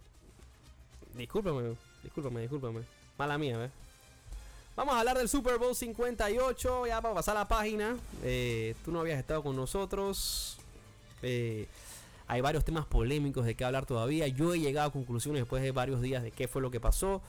Discúlpame, 1.14 1.76
discúlpame, 2.02 2.40
discúlpame. 2.42 2.80
Mala 3.18 3.38
mía, 3.38 3.58
¿ves? 3.58 3.70
Vamos 4.74 4.94
a 4.94 5.00
hablar 5.00 5.18
del 5.18 5.28
Super 5.28 5.58
Bowl 5.58 5.74
58, 5.74 6.86
ya 6.86 7.00
para 7.02 7.14
pasar 7.14 7.34
la 7.34 7.46
página. 7.46 7.96
Eh, 8.22 8.74
tú 8.84 8.90
no 8.90 9.00
habías 9.00 9.18
estado 9.18 9.42
con 9.42 9.54
nosotros. 9.54 10.56
Eh, 11.22 11.66
hay 12.26 12.40
varios 12.40 12.64
temas 12.64 12.86
polémicos 12.86 13.44
de 13.44 13.54
qué 13.54 13.64
hablar 13.64 13.84
todavía. 13.84 14.26
Yo 14.28 14.54
he 14.54 14.60
llegado 14.60 14.88
a 14.88 14.92
conclusiones 14.92 15.42
después 15.42 15.62
de 15.62 15.72
varios 15.72 16.00
días 16.00 16.22
de 16.22 16.30
qué 16.30 16.48
fue 16.48 16.62
lo 16.62 16.70
que 16.70 16.80
pasó. 16.80 17.20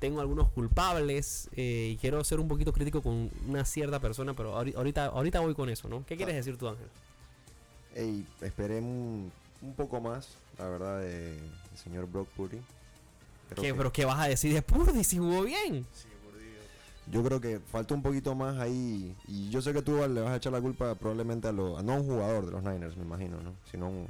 Tengo 0.00 0.20
algunos 0.20 0.48
culpables 0.50 1.48
eh, 1.56 1.90
y 1.92 1.96
quiero 1.98 2.22
ser 2.24 2.40
un 2.40 2.48
poquito 2.48 2.72
crítico 2.72 3.00
con 3.02 3.30
una 3.48 3.64
cierta 3.64 4.00
persona, 4.00 4.34
pero 4.34 4.56
ahori- 4.56 4.74
ahorita, 4.76 5.06
ahorita 5.06 5.40
voy 5.40 5.54
con 5.54 5.68
eso, 5.70 5.88
¿no? 5.88 6.04
¿Qué 6.06 6.16
quieres 6.16 6.34
decir 6.34 6.56
tú, 6.56 6.68
Ángel? 6.68 6.86
Ey, 7.94 8.26
esperé 8.40 8.78
un, 8.78 9.30
un 9.62 9.74
poco 9.74 10.00
más, 10.00 10.28
la 10.58 10.68
verdad, 10.68 11.00
de- 11.00 11.36
del 11.36 11.78
señor 11.82 12.06
Brock 12.08 12.28
Purdy. 12.30 12.58
Creo 13.48 13.62
¿Qué, 13.62 13.68
que- 13.68 13.74
¿Pero 13.74 13.92
qué 13.92 14.04
vas 14.04 14.18
a 14.20 14.28
decir 14.28 14.52
de 14.54 14.62
Purdy 14.62 15.04
si 15.04 15.18
jugó 15.18 15.42
bien? 15.42 15.86
Yo 17.10 17.24
creo 17.24 17.40
que 17.40 17.58
falta 17.60 17.94
un 17.94 18.02
poquito 18.02 18.34
más 18.34 18.58
ahí. 18.58 19.16
Y 19.26 19.48
yo 19.48 19.62
sé 19.62 19.72
que 19.72 19.80
tú 19.80 19.96
le 19.96 20.20
vas 20.20 20.30
a 20.32 20.36
echar 20.36 20.52
la 20.52 20.60
culpa 20.60 20.94
probablemente 20.94 21.48
a, 21.48 21.52
lo, 21.52 21.78
a 21.78 21.82
no 21.82 21.92
a 21.94 21.96
un 21.96 22.06
jugador 22.06 22.44
de 22.44 22.52
los 22.52 22.62
Niners, 22.62 22.96
me 22.98 23.04
imagino, 23.04 23.40
¿no? 23.40 23.54
Sino 23.70 23.88
un- 23.88 24.06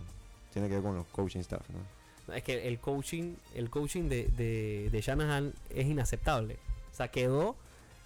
tiene 0.52 0.68
que 0.68 0.74
ver 0.74 0.82
con 0.82 0.96
los 0.96 1.06
coaching 1.06 1.40
staff, 1.40 1.62
¿no? 1.70 2.34
Es 2.34 2.42
que 2.42 2.66
el 2.66 2.78
coaching, 2.80 3.34
el 3.54 3.70
coaching 3.70 4.08
de, 4.08 4.28
de, 4.36 4.88
de 4.90 5.00
Shanahan 5.00 5.54
es 5.70 5.86
inaceptable. 5.86 6.58
O 6.92 6.96
sea, 6.96 7.08
quedó, 7.08 7.54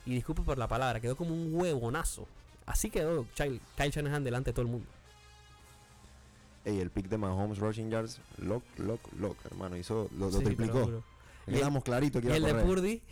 y 0.05 0.14
disculpe 0.14 0.43
por 0.43 0.59
la 0.59 0.68
palabra, 0.68 1.01
quedó 1.01 1.16
como 1.16 1.33
un 1.35 1.55
huevonazo. 1.55 2.26
Así 2.66 2.91
quedó 2.91 3.26
Kyle, 3.35 3.61
Kyle 3.76 3.91
Shanahan 3.91 4.22
delante 4.22 4.51
de 4.51 4.55
todo 4.55 4.66
el 4.66 4.70
mundo. 4.70 4.87
Ey, 6.64 6.78
el 6.78 6.91
pick 6.91 7.09
de 7.09 7.18
Mahomes 7.18 7.59
rushing 7.59 7.91
yards, 7.91 8.20
lock, 8.39 8.62
lock, 8.78 9.01
lock, 9.18 9.37
hermano. 9.47 9.76
Hizo, 9.76 10.09
lo, 10.16 10.26
lo 10.26 10.39
Sí, 10.39 10.45
pero 10.45 10.47
triplicó. 10.57 11.03
El- 11.47 11.55
Quedamos 11.55 11.82
clarito 11.84 12.20
que 12.20 12.26
iba 12.28 12.36
el 12.36 12.45
a 12.45 12.53
de. 12.53 12.64
Purdy, 12.64 13.03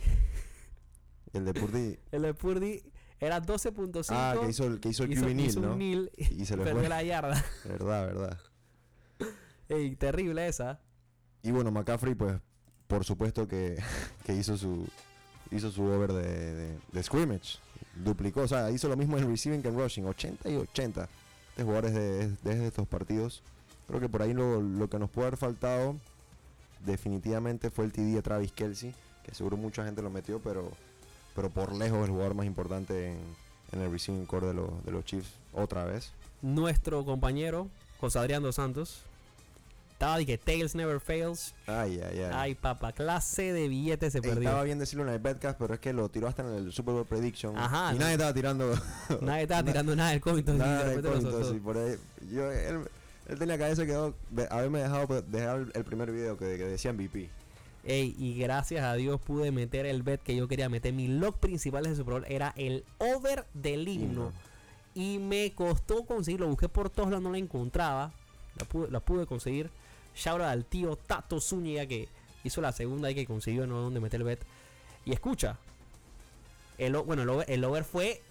el 1.33 1.45
de 1.45 1.53
Purdy. 1.53 1.99
el 2.11 2.21
de 2.23 2.33
Purdy 2.33 2.83
era 3.19 3.41
12.5. 3.41 4.05
Ah, 4.09 4.35
que 4.41 4.49
hizo 4.49 4.65
el, 4.65 4.79
que 4.79 4.89
hizo 4.89 5.03
el 5.03 5.11
hizo, 5.13 5.29
hizo 5.29 5.59
un 5.59 5.65
¿no? 5.67 5.75
kneel 5.75 6.11
Y 6.17 6.45
se 6.45 6.55
le 6.57 6.63
perdió 6.63 6.79
fue. 6.81 6.89
la 6.89 7.03
yarda. 7.03 7.45
Verdad, 7.65 8.05
verdad. 8.07 8.37
Ey, 9.69 9.95
terrible 9.95 10.47
esa. 10.47 10.79
Y 11.43 11.51
bueno, 11.51 11.71
McCaffrey, 11.71 12.13
pues, 12.15 12.39
por 12.87 13.05
supuesto 13.05 13.47
que, 13.47 13.81
que 14.25 14.33
hizo 14.35 14.57
su 14.57 14.87
hizo 15.51 15.69
su 15.71 15.83
over 15.83 16.13
de, 16.13 16.53
de- 16.55 16.77
de 16.91 17.03
scrimmage. 17.03 17.57
Duplicó, 17.95 18.41
o 18.41 18.47
sea, 18.47 18.71
hizo 18.71 18.87
lo 18.87 18.95
mismo 18.95 19.17
en 19.17 19.29
receiving 19.29 19.61
que 19.61 19.67
en 19.69 19.75
rushing. 19.77 20.05
80 20.05 20.49
y 20.49 20.55
80 20.55 21.09
de 21.57 21.63
jugadores 21.63 21.93
de, 21.93 22.29
de 22.43 22.67
estos 22.67 22.87
partidos. 22.87 23.43
Creo 23.87 23.99
que 23.99 24.07
por 24.09 24.21
ahí 24.21 24.33
lo, 24.33 24.61
lo 24.61 24.89
que 24.89 24.97
nos 24.99 25.09
puede 25.09 25.27
haber 25.27 25.37
faltado 25.37 25.97
definitivamente 26.85 27.69
fue 27.69 27.85
el 27.85 27.91
TD 27.91 28.13
de 28.15 28.21
Travis 28.21 28.51
Kelsey, 28.51 28.93
que 29.23 29.33
seguro 29.35 29.57
mucha 29.57 29.83
gente 29.85 30.01
lo 30.01 30.09
metió, 30.09 30.39
pero, 30.39 30.71
pero 31.35 31.49
por 31.49 31.73
lejos 31.75 32.03
el 32.05 32.11
jugador 32.11 32.33
más 32.33 32.45
importante 32.45 33.11
en, 33.11 33.17
en 33.71 33.81
el 33.81 33.91
receiving 33.91 34.25
core 34.25 34.47
de, 34.47 34.53
los 34.53 34.85
de 34.85 34.91
los 34.91 35.05
Chiefs 35.05 35.29
otra 35.53 35.85
vez. 35.85 36.11
Nuestro 36.41 37.05
compañero, 37.05 37.67
José 37.99 38.19
Adrián 38.19 38.41
Dos 38.43 38.55
Santos, 38.55 39.03
estaba 39.91 40.17
de 40.17 40.25
que 40.25 40.35
Tails 40.39 40.73
never 40.73 40.99
fails. 40.99 41.53
Ay, 41.67 42.01
ay, 42.03 42.19
ay. 42.21 42.31
Ay, 42.33 42.55
papá, 42.55 42.91
clase 42.91 43.53
de 43.53 43.67
billetes 43.67 44.13
se 44.13 44.17
Ey, 44.17 44.23
perdió. 44.23 44.49
estaba 44.49 44.63
bien 44.63 44.79
decirlo 44.79 45.03
en 45.07 45.13
el 45.13 45.19
Betcast, 45.19 45.59
pero 45.59 45.75
es 45.75 45.79
que 45.79 45.93
lo 45.93 46.09
tiró 46.09 46.27
hasta 46.27 46.41
en 46.41 46.55
el 46.55 46.71
Super 46.73 46.95
Bowl 46.95 47.05
Prediction. 47.05 47.55
Ajá, 47.55 47.91
y 47.91 47.93
no. 47.93 47.99
nadie 47.99 48.13
estaba 48.13 48.33
tirando 48.33 48.73
Nadie 49.21 49.43
estaba 49.43 49.63
tirando 49.71 49.95
nada 49.95 50.09
del 50.09 50.21
entonces 50.25 50.55
nada 50.57 50.83
de 50.83 50.95
de 50.95 50.95
repente 50.95 51.07
lo 51.07 51.11
coin, 51.11 51.21
soltó. 51.21 51.37
entonces, 51.37 51.57
y 51.57 51.59
por 51.59 51.77
ahí, 51.77 51.95
yo, 52.33 52.51
él, 52.51 52.89
él 53.31 53.39
tenía 53.39 53.57
que 53.57 53.63
de- 54.29 54.47
haberme 54.49 54.79
dejado 54.79 55.07
pues, 55.07 55.31
dejar 55.31 55.67
el, 55.73 55.83
primer 55.85 56.11
video 56.11 56.37
que, 56.37 56.57
que 56.57 56.65
decía 56.65 56.91
MVP. 56.91 57.29
Ey, 57.83 58.13
y 58.19 58.37
gracias 58.37 58.83
a 58.83 58.93
Dios 58.95 59.19
pude 59.21 59.51
meter 59.51 59.85
el 59.85 60.03
bet 60.03 60.21
que 60.21 60.35
yo 60.35 60.47
quería 60.47 60.67
meter. 60.69 60.93
Mi 60.93 61.07
log 61.07 61.39
principal 61.39 61.85
de 61.85 61.95
Super 61.95 62.13
Bowl 62.15 62.25
era 62.27 62.53
el 62.57 62.83
over 62.99 63.45
del 63.53 63.87
himno. 63.87 64.33
Y 64.93 65.17
me 65.19 65.53
costó 65.53 66.03
conseguirlo. 66.05 66.47
Busqué 66.47 66.67
por 66.67 66.89
todos 66.89 67.09
lados, 67.09 67.23
no 67.23 67.29
lo 67.29 67.37
encontraba. 67.37 68.11
La 68.59 68.65
pude, 68.65 68.91
la 68.91 68.99
pude 68.99 69.25
conseguir. 69.25 69.69
Shout 70.13 70.41
out 70.41 70.49
al 70.49 70.65
tío 70.65 70.97
Tato 70.97 71.39
Zúñiga 71.39 71.85
que 71.85 72.09
hizo 72.43 72.59
la 72.59 72.73
segunda 72.73 73.09
y 73.09 73.15
que 73.15 73.25
consiguió 73.25 73.65
no 73.65 73.79
donde 73.79 74.01
meter 74.01 74.19
el 74.19 74.25
bet. 74.25 74.41
Y 75.05 75.13
escucha. 75.13 75.57
El, 76.77 76.95
o- 76.97 77.05
bueno, 77.05 77.23
el 77.23 77.29
over, 77.29 77.49
el 77.49 77.63
over 77.63 77.85
fue. 77.85 78.21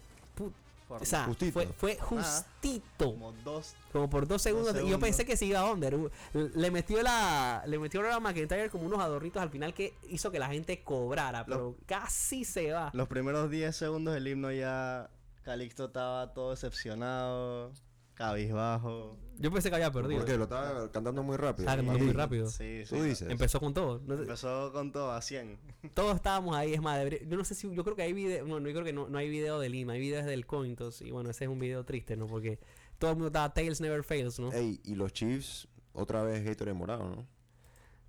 O 0.90 1.04
sea, 1.04 1.24
Justito. 1.24 1.52
fue, 1.52 1.66
fue 1.66 1.96
justito. 1.96 3.12
Como 3.12 3.32
dos. 3.32 3.74
Como 3.92 4.10
por 4.10 4.26
dos 4.26 4.42
segundos. 4.42 4.76
Y 4.82 4.88
yo 4.88 4.98
pensé 4.98 5.24
que 5.24 5.36
se 5.36 5.46
iba 5.46 5.60
a 5.60 5.70
under. 5.72 5.96
Le 6.32 6.70
metió 6.70 7.02
la. 7.02 7.62
Le 7.66 7.78
metió 7.78 8.00
a 8.10 8.20
McIntyre 8.20 8.70
como 8.70 8.84
unos 8.84 9.00
adornitos 9.00 9.40
al 9.40 9.50
final 9.50 9.72
que 9.72 9.94
hizo 10.08 10.30
que 10.30 10.38
la 10.38 10.48
gente 10.48 10.82
cobrara. 10.82 11.44
Pero 11.44 11.76
casi 11.86 12.44
se 12.44 12.72
va. 12.72 12.90
Los 12.92 13.08
primeros 13.08 13.50
10 13.50 13.74
segundos 13.74 14.14
del 14.14 14.26
himno 14.26 14.50
ya 14.50 15.10
Calixto 15.42 15.86
estaba 15.86 16.32
todo 16.32 16.50
decepcionado, 16.50 17.72
cabizbajo. 18.20 19.16
Yo 19.38 19.50
pensé 19.50 19.70
que 19.70 19.76
había 19.76 19.90
perdido. 19.90 20.20
Porque 20.20 20.36
lo 20.36 20.44
estaba 20.44 20.90
cantando 20.92 21.22
muy 21.22 21.36
rápido. 21.38 21.62
Estaba 21.68 21.76
cantando 21.78 21.98
Sí. 22.00 22.04
muy 22.04 22.12
rápido. 22.12 22.46
Sí, 22.50 22.84
sí. 22.84 22.94
Tú 22.94 23.02
dices. 23.02 23.28
Empezó 23.30 23.58
con 23.58 23.72
todo. 23.72 24.00
No 24.06 24.14
sé- 24.16 24.22
Empezó 24.22 24.70
con 24.72 24.92
todo 24.92 25.10
a 25.12 25.22
100. 25.22 25.58
todos 25.94 26.16
estábamos 26.16 26.54
ahí. 26.54 26.74
Es 26.74 26.82
más, 26.82 26.98
debería- 26.98 27.22
yo 27.26 27.36
no 27.38 27.44
sé 27.44 27.54
si. 27.54 27.74
Yo 27.74 27.82
creo 27.82 27.96
que 27.96 28.02
hay 28.02 28.12
video. 28.12 28.46
No, 28.46 28.60
no, 28.60 28.68
yo 28.68 28.74
creo 28.74 28.84
que 28.84 28.92
no, 28.92 29.08
no 29.08 29.16
hay 29.16 29.30
video 29.30 29.58
de 29.58 29.70
Lima. 29.70 29.94
Hay 29.94 30.00
videos 30.00 30.26
del 30.26 30.46
Cointos. 30.46 31.00
Y 31.00 31.10
bueno, 31.10 31.30
ese 31.30 31.44
es 31.44 31.50
un 31.50 31.58
video 31.58 31.84
triste, 31.84 32.16
¿no? 32.16 32.26
Porque 32.26 32.58
todo 32.98 33.10
el 33.12 33.16
mundo 33.16 33.28
estaba 33.28 33.54
Tails 33.54 33.80
Never 33.80 34.04
Fails, 34.04 34.38
¿no? 34.38 34.52
Ey, 34.52 34.80
y 34.84 34.94
los 34.94 35.12
Chiefs, 35.14 35.66
otra 35.94 36.22
vez 36.22 36.44
Gatorade 36.44 36.74
morado, 36.76 37.08
¿no? 37.08 37.26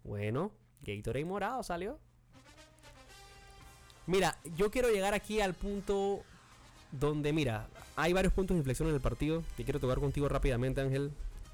Bueno, 0.04 0.52
Gatorade 0.82 1.24
morado 1.26 1.64
salió. 1.64 1.98
Mira, 4.08 4.38
yo 4.56 4.70
quiero 4.72 4.90
llegar 4.90 5.14
aquí 5.14 5.40
al 5.40 5.54
punto 5.54 6.24
donde, 6.92 7.34
mira, 7.34 7.68
hay 7.96 8.14
varios 8.14 8.34
puntos 8.34 8.56
de 8.56 8.60
inflexión 8.60 8.90
en 8.90 8.96
el 8.96 9.02
partido 9.02 9.44
que 9.58 9.64
quiero 9.64 9.80
tocar 9.80 10.00
contigo 10.00 10.28
rápidamente, 10.28 10.82
Ángel. 10.82 11.12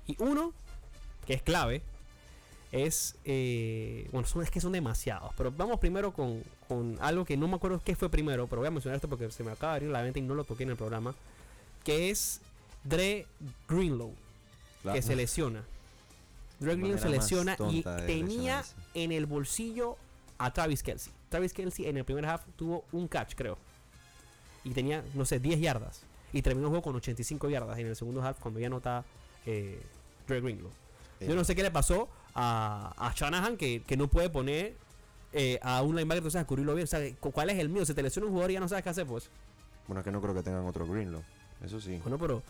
Y 0.08 0.16
uno, 0.20 0.54
que 1.26 1.34
es 1.34 1.42
clave, 1.42 1.82
es, 2.72 3.16
eh, 3.26 4.08
bueno, 4.12 4.28
son, 4.28 4.44
es 4.44 4.52
que 4.52 4.60
son 4.60 4.72
demasiados, 4.72 5.32
pero 5.38 5.52
vamos 5.52 5.80
primero 5.80 6.12
con, 6.12 6.44
con 6.68 6.98
algo 7.02 7.26
que 7.26 7.38
no 7.38 7.48
me 7.48 7.56
acuerdo 7.56 7.82
qué 7.84 7.96
fue 7.96 8.10
primero, 8.10 8.48
pero 8.48 8.62
voy 8.62 8.68
a 8.68 8.72
mencionar 8.72 8.96
esto 8.96 9.08
porque 9.08 9.32
se 9.32 9.44
me 9.44 9.52
acaba 9.52 9.74
de 9.74 9.78
abrir 9.78 9.92
la 9.92 10.04
mente 10.04 10.20
y 10.20 10.24
no 10.24 10.36
lo 10.36 10.44
toqué 10.44 10.64
en 10.64 10.72
el 10.72 10.76
programa, 10.76 11.16
que 11.84 12.10
es 12.10 12.42
Dre 12.84 13.26
Greenlow 13.68 14.14
que 14.94 15.02
se 15.02 15.16
lesiona. 15.16 15.64
Dre 16.60 16.76
Greenlow 16.76 17.00
se 17.00 17.10
lesiona 17.10 17.56
y 17.70 17.84
tenía 18.06 18.64
en 18.94 19.12
el 19.12 19.26
bolsillo 19.26 19.98
a 20.38 20.52
Travis 20.52 20.84
Kelsey. 20.84 21.14
Travis 21.30 21.54
Kelsey 21.54 21.86
en 21.86 21.98
el 21.98 22.06
primer 22.06 22.26
half 22.26 22.44
tuvo 22.56 22.84
un 22.92 23.08
catch, 23.08 23.36
creo. 23.36 23.58
Y 24.68 24.74
tenía, 24.74 25.04
no 25.14 25.26
sé, 25.26 25.40
10 25.40 25.60
yardas. 25.60 26.02
Y 26.34 26.42
terminó 26.42 26.68
el 26.68 26.70
juego 26.72 26.84
con 26.84 26.96
85 26.96 27.50
yardas 27.50 27.78
en 27.80 27.88
el 27.88 27.96
segundo 27.96 28.22
half 28.22 28.40
cuando 28.40 28.60
ya 28.60 28.70
no 28.70 28.78
está 28.78 29.06
eh, 29.46 29.82
Dre 30.28 30.42
Greenlow. 30.42 30.72
Yo 31.22 31.36
no 31.36 31.44
sé 31.44 31.56
qué 31.56 31.64
le 31.64 31.72
pasó 31.72 32.10
a, 32.36 32.94
a 32.98 33.14
Shanahan 33.16 33.58
que, 33.58 33.82
que 33.88 33.98
no 33.98 34.08
puede 34.08 34.30
poner 34.30 34.76
eh, 35.34 35.58
a 35.64 35.82
un 35.82 35.96
linebacker 35.96 36.18
entonces 36.20 36.42
a 36.42 36.46
cubrirlo 36.46 36.76
bien. 36.76 36.84
O 36.84 36.88
sea, 36.88 37.00
cu- 37.20 37.32
¿cuál 37.32 37.50
es 37.50 37.58
el 37.60 37.70
mío? 37.70 37.86
Se 37.86 37.94
te 37.94 38.04
lesiona 38.04 38.26
un 38.28 38.32
jugador 38.34 38.52
y 38.52 38.56
ya 38.56 38.60
no 38.60 38.68
sabes 38.68 38.84
qué 38.84 38.90
hacer, 38.90 39.08
pues. 39.08 39.30
Bueno, 39.88 40.02
es 40.02 40.06
que 40.06 40.12
no 40.12 40.22
creo 40.22 40.34
que 40.36 40.44
tengan 40.44 40.66
otro 40.66 40.86
Greenlow. 40.86 41.24
Eso 41.64 41.80
sí. 41.82 41.98
Bueno, 42.04 42.18
pero 42.20 42.44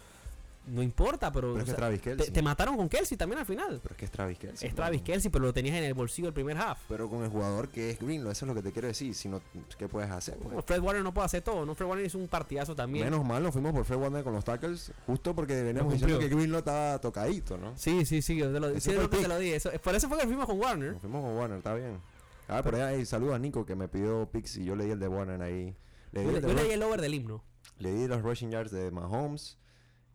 no 0.67 0.83
importa, 0.83 1.31
pero, 1.31 1.53
pero 1.53 1.57
es 1.57 1.61
o 1.63 1.65
que 1.65 1.71
sea, 1.71 1.75
Travis 1.77 2.01
te, 2.01 2.09
Kelsey. 2.15 2.33
te 2.33 2.41
mataron 2.41 2.77
con 2.77 2.89
Kelsey 2.89 3.17
también 3.17 3.39
al 3.39 3.45
final. 3.45 3.79
Pero 3.81 3.93
es 3.93 3.97
que 3.97 4.05
es 4.05 4.11
Travis 4.11 4.37
Kelsey. 4.37 4.67
Es 4.69 4.75
Travis. 4.75 5.01
Kelsey, 5.01 5.31
pero 5.31 5.45
lo 5.45 5.53
tenías 5.53 5.75
en 5.77 5.83
el 5.85 5.93
bolsillo 5.93 6.27
el 6.27 6.33
primer 6.33 6.57
half. 6.57 6.79
Pero 6.89 7.09
con 7.09 7.23
el 7.23 7.29
jugador 7.29 7.69
que 7.69 7.89
es 7.91 7.99
Greenlow, 7.99 8.31
eso 8.31 8.45
es 8.45 8.47
lo 8.47 8.53
que 8.55 8.61
te 8.61 8.71
quiero 8.71 8.87
decir. 8.87 9.15
Si 9.15 9.27
no, 9.29 9.41
¿qué 9.77 9.87
puedes 9.87 10.09
hacer? 10.11 10.35
pues? 10.35 10.45
Bueno, 10.47 10.61
Fred 10.61 10.79
Warner 10.81 11.03
no 11.03 11.13
puede 11.13 11.25
hacer 11.25 11.41
todo, 11.41 11.65
¿no? 11.65 11.73
Fred 11.75 11.87
Warner 11.87 12.05
hizo 12.05 12.17
un 12.17 12.27
partidazo 12.27 12.75
también. 12.75 13.05
Menos 13.05 13.25
mal 13.25 13.41
nos 13.41 13.53
fuimos 13.53 13.71
por 13.73 13.85
Fred 13.85 13.97
Warner 13.97 14.23
con 14.23 14.33
los 14.33 14.43
tackles, 14.45 14.91
justo 15.05 15.33
porque 15.33 15.63
veníamos 15.63 15.93
diciendo 15.93 16.19
que 16.19 16.27
Greenlow 16.29 16.59
estaba 16.59 16.99
tocadito, 16.99 17.57
¿no? 17.57 17.77
Sí, 17.77 18.05
sí, 18.05 18.21
sí, 18.21 18.35
yo 18.37 18.51
te 18.51 18.59
lo, 18.59 18.79
sí, 18.79 18.91
te 18.91 19.27
lo 19.27 19.39
dije. 19.39 19.55
Eso- 19.55 19.71
por 19.83 19.95
eso 19.95 20.07
fue 20.09 20.17
que 20.19 20.25
fuimos 20.27 20.45
con 20.45 20.59
Warner. 20.59 20.91
Nos 20.93 21.01
fuimos 21.01 21.23
con 21.23 21.37
Warner, 21.37 21.57
está 21.59 21.73
bien. 21.75 21.99
Ah, 22.49 22.61
por 22.63 22.75
ahí, 22.75 23.05
saludos 23.05 23.35
a 23.35 23.39
Nico 23.39 23.65
que 23.65 23.75
me 23.75 23.87
pidió 23.87 24.27
picks 24.31 24.57
y 24.57 24.65
yo 24.65 24.75
leí 24.75 24.89
el 24.91 24.99
de 24.99 25.07
Warner 25.07 25.41
ahí. 25.41 25.75
Le 26.11 26.23
Yo, 26.23 26.29
di, 26.29 26.35
le- 26.35 26.41
de 26.41 26.47
yo 26.47 26.53
leí 26.53 26.71
el 26.71 26.81
over 26.83 27.01
del 27.01 27.13
himno. 27.13 27.43
le 27.79 27.93
di 27.93 28.07
los 28.07 28.21
rushing 28.21 28.49
yards 28.51 28.71
de 28.71 28.89
Mahomes, 28.91 29.57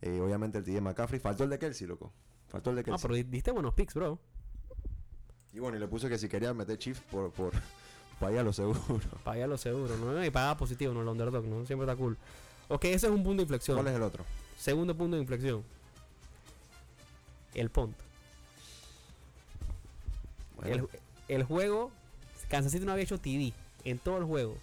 eh, 0.02 0.20
obviamente 0.20 0.58
el 0.58 0.64
TD 0.64 0.72
de 0.74 0.80
McCaffrey. 0.80 1.18
Faltó 1.20 1.44
el 1.44 1.50
de 1.50 1.58
Kelsey, 1.58 1.86
loco. 1.86 2.12
Faltó 2.48 2.70
el 2.70 2.76
de 2.76 2.82
Ah, 2.82 2.84
Kelsey. 2.84 3.02
pero 3.02 3.14
di- 3.14 3.22
diste 3.24 3.50
buenos 3.50 3.72
picks, 3.74 3.94
bro. 3.94 4.18
Y 5.54 5.58
bueno, 5.58 5.76
y 5.76 5.80
le 5.80 5.88
puse 5.88 6.08
que 6.08 6.18
si 6.18 6.28
quería 6.28 6.52
meter 6.54 6.78
Chiefs 6.78 7.00
por, 7.10 7.30
por, 7.32 7.52
para 8.20 8.32
ir 8.32 8.38
a 8.38 8.42
lo 8.42 8.52
seguro. 8.52 8.80
Paga 9.24 9.46
lo 9.46 9.56
seguro, 9.58 9.96
¿no? 9.96 10.24
Y 10.24 10.30
paga 10.30 10.56
positivo, 10.56 10.92
¿no? 10.94 11.02
El 11.02 11.08
underdog, 11.08 11.44
¿no? 11.44 11.64
Siempre 11.66 11.84
está 11.86 11.96
cool. 11.96 12.16
Ok, 12.68 12.84
ese 12.86 13.06
es 13.06 13.12
un 13.12 13.22
punto 13.22 13.36
de 13.38 13.42
inflexión. 13.42 13.76
¿Cuál 13.76 13.88
es 13.88 13.94
el 13.96 14.02
otro? 14.02 14.24
Segundo 14.58 14.96
punto 14.96 15.16
de 15.16 15.22
inflexión. 15.22 15.62
El 17.54 17.68
punt. 17.70 17.94
Bueno, 20.56 20.88
El, 21.28 21.36
el 21.36 21.42
juego, 21.44 21.90
Kansas 22.48 22.72
City 22.72 22.84
no 22.86 22.92
había 22.92 23.04
hecho 23.04 23.18
TD 23.18 23.52
en 23.84 23.98
todo 23.98 24.18
el 24.18 24.24
juego. 24.24 24.56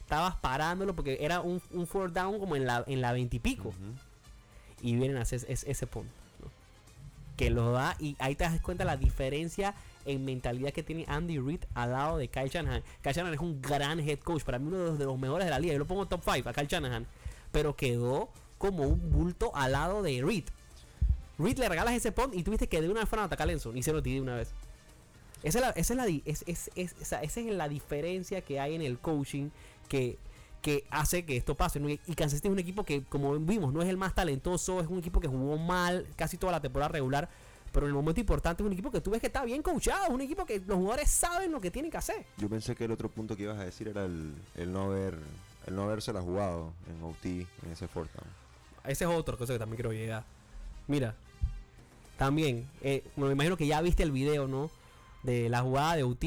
Estabas 0.00 0.36
parándolo 0.36 0.94
porque 0.94 1.18
era 1.20 1.40
un, 1.40 1.60
un 1.72 1.86
fourth 1.86 2.12
down 2.12 2.38
como 2.38 2.56
en 2.56 2.66
la 2.66 2.84
en 2.86 3.00
la 3.00 3.12
20 3.12 3.36
y 3.36 3.40
pico. 3.40 3.72
Y 4.84 4.94
vienen 4.96 5.16
a 5.16 5.22
hacer 5.22 5.40
ese, 5.48 5.70
ese 5.70 5.86
punto. 5.86 6.12
Que 7.36 7.50
lo 7.50 7.72
da 7.72 7.96
y 7.98 8.14
ahí 8.20 8.36
te 8.36 8.44
das 8.44 8.60
cuenta 8.60 8.84
la 8.84 8.96
diferencia 8.96 9.74
en 10.06 10.24
mentalidad 10.24 10.72
que 10.72 10.82
tiene 10.84 11.04
Andy 11.08 11.38
Reid 11.38 11.60
al 11.74 11.90
lado 11.92 12.18
de 12.18 12.28
Kyle 12.28 12.48
Shanahan. 12.48 12.82
Kyle 13.02 13.12
Shanahan 13.12 13.34
es 13.34 13.40
un 13.40 13.60
gran 13.60 13.98
head 13.98 14.18
coach, 14.20 14.44
para 14.44 14.58
mí 14.60 14.68
uno 14.68 14.92
de 14.96 15.04
los, 15.04 15.18
mejores 15.18 15.46
de 15.46 15.50
la 15.50 15.58
liga. 15.58 15.72
Yo 15.72 15.78
lo 15.80 15.86
pongo 15.86 16.06
top 16.06 16.20
5 16.24 16.48
a 16.48 16.52
Kyle 16.52 16.68
Shanahan, 16.68 17.06
pero 17.50 17.74
quedó 17.74 18.28
como 18.58 18.84
un 18.84 19.10
bulto 19.10 19.50
al 19.56 19.72
lado 19.72 20.02
de 20.02 20.22
Reid. 20.22 20.44
Reid 21.38 21.58
le 21.58 21.68
regalas 21.68 21.94
ese 21.94 22.12
punt 22.12 22.34
y 22.34 22.44
tuviste 22.44 22.68
que 22.68 22.80
de 22.80 22.88
una 22.88 23.00
vez 23.00 23.08
fueron 23.08 23.24
a 23.24 23.26
atacar 23.26 23.44
a 23.44 23.46
Lenson 23.48 23.76
y 23.76 23.82
se 23.82 23.92
lo 23.92 24.00
tiré 24.02 24.20
una 24.20 24.36
vez. 24.36 24.52
Esa 25.42 25.58
es 25.58 25.64
la, 25.64 25.70
esa 25.70 25.92
es 25.94 25.96
la, 25.96 26.06
es- 26.24 26.44
es- 26.46 26.70
es- 26.76 26.94
esa 27.00 27.20
es 27.22 27.46
la 27.46 27.68
diferencia 27.68 28.42
que 28.42 28.60
hay 28.60 28.74
en 28.76 28.82
el 28.82 28.98
coaching 28.98 29.48
que, 29.88 30.16
que 30.64 30.86
hace 30.88 31.26
que 31.26 31.36
esto 31.36 31.54
pase. 31.54 31.78
Y 32.06 32.14
Kansas 32.14 32.38
City 32.38 32.48
es 32.48 32.52
un 32.52 32.58
equipo 32.58 32.84
que, 32.84 33.04
como 33.04 33.38
vimos, 33.38 33.70
no 33.70 33.82
es 33.82 33.88
el 33.90 33.98
más 33.98 34.14
talentoso, 34.14 34.80
es 34.80 34.86
un 34.86 34.98
equipo 34.98 35.20
que 35.20 35.28
jugó 35.28 35.58
mal 35.58 36.06
casi 36.16 36.38
toda 36.38 36.52
la 36.52 36.60
temporada 36.62 36.88
regular, 36.90 37.28
pero 37.70 37.84
en 37.84 37.90
el 37.90 37.94
momento 37.94 38.18
importante 38.18 38.62
es 38.62 38.66
un 38.66 38.72
equipo 38.72 38.90
que 38.90 39.02
tú 39.02 39.10
ves 39.10 39.20
que 39.20 39.26
está 39.26 39.44
bien 39.44 39.60
coachado, 39.62 40.04
es 40.04 40.10
un 40.10 40.22
equipo 40.22 40.46
que 40.46 40.60
los 40.60 40.78
jugadores 40.78 41.10
saben 41.10 41.52
lo 41.52 41.60
que 41.60 41.70
tienen 41.70 41.90
que 41.90 41.98
hacer. 41.98 42.24
Yo 42.38 42.48
pensé 42.48 42.74
que 42.74 42.86
el 42.86 42.92
otro 42.92 43.10
punto 43.10 43.36
que 43.36 43.42
ibas 43.42 43.58
a 43.58 43.64
decir 43.66 43.88
era 43.88 44.06
el, 44.06 44.34
el 44.54 44.72
no 44.72 44.84
haber 44.84 45.18
el 45.66 45.76
no 45.76 45.82
haberse 45.82 46.14
la 46.14 46.22
jugado 46.22 46.72
en 46.88 47.02
OT 47.02 47.24
en 47.26 47.72
ese 47.72 47.86
down. 47.86 48.08
Ese 48.86 49.04
es 49.04 49.10
otro 49.10 49.36
cosa 49.36 49.52
que 49.52 49.58
también 49.58 49.76
quiero 49.76 49.92
llegar. 49.92 50.24
Mira, 50.86 51.14
también, 52.16 52.68
eh, 52.80 53.04
me 53.16 53.30
imagino 53.30 53.58
que 53.58 53.66
ya 53.66 53.82
viste 53.82 54.02
el 54.02 54.12
video, 54.12 54.48
¿no? 54.48 54.70
De 55.22 55.50
la 55.50 55.60
jugada 55.60 55.96
de 55.96 56.04
UT, 56.04 56.20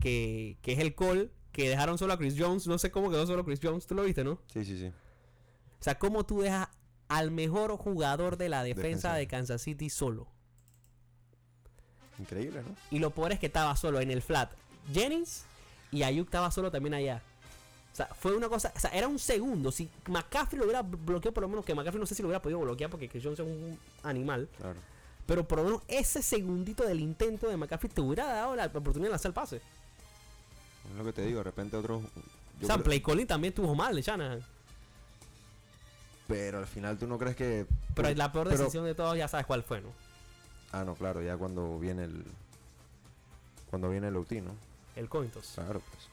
que, 0.00 0.56
que 0.62 0.72
es 0.72 0.80
el 0.80 0.94
call, 0.96 1.30
que 1.58 1.68
dejaron 1.68 1.98
solo 1.98 2.12
a 2.12 2.18
Chris 2.18 2.36
Jones. 2.38 2.68
No 2.68 2.78
sé 2.78 2.92
cómo 2.92 3.10
quedó 3.10 3.26
solo 3.26 3.44
Chris 3.44 3.58
Jones, 3.60 3.84
tú 3.84 3.96
lo 3.96 4.04
viste, 4.04 4.22
¿no? 4.22 4.38
Sí, 4.52 4.64
sí, 4.64 4.78
sí. 4.78 4.86
O 4.86 5.82
sea, 5.82 5.98
cómo 5.98 6.24
tú 6.24 6.42
dejas 6.42 6.68
al 7.08 7.32
mejor 7.32 7.76
jugador 7.76 8.36
de 8.36 8.48
la 8.48 8.62
defensa, 8.62 9.08
Defensa. 9.08 9.14
de 9.14 9.26
Kansas 9.26 9.62
City 9.62 9.90
solo. 9.90 10.28
Increíble, 12.20 12.62
¿no? 12.62 12.76
Y 12.92 13.00
lo 13.00 13.10
peor 13.10 13.32
es 13.32 13.40
que 13.40 13.46
estaba 13.46 13.74
solo 13.74 14.00
en 14.00 14.12
el 14.12 14.22
flat 14.22 14.52
Jennings 14.92 15.46
y 15.90 16.04
Ayuk 16.04 16.28
estaba 16.28 16.48
solo 16.52 16.70
también 16.70 16.94
allá. 16.94 17.22
O 17.92 17.96
sea, 17.96 18.06
fue 18.06 18.36
una 18.36 18.48
cosa, 18.48 18.72
o 18.76 18.78
sea, 18.78 18.90
era 18.90 19.08
un 19.08 19.18
segundo. 19.18 19.72
Si 19.72 19.90
McCaffrey 20.06 20.58
lo 20.60 20.64
hubiera 20.64 20.82
bloqueado, 20.82 21.34
por 21.34 21.42
lo 21.42 21.48
menos 21.48 21.64
que 21.64 21.74
McCaffrey 21.74 21.98
no 21.98 22.06
sé 22.06 22.14
si 22.14 22.22
lo 22.22 22.28
hubiera 22.28 22.40
podido 22.40 22.60
bloquear 22.60 22.88
porque 22.88 23.08
Chris 23.08 23.24
Jones 23.24 23.40
es 23.40 23.46
un 23.46 23.76
animal. 24.04 24.48
Claro. 24.58 24.78
Pero 25.26 25.48
por 25.48 25.58
lo 25.58 25.64
menos 25.64 25.82
ese 25.88 26.22
segundito 26.22 26.86
del 26.86 27.00
intento 27.00 27.48
de 27.48 27.56
McCaffrey 27.56 27.90
te 27.92 28.00
hubiera 28.00 28.26
dado 28.26 28.54
la 28.54 28.66
oportunidad 28.66 29.08
de 29.08 29.10
lanzar 29.10 29.30
el 29.30 29.34
pase. 29.34 29.60
Es 30.90 30.96
lo 30.96 31.04
que 31.04 31.12
te 31.12 31.22
digo, 31.22 31.38
de 31.38 31.44
repente 31.44 31.76
otros. 31.76 32.02
o 32.02 32.66
sea, 32.66 32.74
creo- 32.76 32.84
Play 32.84 33.00
Calling 33.00 33.26
también 33.26 33.52
estuvo 33.52 33.74
mal 33.74 33.94
de 33.94 34.02
Shanahan. 34.02 34.42
Pero 36.26 36.58
al 36.58 36.66
final 36.66 36.98
tú 36.98 37.06
no 37.06 37.18
crees 37.18 37.36
que. 37.36 37.66
Pero 37.94 38.10
la 38.14 38.30
peor 38.32 38.48
pero- 38.48 38.58
decisión 38.58 38.84
de 38.84 38.94
todos 38.94 39.16
ya 39.16 39.28
sabes 39.28 39.46
cuál 39.46 39.62
fue, 39.62 39.80
¿no? 39.80 39.88
Ah, 40.72 40.84
no, 40.84 40.94
claro, 40.94 41.22
ya 41.22 41.36
cuando 41.36 41.78
viene 41.78 42.04
el. 42.04 42.24
Cuando 43.70 43.88
viene 43.90 44.08
el 44.08 44.16
OT, 44.16 44.32
¿no? 44.42 44.52
El 44.96 45.08
Cointos. 45.08 45.52
Claro, 45.54 45.80
pues. 45.90 46.08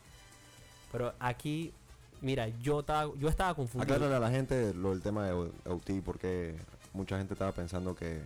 Pero 0.92 1.14
aquí, 1.20 1.74
mira, 2.22 2.48
yo 2.62 2.80
estaba, 2.82 3.12
yo 3.18 3.28
estaba 3.28 3.54
confundido. 3.56 3.94
Aclárale 3.96 4.16
a 4.16 4.20
la 4.20 4.30
gente 4.30 4.74
lo 4.74 4.92
del 4.92 5.02
tema 5.02 5.26
de 5.26 5.34
OT, 5.34 6.02
porque 6.04 6.56
mucha 6.94 7.18
gente 7.18 7.34
estaba 7.34 7.52
pensando 7.52 7.96
que. 7.96 8.22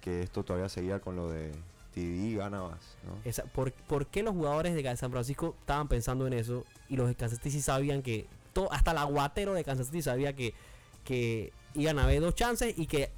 Que 0.00 0.22
esto 0.22 0.44
todavía 0.44 0.68
seguía 0.68 1.00
con 1.00 1.16
lo 1.16 1.28
de 1.30 1.52
TD 1.96 2.36
ganabas, 2.36 2.78
¿no? 3.06 3.18
Esa- 3.24 3.44
¿por, 3.44 3.72
qué 4.06 4.22
los 4.22 4.34
jugadores 4.34 4.74
de 4.74 4.96
San 4.96 5.10
Francisco 5.10 5.54
estaban 5.60 5.88
pensando 5.88 6.26
en 6.26 6.34
eso? 6.34 6.64
Y 6.90 6.96
los 6.96 7.08
de 7.08 7.14
Kansas 7.14 7.40
City 7.42 7.62
sabían 7.62 8.02
que. 8.02 8.26
to- 8.52 8.70
hasta 8.70 8.90
el 8.90 8.98
aguatero 8.98 9.54
de 9.54 9.64
Kansas 9.64 9.86
City 9.86 10.02
sabía 10.02 10.34
que, 10.34 10.52
iban 11.74 11.98
a 11.98 12.04
haber 12.04 12.20
dos 12.20 12.34
chances 12.34 12.74
y 12.76 12.86
que, 12.86 13.10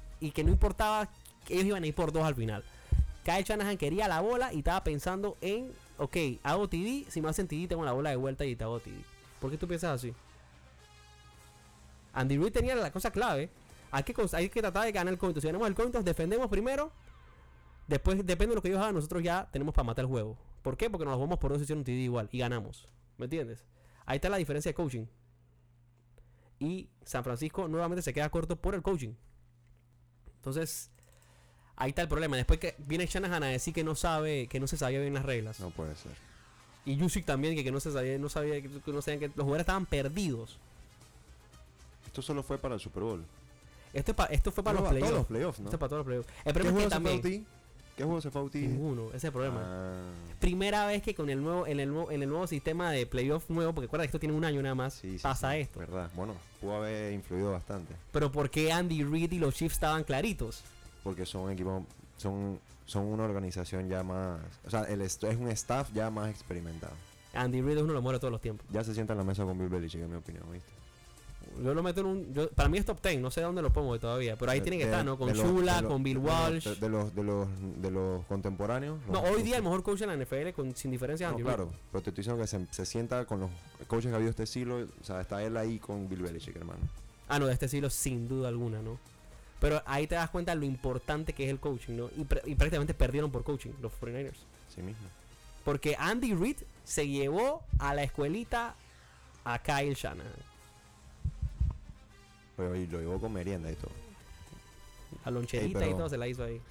no 0.43 0.49
importaba 0.49 1.09
que 1.45 1.55
ellos 1.55 1.65
iban 1.65 1.83
a 1.83 1.87
ir 1.87 1.93
por 1.93 2.13
dos 2.13 2.23
al 2.23 2.35
final. 2.35 2.63
Kyle 3.25 3.43
Shanahan 3.43 3.77
quería 3.77 4.07
la 4.07 4.21
bola 4.21 4.53
y 4.53 4.59
estaba 4.59 4.81
pensando 4.83 5.35
en, 5.41 5.71
ok, 5.97 6.15
hago 6.43 6.69
TD, 6.69 7.05
si 7.09 7.21
me 7.21 7.27
hacen 7.29 7.47
TD 7.49 7.67
tengo 7.67 7.83
la 7.83 7.91
bola 7.91 8.11
de 8.11 8.15
vuelta 8.15 8.45
y 8.45 8.55
te 8.55 8.63
hago 8.63 8.79
TD. 8.79 8.93
¿Por 9.41 9.51
qué 9.51 9.57
tú 9.57 9.67
piensas 9.67 9.91
así? 9.95 10.13
Andy 12.13 12.37
Reid 12.37 12.53
tenía 12.53 12.75
la 12.75 12.91
cosa 12.91 13.11
clave. 13.11 13.49
Hay 13.91 14.03
que, 14.03 14.15
hay 14.33 14.49
que 14.49 14.61
tratar 14.61 14.85
de 14.85 14.91
ganar 14.93 15.11
el 15.13 15.19
cointo. 15.19 15.41
Si 15.41 15.47
ganamos 15.47 15.67
el 15.67 15.75
cointo, 15.75 16.01
defendemos 16.01 16.47
primero. 16.49 16.91
Después, 17.89 18.17
depende 18.25 18.49
de 18.51 18.55
lo 18.55 18.61
que 18.61 18.67
ellos 18.69 18.79
hagan, 18.81 18.93
nosotros 18.93 19.23
ya 19.23 19.49
tenemos 19.51 19.73
para 19.73 19.83
matar 19.83 20.03
el 20.05 20.09
juego. 20.09 20.37
¿Por 20.61 20.77
qué? 20.77 20.89
Porque 20.91 21.05
nos 21.05 21.19
vamos 21.19 21.39
por 21.39 21.51
dos 21.51 21.61
hicieron 21.61 21.79
un 21.79 21.85
TD 21.85 21.89
igual 22.03 22.29
y 22.31 22.37
ganamos. 22.37 22.87
¿Me 23.17 23.25
entiendes? 23.25 23.65
Ahí 24.05 24.17
está 24.17 24.29
la 24.29 24.37
diferencia 24.37 24.69
de 24.69 24.75
coaching. 24.75 25.05
Y 26.59 26.87
San 27.03 27.23
Francisco 27.23 27.67
nuevamente 27.67 28.01
se 28.03 28.13
queda 28.13 28.29
corto 28.29 28.55
por 28.57 28.75
el 28.75 28.81
coaching. 28.83 29.13
Entonces, 30.35 30.91
ahí 31.77 31.89
está 31.89 32.03
el 32.03 32.07
problema. 32.07 32.37
Después 32.37 32.59
que 32.59 32.75
viene 32.77 33.07
Shanahan 33.07 33.43
a 33.43 33.47
decir 33.47 33.73
que 33.73 33.83
no 33.83 33.95
sabe, 33.95 34.47
que 34.47 34.59
no 34.59 34.67
se 34.67 34.77
sabía 34.77 34.99
bien 34.99 35.13
las 35.15 35.25
reglas. 35.25 35.59
No 35.59 35.69
puede 35.71 35.95
ser. 35.95 36.11
Y 36.85 36.95
Yusik 36.95 37.25
también, 37.25 37.55
que, 37.55 37.63
que 37.63 37.71
no 37.71 37.79
se 37.79 37.91
sabía, 37.91 38.17
no 38.19 38.29
sabía, 38.29 38.61
que, 38.61 38.69
que 38.69 38.91
no 38.91 39.01
sabían 39.01 39.19
que 39.19 39.27
los 39.29 39.35
jugadores 39.37 39.61
estaban 39.61 39.85
perdidos. 39.85 40.59
Esto 42.05 42.21
solo 42.21 42.43
fue 42.43 42.57
para 42.57 42.75
el 42.75 42.81
Super 42.81 43.03
Bowl. 43.03 43.25
Esto, 43.93 44.11
es 44.11 44.15
pa- 44.15 44.25
esto 44.25 44.51
fue 44.51 44.63
para 44.63 44.79
No, 44.79 44.81
los 44.91 45.25
playoffs. 45.27 45.59
Esto 45.59 45.71
es 45.75 45.79
para 45.79 45.89
todos 45.89 45.99
los 45.99 46.05
playoffs. 46.05 46.29
El 46.39 46.43
¿Qué 46.43 46.53
problema 46.53 46.77
es 46.79 46.83
que 46.85 46.89
también. 46.89 47.47
¿Qué 47.99 48.05
juego 48.05 48.21
se 48.21 48.31
fue 48.31 48.39
a? 48.43 48.65
Ninguno, 48.65 49.07
ese 49.09 49.17
es 49.17 49.23
el 49.25 49.31
problema. 49.33 49.61
Ah, 49.61 50.11
Primera 50.39 50.87
vez 50.87 51.03
que 51.03 51.13
con 51.13 51.29
el 51.29 51.43
nuevo, 51.43 51.67
en 51.67 51.81
el 51.81 51.89
nuevo, 51.89 52.09
en 52.11 52.23
el 52.23 52.29
nuevo 52.29 52.47
sistema 52.47 52.91
de 52.91 53.05
playoff 53.05 53.49
nuevo, 53.49 53.73
porque 53.73 53.87
recuerda 53.87 54.03
que 54.03 54.07
esto 54.07 54.21
tiene 54.21 54.33
un 54.35 54.45
año 54.45 54.61
nada 54.61 54.73
más, 54.73 54.93
sí, 54.93 55.17
sí, 55.17 55.21
pasa 55.21 55.51
sí, 55.51 55.57
esto. 55.57 55.79
Verdad. 55.79 56.09
Bueno, 56.15 56.33
pudo 56.61 56.77
haber 56.77 57.11
influido 57.11 57.51
bastante. 57.51 57.93
Pero 58.13 58.31
¿por 58.31 58.49
qué 58.49 58.71
Andy 58.71 59.03
Reid 59.03 59.33
y 59.33 59.39
los 59.39 59.53
Chiefs 59.53 59.73
estaban 59.73 60.05
claritos? 60.05 60.63
Porque 61.03 61.25
son 61.25 61.51
equipos, 61.51 61.83
son, 62.15 62.57
son 62.85 63.03
una 63.03 63.25
organización 63.25 63.89
ya 63.89 64.01
más, 64.01 64.39
o 64.65 64.69
sea, 64.69 64.83
el 64.83 65.01
es 65.01 65.19
un 65.21 65.49
staff 65.49 65.91
ya 65.93 66.09
más 66.09 66.29
experimentado. 66.29 66.93
Andy 67.33 67.61
Reid 67.61 67.79
es 67.79 67.83
uno 67.83 67.91
de 67.91 67.95
los 67.95 68.03
mejores 68.03 68.21
todos 68.21 68.31
los 68.31 68.39
tiempos. 68.39 68.65
Ya 68.71 68.81
se 68.81 68.93
sienta 68.93 69.11
en 69.11 69.17
la 69.17 69.25
mesa 69.25 69.43
con 69.43 69.57
Bill 69.57 69.67
Belichick, 69.67 69.99
en 70.03 70.09
mi 70.09 70.15
opinión, 70.15 70.49
¿viste? 70.53 70.71
Yo 71.63 71.73
lo 71.73 71.83
meto 71.83 72.01
en 72.01 72.05
un. 72.07 72.33
yo- 72.33 72.49
para 72.51 72.69
mí 72.69 72.77
es 72.77 72.85
top 72.85 73.01
10, 73.01 73.19
no 73.19 73.31
sé 73.31 73.41
dónde 73.41 73.61
lo 73.61 73.71
pongo 73.73 73.99
todavía. 73.99 74.35
Pero 74.37 74.51
ahí 74.51 74.59
De- 74.59 74.63
tiene 74.63 74.77
que 74.77 74.85
de- 74.85 74.91
estar, 74.91 75.05
¿no? 75.05 75.17
Con 75.17 75.27
de 75.29 75.33
Shula, 75.35 75.81
de 75.81 75.87
con 75.87 76.03
Bill 76.03 76.21
de 76.21 76.27
Walsh. 76.29 76.63
De, 76.67 76.75
de 76.75 76.89
los, 76.89 77.13
de, 77.15 77.23
los, 77.23 77.47
de 77.81 77.91
los 77.91 78.25
contemporáneos. 78.25 78.99
no, 79.07 79.13
los- 79.21 79.31
hoy 79.31 79.43
día 79.43 79.57
el 79.57 79.63
mejor 79.63 79.83
coach 79.83 80.01
en 80.01 80.07
la 80.09 80.13
NFL, 80.15 80.53
con, 80.53 80.75
sin 80.75 80.91
diferencia, 80.91 81.27
es 81.27 81.31
No, 81.31 81.37
Andy 81.37 81.43
claro, 81.43 81.69
pero 81.91 82.01
te 82.03 82.09
estoy 82.11 82.21
diciendo 82.23 82.41
que 82.41 82.47
se, 82.47 82.65
se 82.71 82.85
sienta 82.85 83.25
con 83.25 83.39
los 83.41 83.49
coaches 83.87 84.07
que 84.09 84.13
ha 84.13 84.15
habido 84.17 84.29
este 84.31 84.45
siglo, 84.45 84.77
o 85.01 85.03
sea, 85.03 85.19
está 85.21 85.43
él 85.43 85.57
ahí 85.57 85.79
con 85.79 86.07
Bill 86.07 86.21
Belichick, 86.21 86.55
hermano. 86.55 86.79
Ah, 87.27 87.39
no, 87.39 87.47
de 87.47 87.53
este 87.53 87.67
siglo 87.67 87.89
sin 87.89 88.27
duda 88.27 88.47
alguna, 88.49 88.81
¿no? 88.81 88.97
Pero 89.59 89.83
ahí 89.85 90.07
te 90.07 90.15
das 90.15 90.29
cuenta 90.29 90.53
de 90.53 90.59
lo 90.59 90.65
importante 90.65 91.33
que 91.33 91.43
es 91.43 91.49
el 91.49 91.59
coaching, 91.59 91.93
¿no? 91.97 92.09
Y 92.45 92.55
prácticamente 92.55 92.93
perdieron 92.93 93.29
por 93.31 93.43
coaching 93.43 93.71
los 93.81 93.91
49ers. 93.91 94.37
Sí 94.73 94.81
mismo. 94.81 95.05
Porque 95.65 95.95
Andy 95.99 96.33
Reid 96.33 96.57
se 96.85 97.07
llevó 97.07 97.61
a 97.77 97.93
la 97.93 98.03
escuelita 98.03 98.73
a 99.43 99.59
Kyle 99.59 99.93
Shanahan. 99.93 100.31
Pero 102.59 102.75
lo 102.75 102.99
llevó 102.99 103.21
con 103.21 103.31
merienda 103.31 103.71
y 103.71 103.75
todo. 103.75 103.91
La 105.23 105.31
loncherita 105.31 105.85
Ey, 105.85 105.91
y 105.91 105.93
todo 105.93 106.09
se 106.09 106.17
la 106.17 106.27
hizo 106.27 106.43
ahí. 106.43 106.61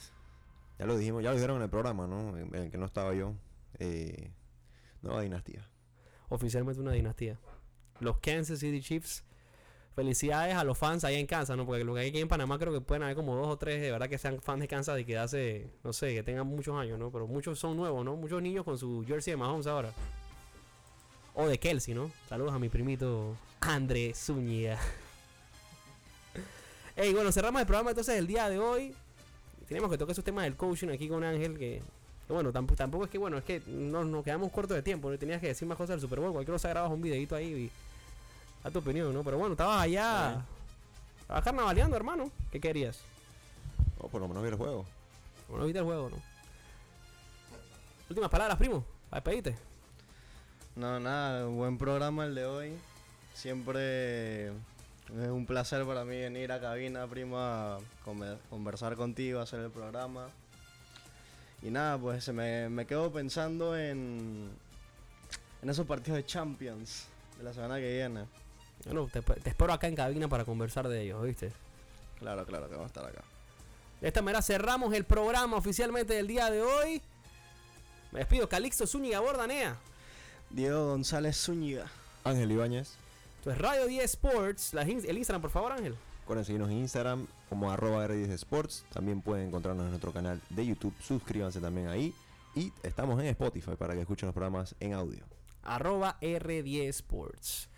Ya 0.79 0.85
lo 0.85 0.99
dijimos, 0.99 1.23
ya 1.23 1.31
lo 1.31 1.37
dijeron 1.37 1.57
en 1.57 1.63
el 1.63 1.71
programa, 1.71 2.07
¿no? 2.07 2.37
En 2.37 2.55
en 2.55 2.63
el 2.65 2.71
que 2.71 2.77
no 2.77 2.85
estaba 2.85 3.15
yo. 3.15 3.33
Eh, 3.79 4.31
nueva 5.01 5.23
dinastía. 5.23 5.67
Oficialmente 6.29 6.83
una 6.83 6.93
dinastía. 6.93 7.39
Los 8.01 8.19
Kansas 8.19 8.59
City 8.59 8.83
Chiefs. 8.83 9.25
Felicidades 9.95 10.55
a 10.57 10.63
los 10.63 10.77
fans 10.77 11.05
allá 11.05 11.19
en 11.19 11.27
Kansas, 11.27 11.57
¿no? 11.57 11.65
Porque 11.65 11.85
lo 11.85 11.95
que 11.95 12.01
hay 12.01 12.09
aquí 12.11 12.21
en 12.21 12.29
Panamá 12.29 12.59
creo 12.59 12.73
que 12.73 12.83
pueden 12.83 13.03
haber 13.03 13.17
como 13.17 13.35
dos 13.35 13.49
o 13.49 13.57
tres 13.57 13.81
de 13.81 13.91
verdad 13.91 14.11
que 14.11 14.19
sean 14.19 14.43
fans 14.43 14.61
de 14.61 14.69
Kansas 14.69 15.01
y 15.01 15.07
que 15.07 15.17
hace, 15.17 15.71
no 15.83 15.95
sé, 15.95 16.15
que 16.15 16.23
tengan 16.23 16.47
muchos 16.47 16.77
años, 16.79 16.99
¿no? 16.99 17.11
Pero 17.11 17.27
muchos 17.27 17.59
son 17.59 17.79
nuevos, 17.79 18.05
¿no? 18.05 18.15
Muchos 18.15 18.43
niños 18.43 18.63
con 18.63 18.77
su 18.77 19.05
jersey 19.09 19.33
de 19.33 19.39
Mahomes 19.39 19.67
ahora. 19.67 19.91
O 21.35 21.49
de 21.49 21.59
Kelsey, 21.59 21.95
¿no? 21.95 22.11
Saludos 22.29 22.53
a 22.53 22.59
mi 22.59 22.69
primito 22.69 23.35
André 23.63 24.13
Zúñiga. 24.15 24.79
Ey, 26.99 27.15
bueno, 27.15 27.31
cerramos 27.31 27.61
el 27.61 27.67
programa 27.67 27.91
entonces 27.91 28.17
el 28.19 28.27
día 28.27 28.49
de 28.49 28.59
hoy. 28.59 28.93
Tenemos 29.69 29.89
que 29.89 29.97
tocar 29.97 30.11
esos 30.11 30.25
temas 30.25 30.43
del 30.43 30.57
coaching 30.57 30.89
aquí 30.89 31.09
con 31.09 31.23
Ángel, 31.23 31.57
que, 31.57 31.81
que 32.27 32.33
bueno, 32.33 32.51
tampoco, 32.51 32.77
tampoco 32.77 33.05
es 33.05 33.11
que, 33.11 33.19
bueno, 33.19 33.39
es 33.39 33.45
que 33.45 33.63
no, 33.69 34.03
nos 34.03 34.25
quedamos 34.25 34.51
cortos 34.51 34.75
de 34.75 34.83
tiempo, 34.83 35.09
no 35.09 35.17
tenías 35.17 35.41
que 35.41 35.47
decir 35.47 35.69
más 35.69 35.79
cosas 35.79 35.91
del 35.91 36.01
Super 36.01 36.19
Bowl, 36.19 36.33
cualquier 36.33 36.57
cosa 36.57 36.71
grabas 36.71 36.91
un 36.91 37.01
videito 37.01 37.37
ahí 37.37 37.47
y 37.47 37.71
a 38.67 38.71
tu 38.73 38.81
opinión, 38.81 39.15
¿no? 39.15 39.23
Pero 39.23 39.39
bueno, 39.39 39.53
estabas 39.53 39.81
allá, 39.81 40.45
estabas 41.21 41.45
carnavaleando, 41.45 41.95
hermano, 41.95 42.33
¿qué 42.51 42.59
querías? 42.59 42.99
O 44.01 44.09
por 44.09 44.21
lo 44.21 44.27
menos 44.27 44.43
vi 44.43 44.49
el 44.49 44.57
juego. 44.57 44.85
Bueno, 45.49 45.67
viste 45.67 45.79
el 45.79 45.85
juego, 45.85 46.11
¿no? 46.11 46.17
Últimas 48.11 48.29
palabras, 48.29 48.59
primo, 48.59 48.85
para 49.09 49.21
despedirte. 49.23 49.57
No, 50.75 50.99
nada, 50.99 51.45
buen 51.47 51.79
programa 51.79 52.25
el 52.25 52.35
de 52.35 52.45
hoy. 52.45 52.73
Siempre 53.35 54.51
es 55.17 55.29
un 55.29 55.47
placer 55.47 55.85
para 55.87 56.05
mí 56.05 56.19
venir 56.19 56.53
a 56.53 56.61
cabina, 56.61 57.07
primo, 57.07 57.39
a 57.39 57.79
conversar 58.51 58.95
contigo, 58.97 59.41
hacer 59.41 59.61
el 59.61 59.71
programa. 59.71 60.29
Y 61.63 61.71
nada, 61.71 61.99
pues 61.99 62.25
se 62.25 62.33
me, 62.33 62.69
me 62.69 62.87
quedo 62.87 63.11
pensando 63.11 63.77
en, 63.77 64.51
en 65.63 65.71
esos 65.71 65.87
partidos 65.87 66.19
de 66.19 66.27
Champions 66.27 67.07
de 67.39 67.45
la 67.45 67.53
semana 67.53 67.77
que 67.77 67.93
viene. 67.93 68.27
Bueno, 68.85 69.09
te, 69.13 69.23
te 69.23 69.51
espero 69.51 69.73
acá 69.73 69.89
en 69.89 69.97
cabina 69.97 70.29
para 70.29 70.45
conversar 70.45 70.89
de 70.89 71.03
ellos, 71.03 71.25
¿viste? 71.25 71.53
Claro, 72.19 72.45
claro, 72.47 72.69
que 72.69 72.77
va 72.77 72.85
a 72.85 72.87
estar 72.87 73.05
acá. 73.05 73.23
De 74.01 74.09
esta 74.09 74.23
manera 74.23 74.43
cerramos 74.43 74.95
el 74.95 75.05
programa 75.05 75.57
oficialmente 75.57 76.15
del 76.15 76.27
día 76.27 76.51
de 76.51 76.63
hoy. 76.63 77.03
Me 78.13 78.21
despido, 78.21 78.49
Calixto 78.49 78.87
Zúñiga 78.87 79.21
Bordanea. 79.21 79.77
Diego 80.51 80.91
González 80.91 81.37
Zúñiga. 81.37 81.87
Ángel 82.25 82.53
Ibáñez. 82.53 82.97
Esto 83.39 83.53
es 83.53 83.59
Radio 83.59 83.87
10 83.87 84.05
Sports. 84.05 84.75
La 84.75 84.83
el 84.83 85.17
Instagram, 85.17 85.41
por 85.41 85.53
favor, 85.53 85.71
Ángel. 85.71 85.95
Recuerden 86.23 86.45
seguirnos 86.45 86.71
en 86.71 86.79
Instagram 86.79 87.29
como 87.49 87.71
arroba 87.71 88.05
R10 88.09 88.31
Sports. 88.33 88.85
También 88.93 89.23
pueden 89.23 89.47
encontrarnos 89.47 89.85
en 89.85 89.91
nuestro 89.91 90.13
canal 90.13 90.43
de 90.51 90.67
YouTube. 90.67 90.93
Suscríbanse 91.01 91.61
también 91.61 91.87
ahí. 91.87 92.13
Y 92.57 92.73
estamos 92.83 93.21
en 93.21 93.27
Spotify 93.27 93.77
para 93.79 93.95
que 93.95 94.01
escuchen 94.01 94.27
los 94.27 94.35
programas 94.35 94.75
en 94.81 94.93
audio. 94.93 95.25
Arroba 95.63 96.19
R10 96.21 96.89
Sports. 96.89 97.69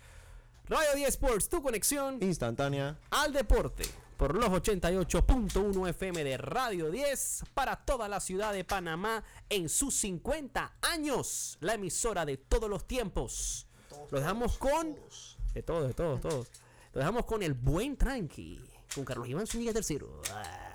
Radio 0.67 0.95
10 0.95 1.09
Sports, 1.09 1.47
tu 1.47 1.61
conexión 1.61 2.17
Instantánea. 2.21 2.97
al 3.11 3.31
deporte. 3.31 3.83
Por 4.17 4.33
los 4.33 4.49
88.1 4.49 5.89
FM 5.89 6.23
de 6.23 6.37
Radio 6.37 6.89
10 6.89 7.43
para 7.53 7.75
toda 7.75 8.09
la 8.09 8.19
ciudad 8.19 8.51
de 8.51 8.63
Panamá 8.63 9.23
en 9.47 9.69
sus 9.69 9.93
50 9.93 10.73
años. 10.81 11.59
La 11.61 11.75
emisora 11.75 12.25
de 12.25 12.37
todos 12.37 12.67
los 12.67 12.87
tiempos. 12.87 13.67
Lo 14.09 14.19
dejamos 14.19 14.57
con... 14.57 14.97
De 15.53 15.63
todos, 15.63 15.87
de 15.87 15.93
todos, 15.93 16.21
todos. 16.21 16.47
Lo 16.93 16.99
dejamos 16.99 17.25
con 17.25 17.43
el 17.43 17.53
buen 17.53 17.97
tranqui. 17.97 18.59
Con 18.93 19.05
Carlos 19.05 19.27
Iván 19.27 19.47
Zúñiga 19.47 19.73
III. 19.73 19.99
Ah. 20.33 20.70